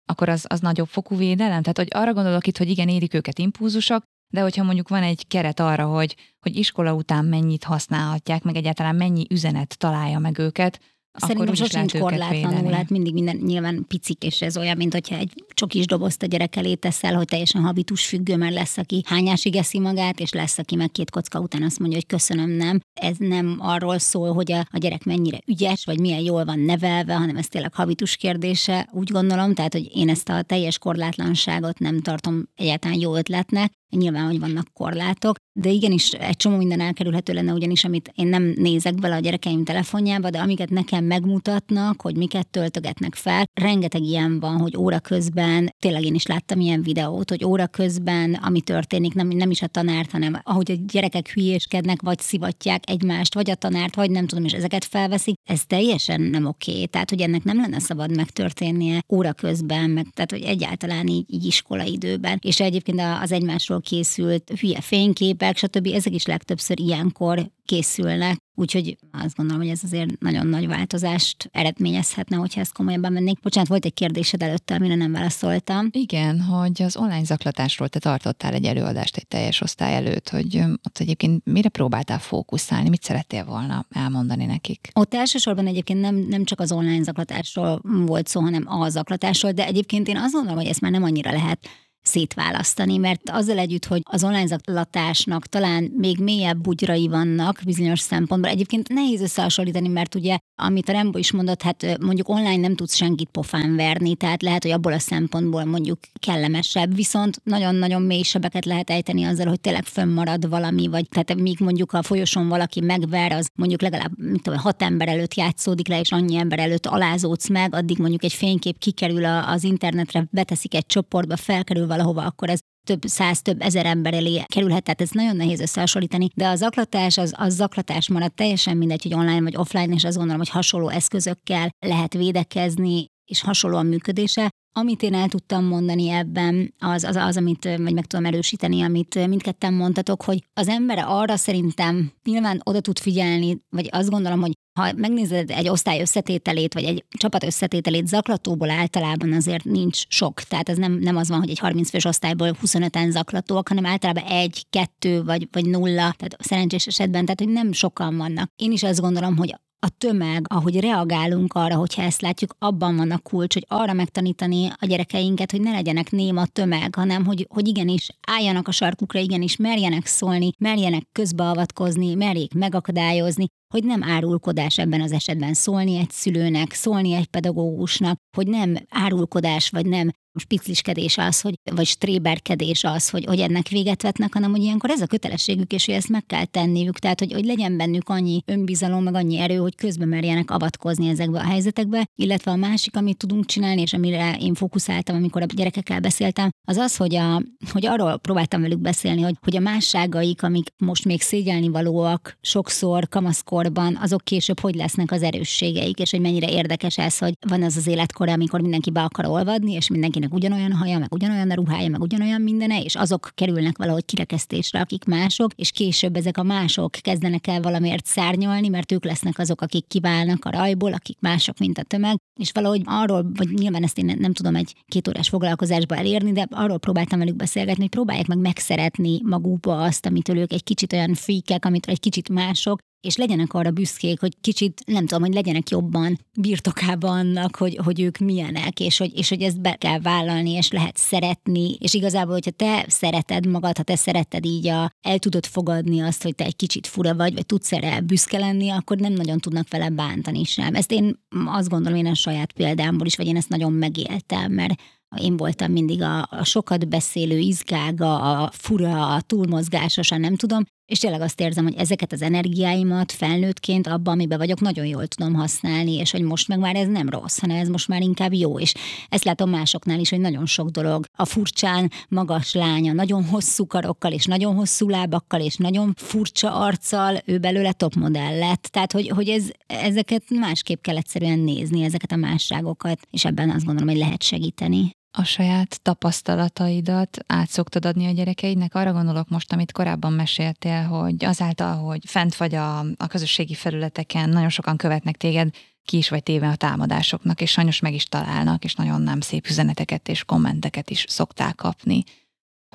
akkor 0.05 0.29
az, 0.29 0.45
az 0.47 0.59
nagyobb 0.59 0.87
fokú 0.87 1.15
védelem? 1.15 1.61
Tehát, 1.61 1.77
hogy 1.77 1.87
arra 1.89 2.13
gondolok 2.13 2.47
itt, 2.47 2.57
hogy 2.57 2.69
igen, 2.69 2.89
érik 2.89 3.13
őket 3.13 3.39
impulzusok, 3.39 4.03
de 4.33 4.41
hogyha 4.41 4.63
mondjuk 4.63 4.89
van 4.89 5.03
egy 5.03 5.27
keret 5.27 5.59
arra, 5.59 5.85
hogy, 5.85 6.15
hogy 6.39 6.55
iskola 6.55 6.93
után 6.93 7.25
mennyit 7.25 7.63
használhatják, 7.63 8.43
meg 8.43 8.55
egyáltalán 8.55 8.95
mennyi 8.95 9.25
üzenet 9.29 9.77
találja 9.77 10.19
meg 10.19 10.37
őket, 10.37 10.79
Szerintem 11.13 11.53
sosincs 11.53 11.97
korlátlanul, 11.97 12.71
hát 12.71 12.89
mindig 12.89 13.13
minden 13.13 13.35
nyilván 13.35 13.85
picik, 13.87 14.23
és 14.23 14.41
ez 14.41 14.57
olyan, 14.57 14.77
mint 14.77 14.93
hogyha 14.93 15.15
egy 15.15 15.43
csokis 15.53 15.85
dobozt 15.85 16.23
a 16.23 16.25
gyerek 16.25 16.55
elé 16.55 16.73
teszel, 16.73 17.15
hogy 17.15 17.27
teljesen 17.27 17.61
habitus 17.61 18.05
függő, 18.05 18.37
mert 18.37 18.53
lesz, 18.53 18.77
aki 18.77 19.03
hányásig 19.05 19.55
eszi 19.55 19.79
magát, 19.79 20.19
és 20.19 20.31
lesz, 20.31 20.57
aki 20.57 20.75
meg 20.75 20.91
két 20.91 21.09
kocka 21.09 21.39
után 21.39 21.63
azt 21.63 21.79
mondja, 21.79 21.97
hogy 21.97 22.07
köszönöm, 22.07 22.49
nem. 22.49 22.79
Ez 22.93 23.15
nem 23.17 23.57
arról 23.59 23.99
szól, 23.99 24.33
hogy 24.33 24.51
a, 24.51 24.59
a 24.71 24.77
gyerek 24.77 25.03
mennyire 25.03 25.39
ügyes, 25.45 25.85
vagy 25.85 25.99
milyen 25.99 26.21
jól 26.21 26.45
van 26.45 26.59
nevelve, 26.59 27.13
hanem 27.13 27.37
ez 27.37 27.47
tényleg 27.47 27.73
habitus 27.73 28.15
kérdése, 28.15 28.89
úgy 28.91 29.11
gondolom, 29.11 29.53
tehát, 29.53 29.73
hogy 29.73 29.89
én 29.95 30.09
ezt 30.09 30.29
a 30.29 30.41
teljes 30.41 30.77
korlátlanságot 30.77 31.79
nem 31.79 32.01
tartom 32.01 32.43
egyáltalán 32.55 32.99
jó 32.99 33.15
ötletnek, 33.15 33.71
Nyilván, 33.89 34.25
hogy 34.25 34.39
vannak 34.39 34.67
korlátok, 34.73 35.35
de 35.59 35.69
igenis 35.69 36.11
egy 36.11 36.35
csomó 36.35 36.57
minden 36.57 36.79
elkerülhető 36.79 37.33
lenne, 37.33 37.53
ugyanis 37.53 37.83
amit 37.83 38.11
én 38.15 38.27
nem 38.27 38.43
nézek 38.43 38.95
bele 38.95 39.15
a 39.15 39.19
gyerekeim 39.19 39.63
telefonjába, 39.63 40.29
de 40.29 40.39
amiket 40.39 40.69
nekem 40.69 41.05
megmutatnak, 41.05 42.01
hogy 42.01 42.17
miket 42.17 42.47
töltögetnek 42.47 43.15
fel, 43.15 43.45
rengeteg 43.61 44.01
ilyen 44.01 44.39
van, 44.39 44.57
hogy 44.57 44.77
óra 44.77 44.99
közben, 44.99 45.73
tényleg 45.79 46.03
én 46.03 46.13
is 46.13 46.25
láttam 46.25 46.59
ilyen 46.59 46.81
videót, 46.81 47.29
hogy 47.29 47.45
óra 47.45 47.67
közben, 47.67 48.33
ami 48.33 48.61
történik, 48.61 49.13
nem, 49.13 49.27
nem 49.27 49.51
is 49.51 49.61
a 49.61 49.67
tanárt, 49.67 50.11
hanem 50.11 50.39
ahogy 50.43 50.71
a 50.71 50.75
gyerekek 50.91 51.29
hülyéskednek, 51.29 52.01
vagy 52.01 52.19
szivatják 52.19 52.89
egymást, 52.89 53.33
vagy 53.33 53.49
a 53.49 53.55
tanárt, 53.55 53.95
vagy 53.95 54.11
nem 54.11 54.27
tudom, 54.27 54.43
és 54.43 54.53
ezeket 54.53 54.85
felveszik, 54.85 55.35
ez 55.49 55.65
teljesen 55.65 56.21
nem 56.21 56.45
oké. 56.45 56.85
Tehát, 56.85 57.09
hogy 57.09 57.21
ennek 57.21 57.43
nem 57.43 57.57
lenne 57.57 57.79
szabad 57.79 58.15
megtörténnie 58.15 59.01
óra 59.13 59.33
közben, 59.33 59.89
meg, 59.89 60.07
tehát, 60.13 60.31
hogy 60.31 60.41
egyáltalán 60.41 61.07
így, 61.07 61.25
így 61.27 61.45
iskolaidőben. 61.45 62.39
És 62.41 62.59
egyébként 62.59 63.01
az 63.21 63.31
egymásról 63.31 63.78
készült 63.81 64.51
hülye 64.59 64.81
fényképek, 64.81 65.57
stb. 65.57 65.87
Ezek 65.87 66.13
is 66.13 66.25
legtöbbször 66.25 66.79
ilyenkor 66.79 67.51
készülnek, 67.65 68.37
úgyhogy 68.55 68.97
azt 69.11 69.35
gondolom, 69.35 69.61
hogy 69.61 69.71
ez 69.71 69.83
azért 69.83 70.19
nagyon 70.19 70.47
nagy 70.47 70.67
változást 70.67 71.49
eredményezhetne, 71.51 72.35
hogyha 72.35 72.59
ezt 72.59 72.73
komolyabban 72.73 73.11
mennék. 73.11 73.39
Bocsánat, 73.39 73.69
volt 73.69 73.85
egy 73.85 73.93
kérdésed 73.93 74.41
előtte, 74.43 74.75
amire 74.75 74.95
nem 74.95 75.11
válaszoltam. 75.11 75.89
Igen, 75.91 76.41
hogy 76.41 76.81
az 76.81 76.97
online 76.97 77.23
zaklatásról 77.23 77.87
te 77.87 77.99
tartottál 77.99 78.53
egy 78.53 78.65
előadást 78.65 79.17
egy 79.17 79.27
teljes 79.27 79.61
osztály 79.61 79.95
előtt, 79.95 80.29
hogy 80.29 80.57
ott 80.57 80.97
egyébként 80.97 81.45
mire 81.45 81.69
próbáltál 81.69 82.19
fókuszálni, 82.19 82.89
mit 82.89 83.03
szerettél 83.03 83.45
volna 83.45 83.85
elmondani 83.89 84.45
nekik? 84.45 84.89
Ott 84.93 85.13
elsősorban 85.13 85.67
egyébként 85.67 86.01
nem, 86.01 86.15
nem 86.15 86.43
csak 86.43 86.59
az 86.59 86.71
online 86.71 87.03
zaklatásról 87.03 87.81
volt 88.05 88.27
szó, 88.27 88.41
hanem 88.41 88.63
a 88.67 88.89
zaklatásról, 88.89 89.51
de 89.51 89.65
egyébként 89.65 90.07
én 90.07 90.17
azt 90.17 90.33
gondolom, 90.33 90.57
hogy 90.57 90.67
ezt 90.67 90.81
már 90.81 90.91
nem 90.91 91.03
annyira 91.03 91.31
lehet 91.31 91.67
szétválasztani, 92.09 92.97
mert 92.97 93.29
azzal 93.29 93.57
együtt, 93.57 93.85
hogy 93.85 94.01
az 94.03 94.23
online 94.23 94.45
zaklatásnak 94.45 95.45
talán 95.47 95.91
még 95.97 96.19
mélyebb 96.19 96.57
bugyrai 96.57 97.07
vannak 97.07 97.61
bizonyos 97.65 97.99
szempontból. 97.99 98.51
Egyébként 98.51 98.89
nehéz 98.89 99.21
összehasonlítani, 99.21 99.87
mert 99.87 100.15
ugye, 100.15 100.37
amit 100.55 100.89
a 100.89 100.91
Rembo 100.91 101.17
is 101.17 101.31
mondott, 101.31 101.61
hát 101.61 101.97
mondjuk 102.01 102.29
online 102.29 102.57
nem 102.57 102.75
tudsz 102.75 102.95
senkit 102.95 103.29
pofán 103.29 103.75
verni, 103.75 104.15
tehát 104.15 104.41
lehet, 104.41 104.63
hogy 104.63 104.71
abból 104.71 104.93
a 104.93 104.99
szempontból 104.99 105.63
mondjuk 105.63 105.99
kellemesebb, 106.19 106.95
viszont 106.95 107.41
nagyon-nagyon 107.43 108.01
mély 108.01 108.21
sebeket 108.21 108.65
lehet 108.65 108.89
ejteni 108.89 109.23
azzal, 109.23 109.47
hogy 109.47 109.59
tényleg 109.59 109.83
fönnmarad 109.83 110.49
valami, 110.49 110.87
vagy 110.87 111.07
tehát 111.09 111.41
míg 111.41 111.59
mondjuk 111.59 111.93
a 111.93 112.03
folyosón 112.03 112.47
valaki 112.47 112.81
megver, 112.81 113.31
az 113.31 113.49
mondjuk 113.55 113.81
legalább 113.81 114.11
mit 114.17 114.41
tudom, 114.41 114.59
hat 114.59 114.81
ember 114.81 115.07
előtt 115.07 115.33
játszódik 115.33 115.87
le, 115.87 115.99
és 115.99 116.11
annyi 116.11 116.35
ember 116.35 116.59
előtt 116.59 116.85
alázódsz 116.85 117.49
meg, 117.49 117.75
addig 117.75 117.97
mondjuk 117.97 118.23
egy 118.23 118.33
fénykép 118.33 118.77
kikerül 118.77 119.25
az 119.25 119.63
internetre, 119.63 120.27
beteszik 120.31 120.75
egy 120.75 120.85
csoportba, 120.85 121.37
felkerül 121.37 121.87
valahova, 121.99 122.25
akkor 122.25 122.49
ez 122.49 122.59
több 122.87 123.03
száz, 123.05 123.41
több 123.41 123.61
ezer 123.61 123.85
ember 123.85 124.13
elé 124.13 124.43
kerülhet, 124.45 124.83
tehát 124.83 125.01
ez 125.01 125.09
nagyon 125.09 125.35
nehéz 125.35 125.59
összehasonlítani, 125.59 126.27
de 126.35 126.47
a 126.47 126.55
zaklatás 126.55 127.17
az, 127.17 127.33
az 127.37 127.55
zaklatás 127.55 128.09
marad 128.09 128.33
teljesen 128.33 128.77
mindegy, 128.77 129.03
hogy 129.03 129.13
online 129.13 129.41
vagy 129.41 129.55
offline, 129.55 129.93
és 129.93 130.03
azt 130.03 130.15
gondolom, 130.15 130.39
hogy 130.39 130.49
hasonló 130.49 130.89
eszközökkel 130.89 131.69
lehet 131.85 132.13
védekezni, 132.13 133.05
és 133.31 133.41
hasonló 133.41 133.77
a 133.77 133.83
működése. 133.83 134.49
Amit 134.73 135.03
én 135.03 135.13
el 135.13 135.27
tudtam 135.27 135.65
mondani 135.65 136.09
ebben, 136.09 136.73
az, 136.79 137.03
az, 137.03 137.15
az, 137.15 137.37
amit 137.37 137.63
vagy 137.63 137.93
meg 137.93 138.05
tudom 138.05 138.25
erősíteni, 138.25 138.81
amit 138.81 139.27
mindketten 139.27 139.73
mondtatok, 139.73 140.23
hogy 140.23 140.43
az 140.53 140.67
ember 140.67 141.03
arra 141.07 141.35
szerintem 141.35 142.11
nyilván 142.23 142.61
oda 142.63 142.79
tud 142.79 142.99
figyelni, 142.99 143.63
vagy 143.69 143.89
azt 143.91 144.09
gondolom, 144.09 144.39
hogy 144.41 144.51
ha 144.79 144.91
megnézed 144.95 145.49
egy 145.49 145.69
osztály 145.69 146.01
összetételét, 146.01 146.73
vagy 146.73 146.83
egy 146.83 147.05
csapat 147.09 147.43
összetételét, 147.43 148.07
zaklatóból 148.07 148.69
általában 148.69 149.33
azért 149.33 149.63
nincs 149.63 150.03
sok. 150.07 150.41
Tehát 150.41 150.69
ez 150.69 150.77
nem, 150.77 150.91
nem 150.91 151.17
az 151.17 151.29
van, 151.29 151.39
hogy 151.39 151.49
egy 151.49 151.59
30 151.59 151.89
fős 151.89 152.05
osztályból 152.05 152.57
25-en 152.65 153.09
zaklatóak, 153.09 153.67
hanem 153.67 153.85
általában 153.85 154.23
egy, 154.23 154.65
kettő, 154.69 155.23
vagy, 155.23 155.47
vagy 155.51 155.65
nulla, 155.65 155.95
tehát 155.95 156.35
szerencsés 156.39 156.87
esetben, 156.87 157.21
tehát 157.21 157.39
hogy 157.39 157.49
nem 157.49 157.71
sokan 157.71 158.17
vannak. 158.17 158.51
Én 158.55 158.71
is 158.71 158.83
azt 158.83 159.01
gondolom, 159.01 159.37
hogy 159.37 159.55
a 159.79 159.89
tömeg, 159.97 160.45
ahogy 160.49 160.79
reagálunk 160.79 161.53
arra, 161.53 161.75
hogyha 161.75 162.01
ezt 162.01 162.21
látjuk, 162.21 162.55
abban 162.59 162.95
van 162.95 163.11
a 163.11 163.17
kulcs, 163.17 163.53
hogy 163.53 163.65
arra 163.67 163.93
megtanítani 163.93 164.67
a 164.79 164.85
gyerekeinket, 164.85 165.51
hogy 165.51 165.61
ne 165.61 165.71
legyenek 165.71 166.11
néma 166.11 166.45
tömeg, 166.45 166.95
hanem 166.95 167.25
hogy, 167.25 167.47
hogy 167.49 167.67
igenis 167.67 168.09
álljanak 168.27 168.67
a 168.67 168.71
sarkukra, 168.71 169.19
igenis 169.19 169.55
merjenek 169.55 170.05
szólni, 170.05 170.51
merjenek 170.57 171.03
közbeavatkozni, 171.11 172.13
merjék 172.13 172.53
megakadályozni, 172.53 173.45
hogy 173.73 173.83
nem 173.83 174.03
árulkodás 174.03 174.77
ebben 174.77 175.01
az 175.01 175.11
esetben 175.11 175.53
szólni 175.53 175.97
egy 175.97 176.09
szülőnek, 176.09 176.73
szólni 176.73 177.13
egy 177.13 177.27
pedagógusnak, 177.27 178.17
hogy 178.37 178.47
nem 178.47 178.75
árulkodás, 178.89 179.69
vagy 179.69 179.85
nem 179.85 180.09
spicliskedés 180.35 181.17
az, 181.17 181.41
hogy, 181.41 181.53
vagy 181.71 181.85
stréberkedés 181.85 182.83
az, 182.83 183.09
hogy, 183.09 183.25
hogy 183.25 183.39
ennek 183.39 183.67
véget 183.67 184.01
vetnek, 184.01 184.33
hanem 184.33 184.51
hogy 184.51 184.61
ilyenkor 184.61 184.89
ez 184.89 185.01
a 185.01 185.07
kötelességük, 185.07 185.71
és 185.71 185.85
hogy 185.85 185.95
ezt 185.95 186.09
meg 186.09 186.25
kell 186.25 186.45
tenniük. 186.45 186.99
Tehát, 186.99 187.19
hogy, 187.19 187.33
hogy 187.33 187.45
legyen 187.45 187.77
bennük 187.77 188.09
annyi 188.09 188.41
önbizalom, 188.45 189.03
meg 189.03 189.15
annyi 189.15 189.39
erő, 189.39 189.55
hogy 189.55 189.75
közben 189.75 190.07
merjenek 190.07 190.51
avatkozni 190.51 191.09
ezekbe 191.09 191.39
a 191.39 191.43
helyzetekbe. 191.43 192.07
Illetve 192.15 192.51
a 192.51 192.55
másik, 192.55 192.95
amit 192.95 193.17
tudunk 193.17 193.45
csinálni, 193.45 193.81
és 193.81 193.93
amire 193.93 194.37
én 194.39 194.53
fókuszáltam, 194.53 195.15
amikor 195.15 195.41
a 195.41 195.45
gyerekekkel 195.45 195.99
beszéltem, 195.99 196.49
az 196.67 196.77
az, 196.77 196.95
hogy, 196.95 197.15
a, 197.15 197.41
hogy 197.71 197.85
arról 197.85 198.17
próbáltam 198.17 198.61
velük 198.61 198.79
beszélni, 198.79 199.21
hogy, 199.21 199.35
hogy 199.41 199.55
a 199.55 199.59
másságaik, 199.59 200.43
amik 200.43 200.67
most 200.77 201.05
még 201.05 201.21
szégyelni 201.21 201.67
valóak, 201.67 202.37
sokszor 202.41 203.07
kamaszkorban, 203.07 203.97
azok 204.01 204.23
később 204.23 204.59
hogy 204.59 204.75
lesznek 204.75 205.11
az 205.11 205.23
erősségeik, 205.23 205.99
és 205.99 206.11
hogy 206.11 206.21
mennyire 206.21 206.49
érdekes 206.49 206.97
ez, 206.97 207.17
hogy 207.17 207.33
van 207.47 207.63
az 207.63 207.77
az 207.77 207.87
életkor, 207.87 208.29
amikor 208.29 208.61
mindenki 208.61 208.91
be 208.91 209.01
akar 209.01 209.25
olvadni, 209.25 209.73
és 209.73 209.89
mindenki 209.89 210.18
mindenkinek 210.19 210.33
ugyanolyan 210.33 210.79
haja, 210.79 210.99
meg 210.99 211.13
ugyanolyan 211.13 211.51
a 211.51 211.53
ruhája, 211.53 211.89
meg 211.89 212.01
ugyanolyan 212.01 212.41
mindene, 212.41 212.81
és 212.81 212.95
azok 212.95 213.31
kerülnek 213.35 213.77
valahogy 213.77 214.05
kirekesztésre, 214.05 214.79
akik 214.79 215.05
mások, 215.05 215.51
és 215.55 215.71
később 215.71 216.15
ezek 216.15 216.37
a 216.37 216.43
mások 216.43 216.91
kezdenek 216.91 217.47
el 217.47 217.61
valamiért 217.61 218.05
szárnyalni, 218.05 218.67
mert 218.67 218.91
ők 218.91 219.05
lesznek 219.05 219.39
azok, 219.39 219.61
akik 219.61 219.87
kiválnak 219.87 220.45
a 220.45 220.51
rajból, 220.51 220.93
akik 220.93 221.17
mások, 221.19 221.57
mint 221.57 221.77
a 221.77 221.83
tömeg, 221.83 222.17
és 222.39 222.51
valahogy 222.51 222.81
arról, 222.85 223.31
vagy 223.33 223.49
nyilván 223.49 223.83
ezt 223.83 223.97
én 223.97 224.15
nem 224.19 224.33
tudom 224.33 224.55
egy 224.55 224.75
két 224.87 225.07
órás 225.07 225.29
foglalkozásba 225.29 225.95
elérni, 225.95 226.31
de 226.31 226.47
arról 226.49 226.77
próbáltam 226.77 227.19
velük 227.19 227.35
beszélgetni, 227.35 227.81
hogy 227.81 227.89
próbálják 227.89 228.27
meg 228.27 228.37
megszeretni 228.37 229.21
magukba 229.23 229.81
azt, 229.81 230.05
amitől 230.05 230.37
ők 230.37 230.53
egy 230.53 230.63
kicsit 230.63 230.93
olyan 230.93 231.13
fíkek, 231.13 231.65
amitől 231.65 231.93
egy 231.93 231.99
kicsit 231.99 232.29
mások, 232.29 232.79
és 233.01 233.15
legyenek 233.15 233.53
arra 233.53 233.71
büszkék, 233.71 234.19
hogy 234.19 234.33
kicsit, 234.41 234.81
nem 234.85 235.05
tudom, 235.05 235.23
hogy 235.23 235.33
legyenek 235.33 235.69
jobban 235.69 236.19
birtokában 236.39 237.17
annak, 237.17 237.55
hogy, 237.55 237.79
hogy 237.83 238.01
ők 238.01 238.17
milyenek, 238.17 238.79
és 238.79 238.97
hogy, 238.97 239.17
és 239.17 239.29
hogy 239.29 239.41
ezt 239.41 239.61
be 239.61 239.75
kell 239.75 239.99
vállalni, 239.99 240.51
és 240.51 240.71
lehet 240.71 240.97
szeretni, 240.97 241.75
és 241.79 241.93
igazából, 241.93 242.33
hogyha 242.33 242.51
te 242.51 242.85
szereted 242.87 243.47
magad, 243.47 243.77
ha 243.77 243.83
te 243.83 243.95
szereted 243.95 244.45
így 244.45 244.67
a, 244.67 244.91
el 245.01 245.19
tudod 245.19 245.45
fogadni 245.45 245.99
azt, 245.99 246.23
hogy 246.23 246.35
te 246.35 246.43
egy 246.43 246.55
kicsit 246.55 246.87
fura 246.87 247.15
vagy, 247.15 247.33
vagy 247.33 247.45
tudsz 247.45 247.71
erre 247.71 248.01
büszke 248.01 248.37
lenni, 248.37 248.69
akkor 248.69 248.97
nem 248.97 249.13
nagyon 249.13 249.39
tudnak 249.39 249.69
vele 249.69 249.89
bántani 249.89 250.43
sem. 250.43 250.75
Ezt 250.75 250.91
én 250.91 251.19
azt 251.45 251.69
gondolom 251.69 251.97
én 251.97 252.05
a 252.05 252.15
saját 252.15 252.51
példámból 252.51 253.05
is, 253.05 253.15
vagy 253.15 253.27
én 253.27 253.37
ezt 253.37 253.49
nagyon 253.49 253.73
megéltem, 253.73 254.51
mert 254.51 254.81
én 255.21 255.37
voltam 255.37 255.71
mindig 255.71 256.01
a, 256.01 256.27
a 256.29 256.43
sokat 256.43 256.87
beszélő, 256.87 257.37
izgága, 257.37 258.19
a 258.19 258.51
fura, 258.53 259.13
a 259.13 259.21
túlmozgásos, 259.21 260.09
nem 260.09 260.35
tudom, 260.35 260.63
és 260.89 260.99
tényleg 260.99 261.21
azt 261.21 261.39
érzem, 261.39 261.63
hogy 261.63 261.75
ezeket 261.77 262.11
az 262.11 262.21
energiáimat 262.21 263.11
felnőttként 263.11 263.87
abban, 263.87 264.13
amiben 264.13 264.37
vagyok, 264.37 264.59
nagyon 264.59 264.85
jól 264.85 265.07
tudom 265.07 265.33
használni, 265.33 265.93
és 265.93 266.11
hogy 266.11 266.21
most 266.21 266.47
meg 266.47 266.59
már 266.59 266.75
ez 266.75 266.87
nem 266.87 267.09
rossz, 267.09 267.39
hanem 267.39 267.57
ez 267.57 267.67
most 267.67 267.87
már 267.87 268.01
inkább 268.01 268.33
jó. 268.33 268.59
És 268.59 268.73
ezt 269.09 269.23
látom 269.23 269.49
másoknál 269.49 269.99
is, 269.99 270.09
hogy 270.09 270.19
nagyon 270.19 270.45
sok 270.45 270.69
dolog. 270.69 271.05
A 271.15 271.25
furcsán 271.25 271.91
magas 272.07 272.53
lánya, 272.53 272.93
nagyon 272.93 273.25
hosszú 273.25 273.67
karokkal, 273.67 274.11
és 274.11 274.25
nagyon 274.25 274.55
hosszú 274.55 274.89
lábakkal, 274.89 275.41
és 275.41 275.55
nagyon 275.55 275.93
furcsa 275.97 276.53
arccal, 276.53 277.17
ő 277.25 277.37
belőle 277.37 277.71
topmodell 277.71 278.37
lett. 278.37 278.63
Tehát, 278.63 278.91
hogy, 278.91 279.09
hogy 279.09 279.29
ez, 279.29 279.49
ezeket 279.67 280.23
másképp 280.29 280.81
kell 280.81 280.97
egyszerűen 280.97 281.39
nézni, 281.39 281.83
ezeket 281.83 282.11
a 282.11 282.15
másságokat, 282.15 282.99
és 283.11 283.25
ebben 283.25 283.49
azt 283.49 283.65
gondolom, 283.65 283.89
hogy 283.89 283.99
lehet 283.99 284.23
segíteni 284.23 284.97
a 285.11 285.23
saját 285.23 285.81
tapasztalataidat 285.81 287.17
át 287.27 287.49
szoktad 287.49 287.85
adni 287.85 288.05
a 288.05 288.11
gyerekeidnek? 288.11 288.75
Arra 288.75 288.93
gondolok 288.93 289.29
most, 289.29 289.53
amit 289.53 289.71
korábban 289.71 290.13
meséltél, 290.13 290.83
hogy 290.83 291.25
azáltal, 291.25 291.75
hogy 291.75 292.01
fent 292.05 292.35
vagy 292.35 292.55
a, 292.55 292.79
a 292.79 293.07
közösségi 293.07 293.53
felületeken, 293.53 294.29
nagyon 294.29 294.49
sokan 294.49 294.77
követnek 294.77 295.17
téged, 295.17 295.49
ki 295.83 295.97
is 295.97 296.09
vagy 296.09 296.23
téve 296.23 296.47
a 296.47 296.55
támadásoknak, 296.55 297.41
és 297.41 297.51
sajnos 297.51 297.79
meg 297.79 297.93
is 297.93 298.03
találnak, 298.03 298.63
és 298.63 298.75
nagyon 298.75 299.01
nem 299.01 299.21
szép 299.21 299.47
üzeneteket 299.47 300.07
és 300.09 300.23
kommenteket 300.23 300.89
is 300.89 301.05
szokták 301.07 301.55
kapni. 301.55 302.03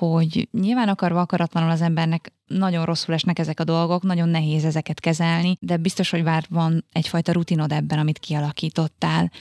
Hogy 0.01 0.47
nyilván 0.51 0.89
akarva 0.89 1.19
akaratlanul 1.19 1.69
az 1.69 1.81
embernek 1.81 2.33
nagyon 2.45 2.85
rosszul 2.85 3.13
esnek 3.13 3.39
ezek 3.39 3.59
a 3.59 3.63
dolgok, 3.63 4.03
nagyon 4.03 4.29
nehéz 4.29 4.65
ezeket 4.65 4.99
kezelni, 4.99 5.57
de 5.59 5.77
biztos, 5.77 6.09
hogy 6.09 6.23
már 6.23 6.45
van 6.49 6.85
egyfajta 6.91 7.31
rutinod 7.31 7.71
ebben, 7.71 7.99
amit 7.99 8.19
kialakítottál 8.19 9.31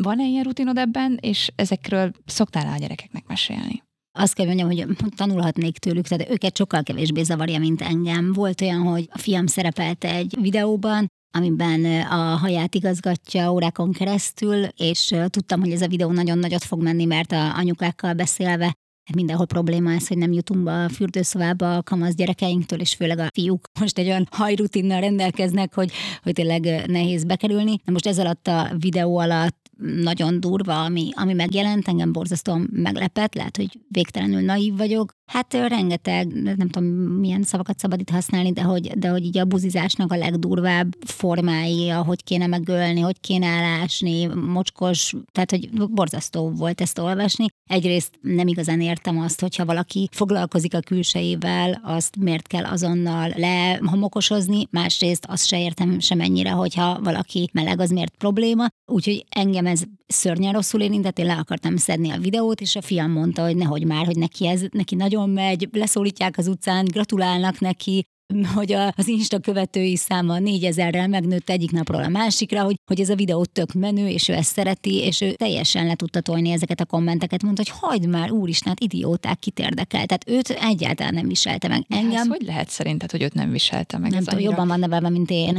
van-e 0.00 0.24
ilyen 0.24 0.44
rutinod 0.44 0.78
ebben, 0.78 1.18
és 1.20 1.50
ezekről 1.54 2.10
szoktál 2.26 2.72
a 2.72 2.78
gyerekeknek 2.78 3.26
mesélni? 3.26 3.82
azt 4.12 4.34
kell 4.34 4.46
mondjam, 4.46 4.66
hogy 4.66 4.86
tanulhatnék 5.16 5.78
tőlük, 5.78 6.06
tehát 6.06 6.30
őket 6.30 6.56
sokkal 6.56 6.82
kevésbé 6.82 7.22
zavarja, 7.22 7.58
mint 7.58 7.80
engem. 7.80 8.32
Volt 8.32 8.60
olyan, 8.60 8.82
hogy 8.82 9.08
a 9.12 9.18
fiam 9.18 9.46
szerepelt 9.46 10.04
egy 10.04 10.36
videóban, 10.40 11.06
amiben 11.34 11.84
a 12.02 12.36
haját 12.36 12.74
igazgatja 12.74 13.52
órákon 13.52 13.92
keresztül, 13.92 14.64
és 14.76 15.14
tudtam, 15.26 15.60
hogy 15.60 15.70
ez 15.70 15.82
a 15.82 15.88
videó 15.88 16.10
nagyon 16.10 16.38
nagyot 16.38 16.64
fog 16.64 16.82
menni, 16.82 17.04
mert 17.04 17.32
a 17.32 17.56
anyukákkal 17.56 18.12
beszélve 18.12 18.72
mindenhol 19.14 19.46
probléma 19.46 19.92
ez, 19.92 20.08
hogy 20.08 20.18
nem 20.18 20.32
jutunk 20.32 20.62
be 20.62 20.72
a 20.72 20.88
fürdőszobába 20.88 21.76
a 21.76 21.82
kamasz 21.82 22.14
gyerekeinktől, 22.14 22.80
és 22.80 22.94
főleg 22.94 23.18
a 23.18 23.28
fiúk 23.34 23.64
most 23.80 23.98
egy 23.98 24.06
olyan 24.06 24.28
hajrutinnal 24.30 25.00
rendelkeznek, 25.00 25.74
hogy, 25.74 25.92
hogy 26.22 26.32
tényleg 26.32 26.86
nehéz 26.86 27.24
bekerülni. 27.24 27.80
De 27.84 27.92
most 27.92 28.06
ez 28.06 28.18
alatt 28.18 28.46
a 28.46 28.70
videó 28.78 29.18
alatt 29.18 29.61
nagyon 29.82 30.40
durva, 30.40 30.84
ami, 30.84 31.10
ami 31.14 31.32
megjelent, 31.32 31.88
engem 31.88 32.12
borzasztóan 32.12 32.68
meglepett, 32.72 33.34
lehet, 33.34 33.56
hogy 33.56 33.80
végtelenül 33.88 34.40
naív 34.40 34.76
vagyok. 34.76 35.20
Hát 35.32 35.54
rengeteg, 35.54 36.32
nem 36.56 36.68
tudom 36.68 36.88
milyen 36.88 37.42
szavakat 37.42 37.78
szabad 37.78 38.00
itt 38.00 38.10
használni, 38.10 38.52
de 38.52 38.62
hogy, 38.62 38.98
de 38.98 39.08
hogy 39.08 39.24
így 39.24 39.38
a 39.38 39.44
buzizásnak 39.44 40.12
a 40.12 40.16
legdurvább 40.16 40.96
formái, 41.04 41.90
ahogy 41.90 42.24
kéne 42.24 42.46
megölni, 42.46 43.00
hogy 43.00 43.20
kéne 43.20 43.46
elásni, 43.46 44.26
mocskos, 44.26 45.14
tehát 45.32 45.50
hogy 45.50 45.70
borzasztó 45.90 46.50
volt 46.50 46.80
ezt 46.80 46.98
olvasni. 46.98 47.46
Egyrészt 47.70 48.18
nem 48.20 48.46
igazán 48.46 48.80
értem 48.80 49.18
azt, 49.18 49.40
hogyha 49.40 49.64
valaki 49.64 50.08
foglalkozik 50.10 50.74
a 50.74 50.80
külsejével, 50.80 51.80
azt 51.84 52.16
miért 52.16 52.46
kell 52.46 52.64
azonnal 52.64 53.32
lehomokosozni, 53.36 54.66
másrészt 54.70 55.26
azt 55.28 55.46
se 55.46 55.60
értem 55.60 56.00
sem 56.00 56.20
ennyire, 56.20 56.50
hogyha 56.50 57.00
valaki 57.02 57.50
meleg, 57.52 57.80
az 57.80 57.90
miért 57.90 58.16
probléma. 58.16 58.66
Úgyhogy 58.86 59.26
engem 59.28 59.66
ez 59.66 59.82
szörnyen 60.12 60.52
rosszul 60.52 60.80
érintett, 60.80 61.18
én 61.18 61.26
le 61.26 61.36
akartam 61.36 61.76
szedni 61.76 62.10
a 62.10 62.18
videót, 62.18 62.60
és 62.60 62.76
a 62.76 62.82
fiam 62.82 63.10
mondta, 63.10 63.42
hogy 63.42 63.56
nehogy 63.56 63.84
már, 63.84 64.06
hogy 64.06 64.16
neki 64.16 64.46
ez 64.46 64.62
neki 64.70 64.94
nagyon 64.94 65.30
megy, 65.30 65.68
leszólítják 65.72 66.38
az 66.38 66.48
utcán, 66.48 66.84
gratulálnak 66.84 67.60
neki, 67.60 68.04
hogy 68.54 68.72
az 68.72 69.08
Insta 69.08 69.38
követői 69.38 69.96
száma 69.96 70.38
négyezerrel 70.38 71.08
megnőtt 71.08 71.50
egyik 71.50 71.70
napról 71.70 72.02
a 72.02 72.08
másikra, 72.08 72.62
hogy, 72.62 72.76
hogy 72.86 73.00
ez 73.00 73.08
a 73.08 73.14
videó 73.14 73.44
tök 73.44 73.72
menő, 73.72 74.08
és 74.08 74.28
ő 74.28 74.32
ezt 74.32 74.52
szereti, 74.52 74.96
és 74.96 75.20
ő 75.20 75.32
teljesen 75.32 75.86
le 75.86 75.94
tudta 75.94 76.20
tolni 76.20 76.50
ezeket 76.50 76.80
a 76.80 76.84
kommenteket, 76.84 77.42
mondta, 77.42 77.62
hogy 77.66 77.80
hagyd 77.80 78.08
már, 78.08 78.30
úristen, 78.30 78.68
hát 78.68 78.80
idióták, 78.80 79.38
kit 79.38 79.58
érdekel. 79.58 80.06
Tehát 80.06 80.24
őt 80.28 80.48
egyáltalán 80.50 81.14
nem 81.14 81.28
viselte 81.28 81.68
meg. 81.68 81.84
Engem... 81.88 82.20
Ez 82.20 82.26
hogy 82.26 82.42
lehet 82.46 82.68
szerinted, 82.68 83.10
hogy 83.10 83.22
őt 83.22 83.34
nem 83.34 83.50
viselte 83.50 83.98
meg? 83.98 84.10
Nem 84.10 84.18
tudom, 84.18 84.34
annyira... 84.34 84.50
jobban 84.50 84.68
van 84.68 84.78
nevelve, 84.78 85.08
mint 85.08 85.30
én. 85.30 85.58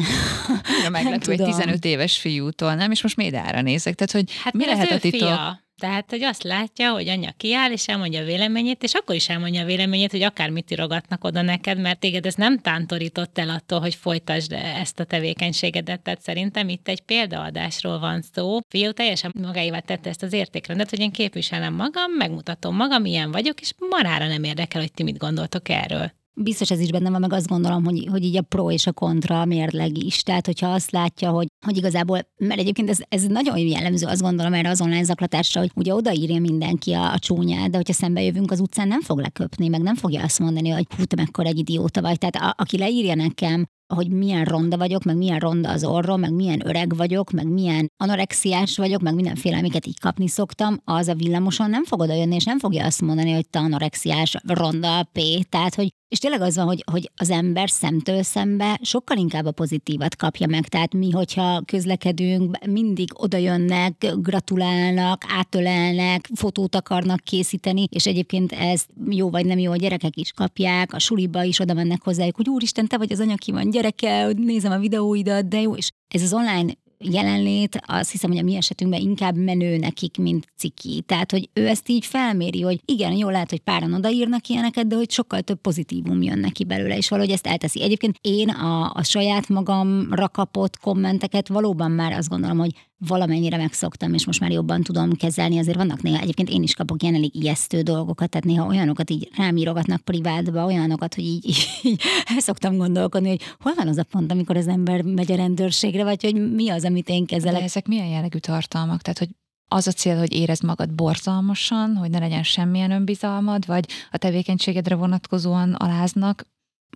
meglepő 0.92 1.32
egy 1.32 1.44
15 1.44 1.86
éves 1.86 2.18
fiútól, 2.18 2.76
nem? 2.76 2.92
És 2.92 3.02
most 3.02 3.16
médára 3.16 3.62
nézek. 3.62 3.96
Tehát, 3.96 4.12
hogy 4.12 4.38
hát 4.44 4.54
mi 4.54 4.66
lehet 4.66 4.92
a 4.92 5.00
titok? 5.00 5.20
Fia. 5.20 5.62
Tehát, 5.84 6.10
hogy 6.10 6.24
azt 6.24 6.44
látja, 6.44 6.92
hogy 6.92 7.08
anya 7.08 7.32
kiáll, 7.38 7.72
és 7.72 7.88
elmondja 7.88 8.22
a 8.22 8.26
véleményét, 8.26 8.84
és 8.84 8.94
akkor 8.94 9.16
is 9.16 9.30
elmondja 9.30 9.62
a 9.62 9.66
véleményét, 9.66 10.12
hogy 10.12 10.22
akármit 10.22 10.72
irogatnak 10.72 11.24
oda 11.24 11.42
neked, 11.42 11.80
mert 11.80 12.00
téged 12.00 12.26
ez 12.26 12.36
nem 12.36 12.60
tántorított 12.60 13.38
el 13.38 13.50
attól, 13.50 13.80
hogy 13.80 13.96
folytasd 13.96 14.52
ezt 14.52 15.00
a 15.00 15.04
tevékenységedet. 15.04 16.02
Tehát 16.02 16.22
szerintem 16.22 16.70
itt 16.70 16.88
egy 16.88 17.02
példaadásról 17.02 18.00
van 18.00 18.22
szó. 18.34 18.60
Fiú 18.70 18.92
teljesen 18.92 19.34
magáévá 19.42 19.80
tette 19.80 20.10
ezt 20.10 20.24
az 20.24 20.34
értékrendet, 20.34 20.90
hogy 20.90 21.00
én 21.00 21.12
képviselem 21.12 21.74
magam, 21.74 22.12
megmutatom 22.12 22.76
magam, 22.76 23.06
ilyen 23.06 23.32
vagyok, 23.32 23.62
és 23.62 23.74
marára 23.90 24.28
nem 24.28 24.44
érdekel, 24.44 24.82
hogy 24.82 24.94
ti 24.94 25.04
mit 25.04 25.18
gondoltok 25.18 25.70
erről. 25.70 26.12
Biztos 26.36 26.72
ez 26.72 26.80
is 26.80 26.92
benne 26.92 27.10
van, 27.10 27.20
meg 27.20 27.34
azt 27.34 27.48
gondolom, 27.48 27.84
hogy, 27.84 28.08
hogy 28.12 28.24
így 28.24 28.38
a 28.38 28.42
pro 28.42 28.72
és 28.72 28.88
a 28.88 28.92
kontra 28.92 29.46
mérleg 29.46 29.98
is. 29.98 30.24
Tehát, 30.24 30.46
hogyha 30.46 30.68
azt 30.68 30.92
látja, 30.92 31.30
hogy, 31.30 31.48
hogy 31.66 31.78
igazából, 31.78 32.20
mert 32.38 32.60
egyébként 32.60 32.90
ez, 32.90 33.00
ez 33.10 33.24
nagyon 33.24 33.58
jellemző, 33.58 34.08
azt 34.08 34.22
gondolom 34.22 34.54
erre 34.54 34.70
az 34.70 34.82
online 34.82 35.04
zaklatásra, 35.04 35.60
hogy 35.60 35.72
ugye 35.76 35.94
odaírja 35.94 36.40
mindenki 36.40 36.92
a, 36.94 37.12
a 37.12 37.20
csúnyát, 37.20 37.70
de 37.70 37.78
hogyha 37.78 37.94
szembe 37.94 38.22
jövünk 38.22 38.52
az 38.52 38.60
utcán, 38.60 38.88
nem 38.88 39.02
fog 39.02 39.20
leköpni, 39.20 39.68
meg 39.68 39.82
nem 39.82 39.96
fogja 39.96 40.24
azt 40.24 40.40
mondani, 40.40 40.70
hogy 40.70 40.86
hú, 40.98 41.04
te 41.04 41.16
mekkora 41.16 41.48
egy 41.48 41.58
idióta 41.58 42.02
vagy. 42.02 42.18
Tehát 42.18 42.36
a, 42.36 42.62
aki 42.62 42.78
leírja 42.78 43.16
nekem, 43.16 43.66
hogy 43.94 44.10
milyen 44.10 44.46
ronda 44.46 44.78
vagyok, 44.78 45.04
meg 45.04 45.18
milyen 45.18 45.40
ronda 45.40 45.70
az 45.70 45.84
orrom, 45.84 46.20
meg 46.20 46.34
milyen 46.34 46.68
öreg 46.68 46.96
vagyok, 46.96 47.32
meg 47.32 47.48
milyen 47.48 47.92
anorexiás 48.04 48.78
vagyok, 48.78 49.02
meg 49.02 49.16
mindenféle, 49.16 49.58
amiket 49.58 49.86
így 49.86 50.00
kapni 50.00 50.28
szoktam, 50.28 50.78
az 50.84 51.08
a 51.08 51.16
villamoson 51.16 51.70
nem 51.70 51.84
fog 51.84 52.00
oda 52.00 52.14
jönni, 52.14 52.36
és 52.36 52.44
nem 52.44 52.60
fogja 52.60 52.86
azt 52.86 53.02
mondani, 53.02 53.32
hogy 53.32 53.50
te 53.50 53.60
anorexiás, 53.60 54.36
ronda, 54.48 55.04
P. 55.04 55.20
Tehát, 55.50 55.76
hogy 55.76 55.90
és 56.14 56.20
tényleg 56.20 56.42
az 56.42 56.56
van, 56.56 56.66
hogy, 56.66 56.84
hogy 56.92 57.12
az 57.16 57.30
ember 57.30 57.70
szemtől 57.70 58.24
szembe 58.24 58.80
sokkal 58.82 59.18
inkább 59.18 59.46
a 59.46 59.52
pozitívat 59.52 60.16
kapja 60.16 60.48
meg. 60.48 60.68
Tehát 60.68 60.94
mi, 60.94 61.12
hogyha 61.12 61.62
közlekedünk, 61.66 62.66
mindig 62.66 63.10
oda 63.14 63.38
jönnek, 63.38 64.14
gratulálnak, 64.16 65.24
átölelnek, 65.28 66.30
fotót 66.36 66.76
akarnak 66.76 67.20
készíteni, 67.20 67.88
és 67.92 68.06
egyébként 68.06 68.52
ezt 68.52 68.90
jó 69.10 69.30
vagy 69.30 69.46
nem 69.46 69.58
jó 69.58 69.72
a 69.72 69.76
gyerekek 69.76 70.18
is 70.18 70.32
kapják, 70.32 70.94
a 70.94 71.00
suliba 71.00 71.44
is 71.44 71.60
oda 71.60 71.74
mennek 71.74 72.04
hozzájuk, 72.04 72.36
hogy 72.36 72.50
úristen, 72.50 72.88
te 72.88 72.98
vagy 72.98 73.12
az 73.12 73.20
anya, 73.20 73.36
ki 73.36 73.52
van 73.52 73.70
gyereke, 73.70 74.28
nézem 74.36 74.72
a 74.72 74.78
videóidat, 74.78 75.48
de 75.48 75.62
jó, 75.62 75.76
és 75.76 75.90
ez 76.08 76.22
az 76.22 76.34
online 76.34 76.74
jelenlét, 77.12 77.80
azt 77.86 78.12
hiszem, 78.12 78.30
hogy 78.30 78.40
a 78.40 78.44
mi 78.44 78.56
esetünkben 78.56 79.02
inkább 79.02 79.38
menő 79.38 79.78
nekik, 79.78 80.18
mint 80.18 80.48
ciki. 80.58 81.04
Tehát, 81.06 81.32
hogy 81.32 81.50
ő 81.54 81.68
ezt 81.68 81.90
így 81.90 82.06
felméri, 82.06 82.62
hogy 82.62 82.82
igen, 82.86 83.12
jó 83.12 83.30
lehet, 83.30 83.50
hogy 83.50 83.60
páran 83.60 83.94
odaírnak 83.94 84.48
ilyeneket, 84.48 84.88
de 84.88 84.96
hogy 84.96 85.12
sokkal 85.12 85.42
több 85.42 85.62
pozitívum 85.62 86.22
jön 86.22 86.40
neki 86.40 86.64
belőle, 86.64 86.98
és 86.98 87.10
valahogy 87.10 87.32
ezt 87.32 87.48
elteszi. 87.48 87.82
Egyébként 87.82 88.18
én 88.22 88.50
a, 88.50 88.92
a 88.94 89.04
saját 89.04 89.50
magamra 89.50 90.30
kapott 90.30 90.78
kommenteket 90.78 91.48
valóban 91.48 91.92
már 91.92 92.12
azt 92.12 92.30
gondolom, 92.30 92.58
hogy 92.58 92.72
valamennyire 93.08 93.58
megszoktam, 93.58 94.14
és 94.14 94.26
most 94.26 94.40
már 94.40 94.52
jobban 94.52 94.82
tudom 94.82 95.14
kezelni. 95.14 95.58
Azért 95.58 95.78
vannak 95.78 96.02
néha, 96.02 96.22
egyébként 96.22 96.50
én 96.50 96.64
is 96.64 96.74
kapok 96.74 97.04
ilyen 97.04 97.16
elég 97.16 97.36
ijesztő 97.36 97.82
dolgokat, 97.82 98.30
tehát 98.30 98.46
néha 98.46 98.68
olyanokat 98.68 99.10
így 99.10 99.30
rám 99.36 99.58
írogatnak 99.58 100.02
privátba, 100.02 100.66
olyanokat, 100.66 101.16
hogy 101.16 101.24
így, 101.24 101.46
így, 101.46 101.68
így 101.84 102.02
el 102.36 102.40
szoktam 102.40 102.78
gondolkodni, 102.78 103.30
hogy 103.30 103.42
hol 103.60 103.74
van 103.76 103.88
az 103.88 103.98
a 103.98 104.04
pont, 104.04 104.32
amikor 104.32 104.58
az 104.58 104.68
ember 104.68 105.02
megy 105.02 105.32
a 105.32 105.36
rendőrségre, 105.36 106.04
vagy 106.04 106.24
hogy 106.24 106.52
mi 106.54 106.70
az, 106.70 106.84
amit 106.84 107.10
én 107.10 107.26
kezelek. 107.26 107.60
De 107.60 107.64
ezek 107.64 107.88
milyen 107.88 108.08
jellegű 108.08 108.38
tartalmak? 108.38 109.02
Tehát, 109.02 109.20
hogy 109.20 109.30
az 109.68 109.88
a 109.88 109.92
cél, 109.92 110.18
hogy 110.18 110.34
érezd 110.34 110.64
magad 110.64 110.94
borzalmasan, 110.94 111.96
hogy 111.96 112.10
ne 112.10 112.20
legyen 112.20 112.44
semmilyen 112.44 112.92
önbizalmad, 112.92 113.66
vagy 113.66 113.86
a 114.12 114.18
tevékenységedre 114.18 114.96
vonatkozóan 114.96 115.74
aláznak? 115.74 116.46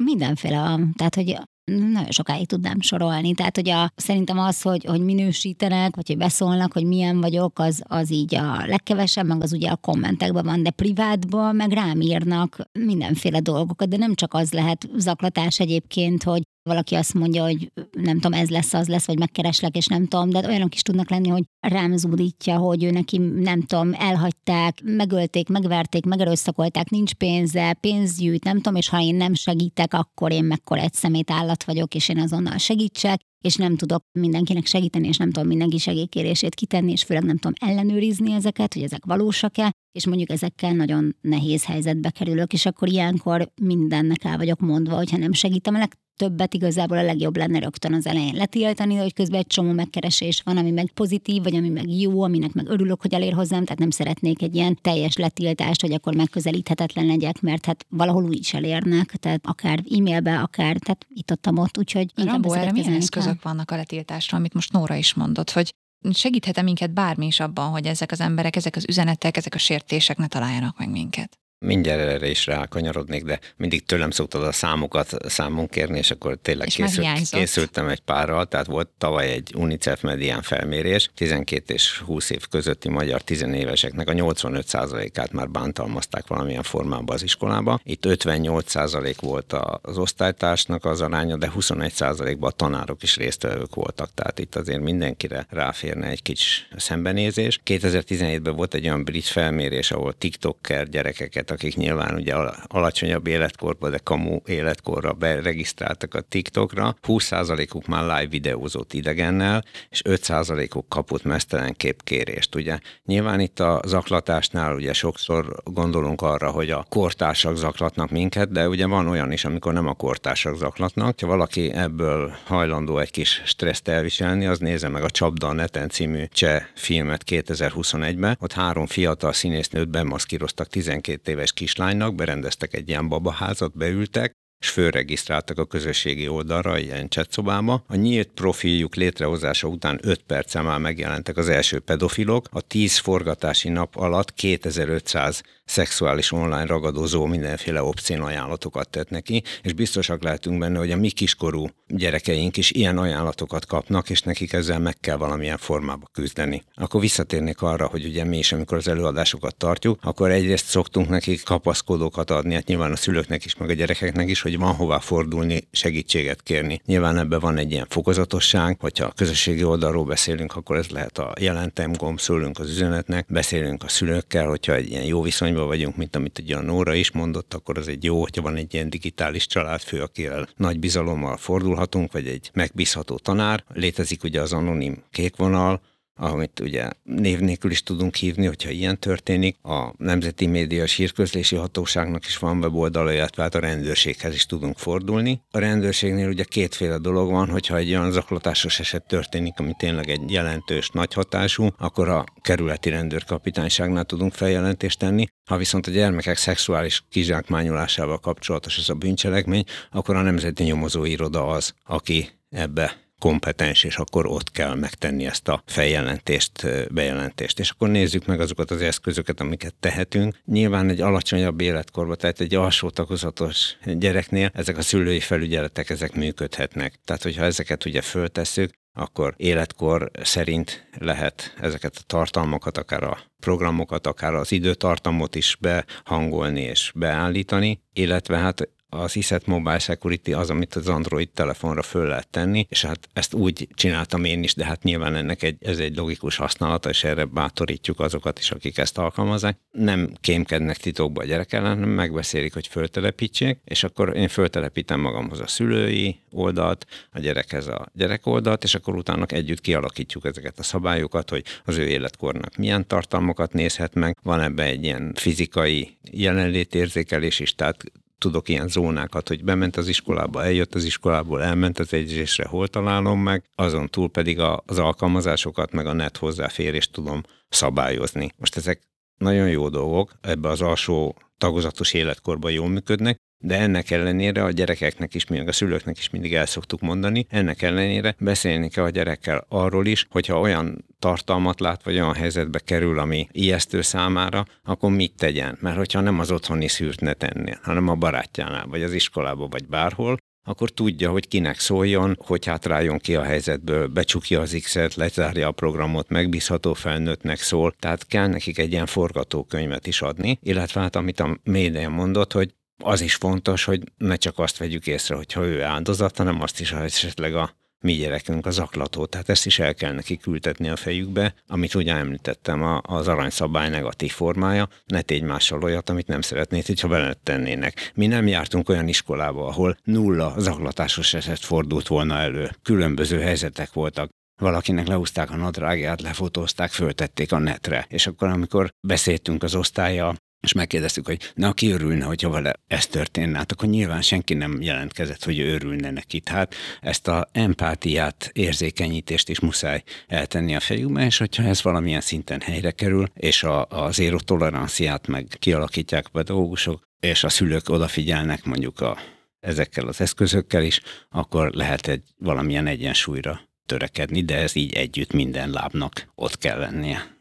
Mindenféle, 0.04 0.80
tehát 0.96 1.16
hogy 1.16 1.38
nagyon 1.72 2.12
sokáig 2.12 2.48
tudnám 2.48 2.82
sorolni. 2.82 3.34
Tehát, 3.34 3.56
hogy 3.56 3.70
a, 3.70 3.92
szerintem 3.96 4.40
az, 4.40 4.62
hogy, 4.62 4.86
hogy 4.86 5.02
minősítenek, 5.02 5.96
vagy 5.96 6.08
hogy 6.08 6.18
beszólnak, 6.18 6.74
hogy 6.74 6.86
milyen 6.86 7.22
vagyok, 7.22 7.60
az, 7.60 7.82
az 7.88 8.12
így 8.12 8.36
a 8.36 8.66
legkevesebb, 8.66 9.26
meg 9.26 9.44
az 9.44 9.54
ugye 9.54 9.70
a 9.70 9.76
kommentekben 9.76 10.46
van, 10.46 10.64
de 10.64 10.70
privátban 10.70 11.56
meg 11.56 11.72
rám 11.72 12.02
írnak 12.02 12.60
mindenféle 12.72 13.40
dolgokat, 13.40 13.90
de 13.90 13.98
nem 13.98 14.16
csak 14.16 14.34
az 14.34 14.52
lehet 14.52 14.90
zaklatás 14.96 15.60
egyébként, 15.60 16.24
hogy 16.24 16.42
valaki 16.68 16.96
azt 16.96 17.14
mondja, 17.14 17.44
hogy 17.44 17.72
nem 17.92 18.20
tudom, 18.20 18.40
ez 18.40 18.50
lesz, 18.50 18.74
az 18.74 18.88
lesz, 18.88 19.06
vagy 19.06 19.20
megkereslek, 19.20 19.76
és 19.76 19.86
nem 19.86 20.08
tudom, 20.08 20.30
de 20.30 20.48
olyanok 20.48 20.74
is 20.74 20.82
tudnak 20.82 21.10
lenni, 21.10 21.28
hogy 21.28 21.44
rám 21.60 21.98
zúdítja, 21.98 22.58
hogy 22.58 22.84
ő 22.84 22.92
neki, 22.92 23.18
nem 23.18 23.62
tudom, 23.62 23.94
elhagyták, 23.94 24.82
megölték, 24.84 25.50
megverték, 25.50 26.06
megerőszakolták, 26.06 26.90
nincs 26.90 27.14
pénze, 27.14 27.74
pénzt 27.74 28.20
gyűjt, 28.20 28.44
nem 28.44 28.56
tudom, 28.56 28.76
és 28.76 28.90
ha 28.90 29.02
én 29.02 29.16
nem 29.16 29.34
segítek, 29.34 29.94
akkor 29.94 30.32
én 30.32 30.44
mekkora 30.44 30.82
egy 30.82 30.94
szemét 30.94 31.32
állat 31.32 31.64
vagyok, 31.64 31.96
és 31.96 32.10
én 32.10 32.20
azonnal 32.20 32.58
segítsek, 32.58 33.20
és 33.42 33.56
nem 33.56 33.76
tudok 33.76 34.04
mindenkinek 34.20 34.66
segíteni, 34.66 35.08
és 35.08 35.18
nem 35.18 35.32
tudom 35.32 35.48
mindenki 35.48 35.78
segélykérését 35.78 36.56
kitenni, 36.56 36.92
és 36.92 37.04
főleg 37.04 37.24
nem 37.24 37.38
tudom 37.38 37.70
ellenőrizni 37.72 38.32
ezeket, 38.32 38.74
hogy 38.74 38.84
ezek 38.84 39.06
valósak-e, 39.06 39.72
és 39.92 40.06
mondjuk 40.06 40.30
ezekkel 40.30 40.74
nagyon 40.74 41.16
nehéz 41.22 41.66
helyzetbe 41.66 42.10
kerülök, 42.10 42.54
és 42.54 42.66
akkor 42.66 42.88
ilyenkor 42.88 43.52
mindennek 43.62 44.24
el 44.24 44.38
vagyok 44.38 44.60
mondva, 44.60 44.96
hogyha 44.96 45.18
nem 45.18 45.34
segítem, 45.34 45.76
többet 46.18 46.54
igazából 46.54 46.98
a 46.98 47.04
legjobb 47.04 47.38
lenne 47.38 47.60
rögtön 47.60 47.94
az 47.94 48.06
elején 48.06 48.36
letiltani, 48.36 48.96
hogy 48.96 49.14
közben 49.14 49.40
egy 49.40 49.48
csomó 49.48 49.72
megkeresés 49.72 50.42
van, 50.46 50.58
ami 50.58 50.72
meg 50.72 50.92
pozitív, 50.92 51.44
vagy 51.44 51.56
ami 51.56 51.70
meg 51.70 51.90
jó, 51.90 52.22
aminek 52.22 52.54
meg 52.54 52.70
örülök, 52.70 53.02
hogy 53.02 53.14
elér 53.14 53.34
hozzám, 53.34 53.64
tehát 53.64 53.80
nem 53.80 53.90
szeretnék 53.90 54.42
egy 54.42 54.56
ilyen 54.56 54.78
teljes 54.82 55.16
letiltást, 55.16 55.82
hogy 55.82 55.94
akkor 55.94 56.16
megközelíthetetlen 56.16 57.06
legyek, 57.06 57.42
mert 57.42 57.66
hát 57.66 57.86
valahol 57.90 58.24
úgy 58.24 58.40
is 58.40 58.54
elérnek, 58.54 59.06
tehát 59.06 59.42
akár 59.46 59.84
e-mailbe, 59.98 60.40
akár, 60.40 60.78
tehát 60.78 61.06
itt 61.10 61.32
ott, 61.32 61.48
ott 61.58 61.78
úgyhogy 61.78 62.12
Rambó, 62.16 62.54
erre 62.54 62.72
milyen 62.72 62.94
eszközök 62.94 63.42
vannak 63.42 63.72
a 63.72 63.76
letiltásra, 63.76 64.38
amit 64.38 64.54
most 64.54 64.72
Nóra 64.72 64.96
is 64.96 65.14
mondott, 65.14 65.52
hogy 65.52 65.74
segíthet-e 66.12 66.62
minket 66.62 66.94
bármi 66.94 67.26
is 67.26 67.40
abban, 67.40 67.70
hogy 67.70 67.86
ezek 67.86 68.12
az 68.12 68.22
emberek, 68.22 68.56
ezek 68.56 68.76
az 68.76 68.86
üzenetek, 68.88 69.38
ezek 69.38 69.56
a 69.56 69.58
sértések 69.58 70.18
ne 70.18 70.28
találjanak 70.28 70.78
meg 70.78 70.90
minket? 70.90 71.38
Mindjárt 71.60 72.00
erre 72.00 72.30
is 72.30 72.46
rákanyarodnék, 72.46 73.24
de 73.24 73.40
mindig 73.56 73.86
tőlem 73.86 74.12
szoktad 74.12 74.44
a 74.44 74.52
számokat 74.52 75.30
számon 75.30 75.68
kérni, 75.68 75.98
és 75.98 76.12
akkor 76.12 76.38
tényleg 76.42 76.68
és 76.68 76.76
készült, 76.76 77.30
készültem 77.30 77.88
egy 77.88 78.00
párral, 78.00 78.46
tehát 78.46 78.66
volt 78.66 78.90
tavaly 78.98 79.32
egy 79.32 79.54
UNICEF 79.56 80.02
medián 80.02 80.42
felmérés, 80.42 81.10
12 81.16 81.74
és 81.74 81.98
20 81.98 82.30
év 82.30 82.48
közötti 82.48 82.90
magyar 82.90 83.22
tizenéveseknek 83.22 84.10
a 84.10 84.14
85%-át 84.14 85.32
már 85.32 85.50
bántalmazták 85.50 86.28
valamilyen 86.28 86.64
formában 86.64 87.16
az 87.16 87.24
iskolába. 87.24 87.80
Itt 87.84 88.04
58% 88.08 89.16
volt 89.20 89.54
az 89.82 89.98
osztálytársnak 89.98 90.86
az 90.86 91.02
aránya, 91.02 91.38
de 91.38 91.52
21%-ban 91.60 92.50
a 92.50 92.54
tanárok 92.54 93.04
is 93.04 93.16
résztvevők 93.16 93.76
voltak, 93.76 94.10
tehát 94.14 94.40
itt 94.40 94.56
azért 94.56 94.82
mindenkire 94.82 95.46
ráférne 95.50 96.08
egy 96.08 96.22
kis 96.22 96.68
szembenézés. 96.76 97.60
2017-ben 97.66 98.56
volt 98.56 98.74
egy 98.74 98.86
olyan 98.86 99.04
brit 99.04 99.26
felmérés, 99.26 99.92
ahol 99.92 100.14
TikToker 100.14 100.90
gyerekeket 100.90 101.47
embereket, 101.48 101.52
akik 101.52 101.76
nyilván 101.76 102.16
ugye 102.16 102.34
alacsonyabb 102.68 103.28
életkorban, 103.28 103.92
de 103.92 103.98
kamu 103.98 104.40
életkorra 104.46 105.14
beregisztráltak 105.14 106.14
a 106.14 106.22
TikTokra, 106.22 106.96
20%-uk 107.08 107.86
már 107.88 108.02
live 108.02 108.28
videózott 108.28 108.94
idegennel, 108.94 109.64
és 109.90 110.02
5%-uk 110.06 110.90
kapott 110.90 111.24
mesztelen 111.24 111.74
képkérést. 111.74 112.56
Ugye 112.56 112.80
nyilván 113.06 113.40
itt 113.40 113.60
a 113.60 113.82
zaklatásnál 113.86 114.76
ugye 114.76 114.94
sokszor 114.94 115.56
gondolunk 115.64 116.22
arra, 116.22 116.52
hogy 116.52 116.72
a 116.72 116.86
kortársak 116.90 117.56
zaklatnak 117.56 118.10
minket, 118.10 118.52
de 118.52 118.68
ugye 118.68 118.88
van 118.88 119.08
olyan 119.08 119.32
is, 119.32 119.46
amikor 119.46 119.74
nem 119.74 119.88
a 119.88 119.94
kortársak 119.94 120.56
zaklatnak. 120.56 121.20
Ha 121.20 121.28
valaki 121.28 121.72
ebből 121.72 122.34
hajlandó 122.46 123.00
egy 123.00 123.12
kis 123.12 123.42
stresszt 123.46 123.88
elviselni, 123.88 124.46
az 124.46 124.60
nézze 124.60 124.88
meg 124.88 125.04
a 125.04 125.10
Csapda 125.10 125.54
neten 125.54 125.90
című 125.90 126.24
cseh 126.32 126.64
filmet 126.76 127.24
2021-ben. 127.26 128.38
Ott 128.40 128.54
három 128.54 128.86
fiatal 128.86 129.34
színésznőt 129.34 129.90
bemaszkíroztak 129.90 130.68
12 130.68 131.32
éves 131.32 131.37
kislánynak, 131.54 132.16
berendeztek 132.16 132.74
egy 132.74 132.90
ilyen 132.90 133.08
babaházat, 133.08 133.78
beültek, 133.78 134.32
és 134.60 134.70
fölregisztráltak 134.70 135.58
a 135.60 135.66
közösségi 135.66 136.28
oldalra, 136.28 136.78
ilyen 136.78 137.08
csetszobába. 137.08 137.84
A 137.88 137.96
nyílt 137.96 138.28
profiljuk 138.28 138.96
létrehozása 138.96 139.68
után 139.68 140.00
5 140.02 140.22
perccel 140.22 140.64
már 140.64 140.80
megjelentek 140.80 141.38
az 141.38 141.50
első 141.50 141.80
pedofilok. 141.80 142.48
A 142.52 142.62
10 142.62 142.98
forgatási 142.98 143.70
nap 143.70 143.96
alatt 143.96 144.34
2500 144.34 145.44
szexuális 145.66 146.32
online 146.32 146.66
ragadozó 146.66 147.26
mindenféle 147.26 147.84
obszén 147.84 148.22
ajánlatokat 148.22 148.90
tett 148.90 149.10
neki, 149.10 149.44
és 149.62 149.74
biztosak 149.74 150.24
lehetünk 150.24 150.60
benne, 150.60 150.78
hogy 150.78 150.92
a 150.92 150.98
mi 150.98 151.10
kiskorú 151.10 151.68
gyerekeink 151.88 152.58
is 152.58 152.72
ilyen 152.72 152.98
ajánlatokat 152.98 153.66
kapnak, 153.66 154.10
és 154.10 154.22
nekik 154.22 154.54
ezzel 154.54 154.80
meg 154.80 155.00
kell 155.00 155.16
valamilyen 155.16 155.58
formába 155.58 156.10
küzdeni. 156.14 156.64
Akkor 156.74 157.02
visszatérnék 157.02 157.62
arra, 157.62 157.86
hogy 157.86 158.06
ugye 158.06 158.24
mi 158.24 158.38
is, 158.38 158.52
amikor 158.52 158.78
az 158.78 158.88
előadásokat 158.88 159.56
tartjuk, 159.56 160.00
akkor 160.02 160.32
egyrészt 160.32 160.66
szoktunk 160.66 161.10
nekik 161.10 161.44
kapaszkodókat 161.44 162.32
adni, 162.32 162.54
hát 162.54 162.68
nyilván 162.68 162.92
a 162.92 162.96
szülőknek 162.96 163.46
is, 163.46 163.56
meg 163.56 163.70
a 163.70 163.74
gyerekeknek 163.74 164.30
is, 164.30 164.42
hogy 164.48 164.58
van 164.58 164.76
hová 164.76 165.00
fordulni, 165.00 165.68
segítséget 165.72 166.44
kérni. 166.44 166.82
Nyilván 166.86 167.18
ebben 167.18 167.40
van 167.40 167.58
egy 167.58 167.72
ilyen 167.72 167.86
fokozatosság, 167.90 168.78
hogyha 168.80 169.06
a 169.06 169.12
közösségi 169.16 169.64
oldalról 169.64 170.06
beszélünk, 170.06 170.56
akkor 170.56 170.78
ez 170.78 170.90
lehet 170.90 171.18
a 171.18 171.34
jelentem 171.40 171.92
gomb, 171.92 172.20
szólunk 172.20 172.60
az 172.60 172.70
üzenetnek, 172.70 173.26
beszélünk 173.30 173.84
a 173.84 173.88
szülőkkel, 173.88 174.48
hogyha 174.48 174.76
egy 174.76 174.90
ilyen 174.90 175.04
jó 175.04 175.22
viszonyban 175.22 175.68
vagyunk, 175.68 175.96
mint 175.96 176.16
amit 176.16 176.40
ugye 176.40 176.56
a 176.56 176.62
Nóra 176.62 176.94
is 176.94 177.12
mondott, 177.12 177.54
akkor 177.54 177.78
az 177.78 177.88
egy 177.88 178.04
jó, 178.04 178.22
hogyha 178.22 178.42
van 178.42 178.56
egy 178.56 178.74
ilyen 178.74 178.90
digitális 178.90 179.48
családfő, 179.48 180.02
akivel 180.02 180.48
nagy 180.56 180.80
bizalommal 180.80 181.38
fordulhatunk, 181.38 182.12
vagy 182.12 182.28
egy 182.28 182.50
megbízható 182.54 183.18
tanár. 183.18 183.64
Létezik 183.74 184.24
ugye 184.24 184.42
az 184.42 184.54
anonim 184.54 185.04
kékvonal, 185.12 185.82
amit 186.18 186.60
ugye 186.60 186.90
név 187.04 187.40
nélkül 187.40 187.72
is 187.72 187.84
tudunk 187.84 188.16
hívni, 188.16 188.46
hogyha 188.46 188.70
ilyen 188.70 189.00
történik. 189.00 189.58
A 189.64 189.94
Nemzeti 189.98 190.46
Média 190.48 190.86
Hírközlési 190.86 191.56
Hatóságnak 191.56 192.26
is 192.26 192.38
van 192.38 192.58
weboldala, 192.58 193.14
illetve 193.14 193.44
hát 193.44 193.56
a 193.56 193.60
rendőrséghez 193.60 194.34
is 194.34 194.46
tudunk 194.46 194.78
fordulni. 194.78 195.42
A 195.52 195.60
rendőrségnél 195.60 196.28
ugye 196.28 196.44
kétféle 196.44 196.98
dolog 196.98 197.32
van, 197.32 197.50
hogyha 197.50 197.78
egy 197.78 197.90
olyan 197.90 198.12
zaklatásos 198.12 198.80
eset 198.80 199.08
történik, 199.08 199.60
ami 199.60 199.74
tényleg 199.78 200.10
egy 200.10 200.32
jelentős, 200.32 200.90
nagy 200.90 201.14
hatású, 201.14 201.68
akkor 201.78 202.10
a 202.10 202.24
kerületi 202.42 202.90
rendőrkapitányságnál 202.90 204.04
tudunk 204.06 204.34
feljelentést 204.34 205.00
tenni. 205.00 205.28
Ha 205.46 205.58
viszont 205.58 205.88
a 205.88 205.92
gyermekek 205.92 206.38
szexuális 206.38 207.04
kizsákmányolásával 207.10 208.18
kapcsolatos 208.18 208.78
ez 208.78 208.90
a 208.90 208.94
bűncselekmény, 208.94 209.64
akkor 209.92 210.16
a 210.16 210.22
Nemzeti 210.22 210.64
Nyomozóiroda 210.64 211.48
az, 211.48 211.74
aki 211.84 212.30
ebbe 212.50 213.07
kompetens, 213.20 213.84
és 213.84 213.98
akkor 213.98 214.26
ott 214.26 214.52
kell 214.52 214.76
megtenni 214.76 215.26
ezt 215.26 215.48
a 215.48 215.64
feljelentést, 215.66 216.68
bejelentést. 216.94 217.60
És 217.60 217.70
akkor 217.70 217.90
nézzük 217.90 218.26
meg 218.26 218.40
azokat 218.40 218.72
az 218.72 218.82
eszközöket, 218.82 219.40
amiket 219.40 219.76
tehetünk. 219.80 220.36
Nyilván 220.46 220.90
egy 220.90 221.02
alacsonyabb 221.02 221.62
életkorban, 221.62 222.18
tehát 222.18 222.40
egy 222.40 222.56
alsó 222.56 222.90
tagozatos 222.90 223.76
gyereknél 223.86 224.52
ezek 224.54 224.78
a 224.78 224.82
szülői 224.82 225.20
felügyeletek, 225.20 225.90
ezek 225.90 226.16
működhetnek. 226.16 227.00
Tehát, 227.06 227.24
hogyha 227.24 227.44
ezeket 227.44 227.86
ugye 227.86 228.02
föltesszük, 228.02 228.72
akkor 228.94 229.34
életkor 229.38 230.12
szerint 230.22 230.88
lehet 231.00 231.54
ezeket 231.62 231.96
a 231.98 232.04
tartalmakat, 232.06 232.78
akár 232.78 233.04
a 233.04 233.18
programokat, 233.40 234.08
akár 234.08 234.34
az 234.34 234.52
időtartamot 234.52 235.36
is 235.36 235.58
behangolni 235.60 236.62
és 236.62 236.92
beállítani, 236.96 237.82
illetve 237.94 238.38
hát 238.38 238.70
az 238.90 239.16
ISET 239.16 239.46
Mobile 239.46 239.80
Security 239.80 240.34
az, 240.34 240.50
amit 240.50 240.76
az 240.76 240.88
Android 240.88 241.30
telefonra 241.30 241.82
föl 241.82 242.08
lehet 242.08 242.28
tenni, 242.28 242.66
és 242.70 242.86
hát 242.86 243.10
ezt 243.14 243.34
úgy 243.34 243.68
csináltam 243.74 244.24
én 244.24 244.44
is, 244.44 244.54
de 244.54 244.66
hát 244.66 244.84
nyilván 244.84 245.16
ennek 245.16 245.44
egy, 245.44 245.58
ez 245.60 245.80
egy 245.80 245.96
logikus 245.96 246.36
használata, 246.36 246.90
és 246.90 247.04
erre 247.04 247.26
bátorítjuk 247.26 248.00
azokat 248.00 248.40
is, 248.40 248.52
akik 248.52 248.78
ezt 248.78 248.98
alkalmazzák. 248.98 249.58
Nem 249.72 250.10
kémkednek 250.22 250.78
titokba 250.78 251.22
a 251.22 251.26
gyerek 251.26 251.54
ellen, 251.54 251.74
hanem 251.74 251.90
megbeszélik, 251.90 252.54
hogy 252.54 252.68
föltelepítsék, 252.68 253.60
és 253.64 253.84
akkor 253.84 254.16
én 254.16 254.28
föltelepítem 254.28 255.00
magamhoz 255.00 255.40
a 255.40 255.48
szülői 255.48 256.20
oldalt, 256.32 256.86
a 257.12 257.20
gyerekhez 257.20 257.68
a 257.68 257.88
gyerek 257.94 258.26
oldalt, 258.26 258.64
és 258.64 258.76
akkor 258.76 258.96
utána 258.96 259.26
együtt 259.26 259.62
kialakítjuk 259.62 260.26
ezeket 260.26 260.60
a 260.60 260.64
szabályokat, 260.64 261.30
hogy 261.30 261.44
az 261.66 261.78
ő 261.78 261.88
életkornak 261.88 262.56
milyen 262.56 262.88
tartalmakat 262.88 263.54
nézhet 263.54 263.94
meg. 263.94 264.18
Van 264.24 264.42
ebbe 264.42 264.64
egy 264.64 264.84
ilyen 264.84 265.14
fizikai 265.16 265.98
jelenlétérzékelés 266.12 267.40
is, 267.40 267.56
tehát 267.56 267.84
tudok 268.18 268.50
ilyen 268.50 268.68
zónákat, 268.68 269.28
hogy 269.28 269.44
bement 269.44 269.78
az 269.78 269.88
iskolába, 269.88 270.44
eljött 270.44 270.76
az 270.76 270.84
iskolából, 270.84 271.44
elment 271.44 271.80
az 271.80 271.94
egyzésre, 271.94 272.46
hol 272.46 272.68
találom 272.68 273.20
meg, 273.20 273.44
azon 273.56 273.88
túl 273.88 274.10
pedig 274.10 274.40
az 274.66 274.80
alkalmazásokat, 274.80 275.72
meg 275.72 275.86
a 275.86 275.94
net 275.94 276.18
hozzáférést 276.18 276.92
tudom 276.92 277.24
szabályozni. 277.50 278.32
Most 278.38 278.56
ezek 278.56 278.82
nagyon 279.18 279.50
jó 279.50 279.70
dolgok, 279.70 280.12
ebbe 280.22 280.50
az 280.50 280.62
alsó 280.62 281.16
tagozatos 281.38 281.94
életkorban 281.94 282.52
jól 282.52 282.68
működnek, 282.68 283.18
De 283.40 283.60
ennek 283.60 283.92
ellenére 283.92 284.44
a 284.44 284.52
gyerekeknek 284.52 285.14
is, 285.14 285.28
még 285.28 285.48
a 285.48 285.52
szülőknek 285.52 285.98
is 285.98 286.10
mindig 286.10 286.34
el 286.34 286.46
szoktuk 286.46 286.82
mondani, 286.82 287.26
ennek 287.30 287.62
ellenére 287.62 288.16
beszélni 288.20 288.70
kell 288.70 288.84
a 288.84 288.90
gyerekkel 288.90 289.46
arról 289.50 289.86
is, 289.86 290.06
hogyha 290.10 290.40
olyan 290.40 290.86
tartalmat 291.00 291.60
lát, 291.60 291.84
vagy 291.84 291.94
olyan 291.94 292.14
helyzetbe 292.14 292.60
kerül, 292.60 293.00
ami 293.00 293.28
ijesztő 293.32 293.82
számára, 293.82 294.46
akkor 294.64 294.92
mit 294.92 295.14
tegyen? 295.18 295.58
Mert 295.62 295.78
hogyha 295.78 296.02
nem 296.02 296.20
az 296.20 296.32
otthoni 296.32 296.68
szűrt 296.68 297.00
ne 297.00 297.14
tenni, 297.14 297.52
hanem 297.62 297.88
a 297.88 297.96
barátjánál, 297.96 298.66
vagy 298.68 298.84
az 298.84 298.94
iskolába, 298.94 299.48
vagy 299.48 299.68
bárhol, 299.68 300.18
akkor 300.48 300.70
tudja, 300.70 301.12
hogy 301.12 301.28
kinek 301.28 301.60
szóljon, 301.60 302.18
hogy 302.26 302.46
hátráljon 302.46 302.98
ki 302.98 303.16
a 303.16 303.24
helyzetből, 303.24 303.88
becsukja 303.88 304.42
az 304.42 304.58
X-et, 304.64 304.96
lezárja 304.96 305.48
a 305.48 305.52
programot, 305.52 306.10
megbízható 306.10 306.74
felnőttnek 306.74 307.38
szól, 307.38 307.74
tehát 307.80 308.08
kell 308.08 308.28
nekik 308.28 308.58
egy 308.58 308.72
ilyen 308.72 308.86
forgatókönyvet 308.86 309.88
is 309.88 310.02
adni, 310.02 310.40
illetve 310.42 310.82
hát 310.82 310.96
amit 310.96 311.20
a 311.20 311.38
médián 311.44 311.92
mondott, 311.92 312.34
hogy 312.34 312.54
az 312.84 313.02
is 313.02 313.16
fontos, 313.16 313.64
hogy 313.64 313.82
ne 313.98 314.16
csak 314.16 314.40
azt 314.40 314.58
vegyük 314.58 314.88
észre, 314.88 315.16
hogyha 315.16 315.46
ő 315.46 315.64
áldozat, 315.64 316.18
hanem 316.18 316.42
azt 316.42 316.60
is, 316.60 316.72
hogy 316.72 316.84
esetleg 316.84 317.36
a 317.36 317.56
mi 317.80 317.94
gyerekünk 317.94 318.46
az 318.46 318.60
aklató, 318.60 319.06
tehát 319.06 319.30
ezt 319.30 319.46
is 319.46 319.60
el 319.60 319.74
kell 319.74 319.94
neki 319.94 320.18
küldetni 320.18 320.70
a 320.70 320.76
fejükbe, 320.76 321.34
amit 321.48 321.76
ugye 321.76 321.94
említettem, 321.94 322.80
az 322.82 323.08
aranyszabály 323.08 323.70
negatív 323.70 324.12
formája, 324.12 324.70
ne 324.86 325.02
tégy 325.02 325.24
mással 325.24 325.64
olyat, 325.64 325.90
amit 325.90 326.08
nem 326.08 326.22
szeretnéd, 326.22 326.66
hogyha 326.66 326.88
veled 326.88 327.18
tennének. 327.18 327.92
Mi 327.96 328.08
nem 328.08 328.28
jártunk 328.28 328.70
olyan 328.70 328.88
iskolába, 328.88 329.48
ahol 329.48 329.78
nulla 329.84 330.34
zaklatásos 330.38 331.14
eset 331.14 331.40
fordult 331.40 331.88
volna 331.88 332.18
elő. 332.18 332.52
Különböző 332.64 333.20
helyzetek 333.20 333.74
voltak 333.74 334.10
valakinek 334.42 334.88
leúzták 334.88 335.32
a 335.32 335.36
nadrágját, 335.36 336.02
lefotózták, 336.02 336.72
föltették 336.72 337.32
a 337.32 337.40
netre. 337.40 337.86
És 337.90 338.08
akkor, 338.08 338.28
amikor 338.28 338.70
beszéltünk 338.88 339.44
az 339.44 339.56
osztálya 339.56 340.16
és 340.40 340.54
megkérdeztük, 340.54 341.06
hogy 341.06 341.32
na, 341.36 341.48
aki 341.48 341.72
örülne, 341.72 342.06
hogyha 342.06 342.30
vele 342.30 342.54
ez 342.68 342.88
történne, 342.88 343.38
hát 343.38 343.52
akkor 343.52 343.70
nyilván 343.70 344.02
senki 344.02 344.34
nem 344.34 344.62
jelentkezett, 344.62 345.24
hogy 345.24 345.40
örülne 345.40 345.92
neki. 345.92 346.20
Tehát 346.20 346.56
ezt 346.82 347.08
a 347.08 347.30
empátiát, 347.32 348.30
érzékenyítést 348.34 349.30
is 349.30 349.40
muszáj 349.40 349.84
eltenni 350.08 350.56
a 350.56 350.60
fejükbe, 350.60 351.06
és 351.06 351.18
hogyha 351.18 351.44
ez 351.44 351.62
valamilyen 351.62 352.02
szinten 352.02 352.42
helyre 352.42 352.72
kerül, 352.72 353.08
és 353.14 353.44
a, 353.44 353.66
a 353.70 353.92
zéró 353.92 354.18
toleranciát 354.18 355.08
meg 355.08 355.28
kialakítják 355.40 356.06
a 356.06 356.10
pedagógusok, 356.10 356.88
és 357.00 357.24
a 357.24 357.30
szülők 357.30 357.70
odafigyelnek 357.70 358.44
mondjuk 358.44 358.80
a, 358.80 358.98
ezekkel 359.40 359.88
az 359.88 360.02
eszközökkel 360.02 360.64
is, 360.64 360.82
akkor 361.10 361.52
lehet 361.52 361.88
egy 361.88 362.04
valamilyen 362.18 362.68
egyensúlyra 362.68 363.42
törekedni, 363.66 364.24
de 364.24 364.38
ez 364.38 364.56
így 364.56 364.74
együtt 364.74 365.14
minden 365.14 365.50
lábnak 365.50 366.12
ott 366.16 366.38
kell 366.38 366.60
lennie. 366.60 367.17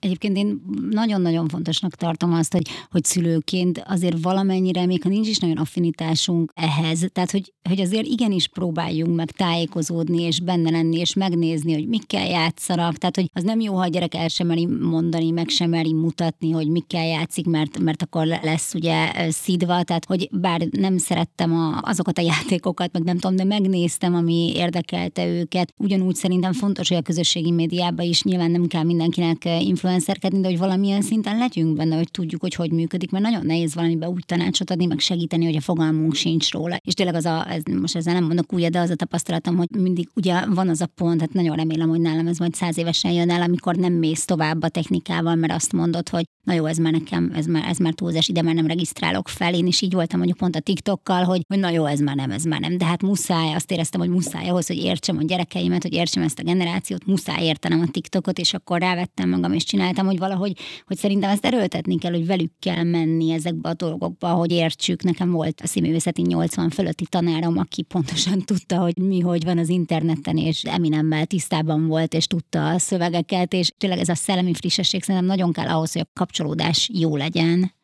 Egyébként 0.00 0.36
én 0.36 0.62
nagyon-nagyon 0.90 1.48
fontosnak 1.48 1.94
tartom 1.94 2.32
azt, 2.32 2.52
hogy, 2.52 2.68
hogy 2.90 3.04
szülőként 3.04 3.82
azért 3.86 4.22
valamennyire, 4.22 4.86
még 4.86 5.02
ha 5.02 5.08
nincs 5.08 5.28
is 5.28 5.38
nagyon 5.38 5.56
affinitásunk 5.56 6.52
ehhez, 6.54 7.06
tehát 7.12 7.30
hogy, 7.30 7.52
hogy 7.68 7.80
azért 7.80 8.06
igenis 8.06 8.48
próbáljunk 8.48 9.16
meg 9.16 9.30
tájékozódni, 9.30 10.22
és 10.22 10.40
benne 10.40 10.70
lenni, 10.70 10.98
és 10.98 11.14
megnézni, 11.14 11.72
hogy 11.72 11.88
mikkel 11.88 12.26
játszanak. 12.26 12.96
Tehát, 12.96 13.16
hogy 13.16 13.30
az 13.32 13.42
nem 13.42 13.60
jó, 13.60 13.74
ha 13.74 13.80
a 13.80 13.86
gyerek 13.86 14.14
el 14.14 14.28
sem 14.28 14.46
meri 14.46 14.66
mondani, 14.66 15.30
meg 15.30 15.48
sem 15.48 15.70
meri 15.70 15.92
mutatni, 15.92 16.50
hogy 16.50 16.68
mikkel 16.68 17.06
játszik, 17.06 17.46
mert, 17.46 17.78
mert 17.78 18.02
akkor 18.02 18.26
lesz 18.26 18.74
ugye 18.74 19.12
szidva. 19.30 19.82
Tehát, 19.82 20.04
hogy 20.04 20.28
bár 20.32 20.60
nem 20.70 20.98
szerettem 20.98 21.52
a, 21.54 21.80
azokat 21.82 22.18
a 22.18 22.22
játékokat, 22.22 22.92
meg 22.92 23.02
nem 23.02 23.18
tudom, 23.18 23.36
de 23.36 23.44
megnéztem, 23.44 24.14
ami 24.14 24.52
érdekelte 24.54 25.26
őket. 25.26 25.72
Ugyanúgy 25.76 26.14
szerintem 26.14 26.52
fontos, 26.52 26.88
hogy 26.88 26.96
a 26.96 27.02
közösségi 27.02 27.50
médiában 27.50 28.06
is 28.06 28.22
nyilván 28.22 28.50
nem 28.50 28.66
kell 28.66 28.82
mindenkinek 28.82 29.44
influencer 29.44 29.86
influencerkedni, 29.88 30.40
de 30.40 30.48
hogy 30.48 30.58
valamilyen 30.58 31.02
szinten 31.02 31.38
legyünk 31.38 31.76
benne, 31.76 31.96
hogy 31.96 32.10
tudjuk, 32.10 32.40
hogy 32.40 32.54
hogy 32.54 32.72
működik, 32.72 33.10
mert 33.10 33.24
nagyon 33.24 33.46
nehéz 33.46 33.74
valamibe 33.74 34.08
úgy 34.08 34.24
tanácsot 34.26 34.70
adni, 34.70 34.86
meg 34.86 34.98
segíteni, 34.98 35.44
hogy 35.44 35.56
a 35.56 35.60
fogalmunk 35.60 36.14
sincs 36.14 36.50
róla. 36.50 36.76
És 36.84 36.94
tényleg 36.94 37.14
az 37.14 37.24
a, 37.24 37.50
ez, 37.50 37.62
most 37.80 37.96
ezzel 37.96 38.14
nem 38.14 38.24
mondok 38.24 38.52
újra, 38.52 38.68
de 38.68 38.78
az 38.78 38.90
a 38.90 38.94
tapasztalatom, 38.94 39.56
hogy 39.56 39.68
mindig 39.78 40.08
ugye 40.14 40.46
van 40.46 40.68
az 40.68 40.80
a 40.80 40.86
pont, 40.86 41.20
hát 41.20 41.32
nagyon 41.32 41.56
remélem, 41.56 41.88
hogy 41.88 42.00
nálam 42.00 42.26
ez 42.26 42.38
majd 42.38 42.54
száz 42.54 42.78
évesen 42.78 43.12
jön 43.12 43.30
el, 43.30 43.42
amikor 43.42 43.76
nem 43.76 43.92
mész 43.92 44.24
tovább 44.24 44.62
a 44.62 44.68
technikával, 44.68 45.34
mert 45.34 45.52
azt 45.52 45.72
mondod, 45.72 46.08
hogy 46.08 46.24
na 46.48 46.54
jó, 46.54 46.64
ez 46.64 46.76
már 46.76 46.92
nekem, 46.92 47.32
ez 47.34 47.46
már, 47.46 47.64
ez 47.68 47.78
már 47.78 47.92
túlzás, 47.92 48.28
ide 48.28 48.42
már 48.42 48.54
nem 48.54 48.66
regisztrálok 48.66 49.28
fel. 49.28 49.54
Én 49.54 49.66
is 49.66 49.80
így 49.80 49.92
voltam 49.92 50.18
mondjuk 50.18 50.38
pont 50.38 50.56
a 50.56 50.60
TikTokkal, 50.60 51.24
hogy, 51.24 51.40
hogy 51.48 51.58
na 51.58 51.70
jó, 51.70 51.84
ez 51.84 52.00
már 52.00 52.16
nem, 52.16 52.30
ez 52.30 52.44
már 52.44 52.60
nem. 52.60 52.78
De 52.78 52.84
hát 52.84 53.02
muszáj, 53.02 53.54
azt 53.54 53.70
éreztem, 53.70 54.00
hogy 54.00 54.08
muszáj 54.08 54.48
ahhoz, 54.48 54.66
hogy 54.66 54.76
értsem 54.76 55.16
a 55.16 55.22
gyerekeimet, 55.22 55.82
hogy 55.82 55.92
értsem 55.92 56.22
ezt 56.22 56.38
a 56.38 56.42
generációt, 56.42 57.06
muszáj 57.06 57.44
értenem 57.44 57.80
a 57.80 57.90
TikTokot, 57.90 58.38
és 58.38 58.54
akkor 58.54 58.80
rávettem 58.80 59.28
magam, 59.28 59.52
és 59.52 59.64
csináltam, 59.64 59.77
hogy 60.06 60.18
valahogy, 60.18 60.58
hogy 60.86 60.96
szerintem 60.96 61.30
ezt 61.30 61.44
erőltetni 61.44 61.98
kell, 61.98 62.12
hogy 62.12 62.26
velük 62.26 62.52
kell 62.58 62.82
menni 62.82 63.32
ezekbe 63.32 63.68
a 63.68 63.74
dolgokba, 63.74 64.28
hogy 64.28 64.52
értsük. 64.52 65.02
Nekem 65.02 65.30
volt 65.30 65.60
a 65.60 65.66
színművészeti 65.66 66.22
80 66.22 66.70
fölötti 66.70 67.06
tanárom, 67.06 67.58
aki 67.58 67.82
pontosan 67.82 68.40
tudta, 68.40 68.78
hogy 68.78 68.96
mi 68.96 69.20
hogy 69.20 69.44
van 69.44 69.58
az 69.58 69.68
interneten, 69.68 70.36
és 70.36 70.62
Eminemmel 70.62 71.26
tisztában 71.26 71.86
volt, 71.86 72.14
és 72.14 72.26
tudta 72.26 72.68
a 72.68 72.78
szövegeket, 72.78 73.52
és 73.52 73.72
tényleg 73.78 73.98
ez 73.98 74.08
a 74.08 74.14
szellemi 74.14 74.54
frissesség 74.54 75.02
szerintem 75.02 75.30
nagyon 75.30 75.52
kell 75.52 75.68
ahhoz, 75.68 75.92
hogy 75.92 76.02
a 76.02 76.10
kapcsolódás 76.14 76.90
jó 76.92 77.16
legyen. 77.16 77.76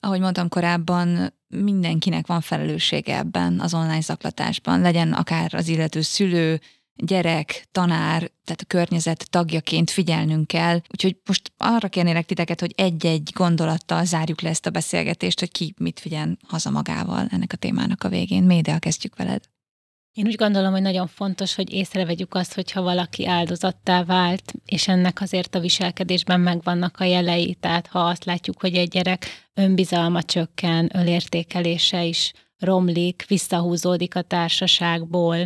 Ahogy 0.00 0.20
mondtam 0.20 0.48
korábban, 0.48 1.34
mindenkinek 1.48 2.26
van 2.26 2.40
felelőssége 2.40 3.16
ebben 3.16 3.60
az 3.60 3.74
online 3.74 4.00
zaklatásban, 4.00 4.80
legyen 4.80 5.12
akár 5.12 5.54
az 5.54 5.68
illető 5.68 6.00
szülő, 6.00 6.60
gyerek, 7.04 7.66
tanár, 7.72 8.18
tehát 8.18 8.60
a 8.60 8.66
környezet 8.66 9.30
tagjaként 9.30 9.90
figyelnünk 9.90 10.46
kell. 10.46 10.80
Úgyhogy 10.88 11.16
most 11.26 11.52
arra 11.56 11.88
kérnélek 11.88 12.26
titeket, 12.26 12.60
hogy 12.60 12.72
egy-egy 12.76 13.30
gondolattal 13.34 14.04
zárjuk 14.04 14.40
le 14.40 14.48
ezt 14.48 14.66
a 14.66 14.70
beszélgetést, 14.70 15.40
hogy 15.40 15.50
ki 15.50 15.74
mit 15.78 16.02
vigyen 16.02 16.38
haza 16.48 16.70
magával 16.70 17.26
ennek 17.30 17.52
a 17.52 17.56
témának 17.56 18.04
a 18.04 18.08
végén. 18.08 18.42
Média, 18.42 18.78
kezdjük 18.78 19.16
veled. 19.16 19.42
Én 20.12 20.26
úgy 20.26 20.34
gondolom, 20.34 20.72
hogy 20.72 20.82
nagyon 20.82 21.06
fontos, 21.06 21.54
hogy 21.54 21.72
észrevegyük 21.72 22.34
azt, 22.34 22.54
hogyha 22.54 22.82
valaki 22.82 23.26
áldozattá 23.26 24.04
vált, 24.04 24.52
és 24.64 24.88
ennek 24.88 25.20
azért 25.20 25.54
a 25.54 25.60
viselkedésben 25.60 26.40
megvannak 26.40 27.00
a 27.00 27.04
jelei. 27.04 27.54
Tehát 27.54 27.86
ha 27.86 27.98
azt 27.98 28.24
látjuk, 28.24 28.60
hogy 28.60 28.74
egy 28.74 28.88
gyerek 28.88 29.26
önbizalma 29.54 30.22
csökken, 30.22 30.90
ölértékelése 30.94 32.04
is 32.04 32.32
romlik, 32.60 33.24
visszahúzódik 33.28 34.14
a 34.16 34.22
társaságból, 34.22 35.36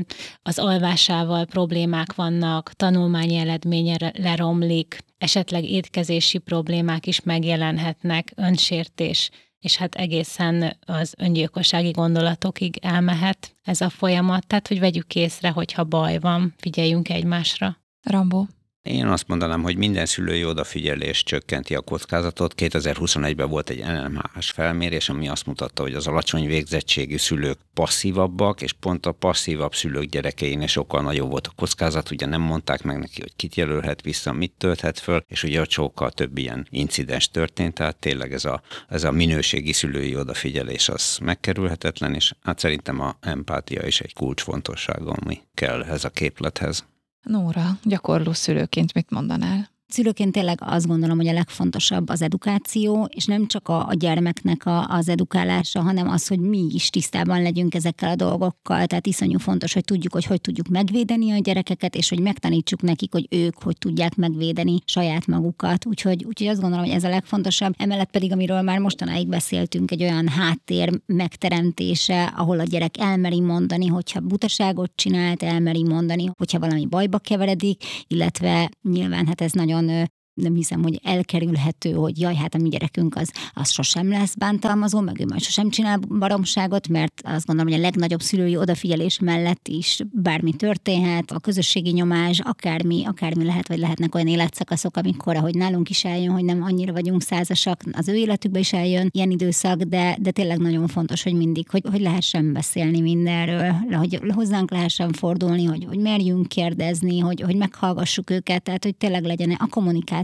az 0.42 0.58
alvásával 0.58 1.44
problémák 1.44 2.14
vannak, 2.14 2.72
tanulmányi 2.72 3.36
eredménye 3.36 4.12
leromlik, 4.18 4.98
esetleg 5.18 5.64
étkezési 5.64 6.38
problémák 6.38 7.06
is 7.06 7.20
megjelenhetnek, 7.20 8.32
önsértés, 8.36 9.30
és 9.58 9.76
hát 9.76 9.94
egészen 9.94 10.76
az 10.86 11.14
öngyilkossági 11.18 11.90
gondolatokig 11.90 12.78
elmehet 12.82 13.56
ez 13.62 13.80
a 13.80 13.88
folyamat, 13.88 14.46
tehát 14.46 14.68
hogy 14.68 14.78
vegyük 14.78 15.14
észre, 15.14 15.48
hogyha 15.48 15.84
baj 15.84 16.18
van, 16.18 16.54
figyeljünk 16.56 17.08
egymásra. 17.08 17.76
Rambó. 18.02 18.46
Én 18.84 19.06
azt 19.06 19.28
mondanám, 19.28 19.62
hogy 19.62 19.76
minden 19.76 20.06
szülői 20.06 20.44
odafigyelés 20.44 21.22
csökkenti 21.22 21.74
a 21.74 21.80
kockázatot. 21.80 22.54
2021-ben 22.56 23.48
volt 23.48 23.70
egy 23.70 23.78
NMH-s 23.78 24.50
felmérés, 24.50 25.08
ami 25.08 25.28
azt 25.28 25.46
mutatta, 25.46 25.82
hogy 25.82 25.94
az 25.94 26.06
alacsony 26.06 26.46
végzettségű 26.46 27.16
szülők 27.16 27.58
passzívabbak, 27.74 28.62
és 28.62 28.72
pont 28.72 29.06
a 29.06 29.12
passzívabb 29.12 29.74
szülők 29.74 30.04
gyerekeinél 30.04 30.66
sokkal 30.66 31.02
nagyobb 31.02 31.30
volt 31.30 31.46
a 31.46 31.52
kockázat. 31.56 32.10
Ugye 32.10 32.26
nem 32.26 32.40
mondták 32.40 32.82
meg 32.82 32.98
neki, 32.98 33.20
hogy 33.20 33.36
kit 33.36 33.54
jelölhet 33.54 34.02
vissza, 34.02 34.32
mit 34.32 34.52
tölthet 34.58 34.98
föl, 34.98 35.24
és 35.28 35.42
ugye 35.42 35.60
a 35.60 35.66
sokkal 35.68 36.10
több 36.10 36.38
ilyen 36.38 36.66
incidens 36.70 37.28
történt, 37.28 37.74
tehát 37.74 37.96
tényleg 37.96 38.32
ez 38.32 38.44
a, 38.44 38.62
ez 38.88 39.04
a 39.04 39.10
minőségi 39.10 39.72
szülői 39.72 40.16
odafigyelés 40.16 40.88
az 40.88 41.18
megkerülhetetlen, 41.22 42.14
és 42.14 42.34
hát 42.42 42.58
szerintem 42.58 43.00
a 43.00 43.16
empátia 43.20 43.86
is 43.86 44.00
egy 44.00 44.12
kulcsfontossága, 44.12 45.10
ami 45.10 45.40
kell 45.54 45.82
ez 45.82 46.04
a 46.04 46.10
képlethez. 46.10 46.84
Nóra, 47.24 47.78
gyakorló 47.82 48.32
szülőként 48.32 48.94
mit 48.94 49.10
mondanál? 49.10 49.73
Szülőként 49.86 50.32
tényleg 50.32 50.58
azt 50.62 50.86
gondolom, 50.86 51.16
hogy 51.16 51.26
a 51.26 51.32
legfontosabb 51.32 52.08
az 52.08 52.22
edukáció, 52.22 53.08
és 53.14 53.24
nem 53.24 53.46
csak 53.46 53.68
a, 53.68 53.86
a 53.86 53.94
gyermeknek 53.94 54.66
a, 54.66 54.88
az 54.88 55.08
edukálása, 55.08 55.82
hanem 55.82 56.08
az, 56.08 56.26
hogy 56.26 56.38
mi 56.38 56.66
is 56.72 56.90
tisztában 56.90 57.42
legyünk 57.42 57.74
ezekkel 57.74 58.10
a 58.10 58.14
dolgokkal. 58.14 58.86
Tehát 58.86 59.06
iszonyú 59.06 59.38
fontos, 59.38 59.72
hogy 59.72 59.84
tudjuk, 59.84 60.12
hogy 60.12 60.24
hogy 60.24 60.40
tudjuk 60.40 60.68
megvédeni 60.68 61.30
a 61.32 61.38
gyerekeket, 61.38 61.94
és 61.94 62.08
hogy 62.08 62.20
megtanítsuk 62.20 62.82
nekik, 62.82 63.12
hogy 63.12 63.26
ők 63.30 63.62
hogy 63.62 63.78
tudják 63.78 64.14
megvédeni 64.14 64.78
saját 64.84 65.26
magukat. 65.26 65.86
Úgyhogy, 65.86 66.24
úgyhogy 66.24 66.46
azt 66.46 66.60
gondolom, 66.60 66.84
hogy 66.84 66.94
ez 66.94 67.04
a 67.04 67.08
legfontosabb. 67.08 67.74
Emellett 67.78 68.10
pedig, 68.10 68.32
amiről 68.32 68.62
már 68.62 68.78
mostanáig 68.78 69.28
beszéltünk, 69.28 69.90
egy 69.90 70.02
olyan 70.02 70.28
háttér 70.28 70.90
megteremtése, 71.06 72.24
ahol 72.36 72.60
a 72.60 72.64
gyerek 72.64 72.98
elmeri 72.98 73.40
mondani, 73.40 73.86
hogyha 73.86 74.20
butaságot 74.20 74.92
csinált, 74.94 75.42
elmeri 75.42 75.82
mondani, 75.82 76.30
hogyha 76.36 76.58
valami 76.58 76.86
bajba 76.86 77.18
keveredik, 77.18 77.84
illetve 78.06 78.70
nyilván 78.82 79.26
hát 79.26 79.40
ez 79.40 79.52
nagyon 79.52 79.73
nagyon 79.82 80.10
nem 80.34 80.54
hiszem, 80.54 80.82
hogy 80.82 81.00
elkerülhető, 81.02 81.92
hogy 81.92 82.20
jaj, 82.20 82.34
hát 82.34 82.54
a 82.54 82.58
mi 82.58 82.68
gyerekünk 82.68 83.16
az, 83.16 83.32
az 83.52 83.70
sosem 83.70 84.08
lesz 84.08 84.34
bántalmazó, 84.34 85.00
meg 85.00 85.20
ő 85.20 85.24
majd 85.28 85.42
sosem 85.42 85.70
csinál 85.70 85.98
baromságot, 85.98 86.88
mert 86.88 87.20
azt 87.24 87.46
gondolom, 87.46 87.72
hogy 87.72 87.80
a 87.80 87.84
legnagyobb 87.84 88.20
szülői 88.20 88.56
odafigyelés 88.56 89.18
mellett 89.18 89.68
is 89.68 90.00
bármi 90.12 90.52
történhet, 90.52 91.30
a 91.30 91.38
közösségi 91.38 91.90
nyomás, 91.90 92.40
akármi, 92.40 93.04
akármi 93.06 93.44
lehet, 93.44 93.68
vagy 93.68 93.78
lehetnek 93.78 94.14
olyan 94.14 94.26
életszakaszok, 94.26 94.96
amikor, 94.96 95.36
ahogy 95.36 95.54
nálunk 95.54 95.90
is 95.90 96.04
eljön, 96.04 96.32
hogy 96.32 96.44
nem 96.44 96.62
annyira 96.62 96.92
vagyunk 96.92 97.22
százasak, 97.22 97.82
az 97.92 98.08
ő 98.08 98.14
életükbe 98.14 98.58
is 98.58 98.72
eljön 98.72 99.08
ilyen 99.10 99.30
időszak, 99.30 99.82
de, 99.82 100.16
de 100.20 100.30
tényleg 100.30 100.58
nagyon 100.58 100.86
fontos, 100.86 101.22
hogy 101.22 101.34
mindig, 101.34 101.70
hogy, 101.70 101.82
hogy 101.90 102.00
lehessen 102.00 102.52
beszélni 102.52 103.00
mindenről, 103.00 103.70
hogy 103.70 104.20
hozzánk 104.34 104.70
lehessen 104.70 105.12
fordulni, 105.12 105.64
hogy, 105.64 105.84
hogy 105.88 105.98
merjünk 105.98 106.48
kérdezni, 106.48 107.18
hogy, 107.18 107.40
hogy 107.40 107.56
meghallgassuk 107.56 108.30
őket, 108.30 108.62
tehát 108.62 108.84
hogy 108.84 108.96
tényleg 108.96 109.24
legyen 109.24 109.50
a 109.50 109.66
kommunikáció. 109.66 110.23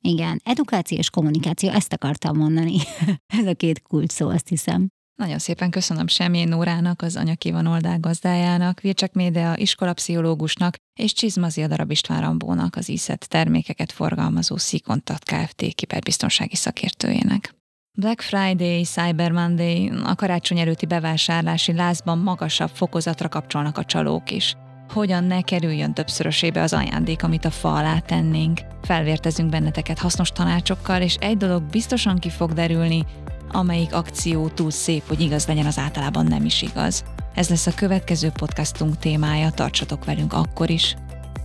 Igen, 0.00 0.40
edukáció 0.44 0.98
és 0.98 1.10
kommunikáció, 1.10 1.70
ezt 1.70 1.92
akartam 1.92 2.36
mondani. 2.36 2.76
Ez 3.40 3.46
a 3.46 3.54
két 3.54 3.82
kult 3.82 4.10
szó, 4.10 4.28
azt 4.28 4.48
hiszem. 4.48 4.88
Nagyon 5.20 5.38
szépen 5.38 5.70
köszönöm 5.70 6.06
Semjén 6.06 6.48
Nórának, 6.48 7.02
az 7.02 7.16
Anyakivan 7.16 7.66
oldal 7.66 7.98
gazdájának, 7.98 8.80
Vircsek 8.80 9.12
Médea 9.12 9.56
iskolapszichológusnak 9.56 10.74
és 11.00 11.12
Csizmazi 11.12 11.66
Darab 11.66 11.90
István 11.90 12.20
Rambónak, 12.20 12.76
az 12.76 12.88
ISZET 12.88 13.28
termékeket 13.28 13.92
forgalmazó 13.92 14.56
Szikontat 14.56 15.24
Kft. 15.24 15.74
kiberbiztonsági 15.74 16.56
szakértőjének. 16.56 17.54
Black 17.98 18.20
Friday, 18.20 18.82
Cyber 18.82 19.30
Monday, 19.30 19.90
a 20.04 20.14
karácsony 20.14 20.58
előtti 20.58 20.86
bevásárlási 20.86 21.72
lázban 21.72 22.18
magasabb 22.18 22.70
fokozatra 22.70 23.28
kapcsolnak 23.28 23.78
a 23.78 23.84
csalók 23.84 24.30
is. 24.30 24.56
Hogyan 24.92 25.24
ne 25.24 25.40
kerüljön 25.40 25.92
többszörösébe 25.92 26.62
az 26.62 26.72
ajándék, 26.72 27.22
amit 27.22 27.44
a 27.44 27.50
fa 27.50 27.74
alá 27.74 27.98
tennénk. 27.98 28.60
Felvértezünk 28.82 29.50
benneteket 29.50 29.98
hasznos 29.98 30.30
tanácsokkal, 30.30 31.02
és 31.02 31.14
egy 31.14 31.36
dolog 31.36 31.62
biztosan 31.62 32.18
ki 32.18 32.30
fog 32.30 32.52
derülni, 32.52 33.04
amelyik 33.52 33.94
akció 33.94 34.48
túl 34.48 34.70
szép, 34.70 35.08
hogy 35.08 35.20
igaz 35.20 35.46
legyen, 35.46 35.66
az 35.66 35.78
általában 35.78 36.26
nem 36.26 36.44
is 36.44 36.62
igaz. 36.62 37.04
Ez 37.34 37.48
lesz 37.48 37.66
a 37.66 37.74
következő 37.74 38.30
podcastunk 38.30 38.98
témája, 38.98 39.50
tartsatok 39.50 40.04
velünk 40.04 40.32
akkor 40.32 40.70
is. 40.70 40.96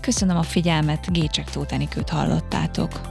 Köszönöm 0.02 0.38
a 0.38 0.44
figyelmet, 0.44 1.12
Gécsek 1.12 1.50
Tótenikőt 1.50 2.10
hallottátok. 2.10 3.02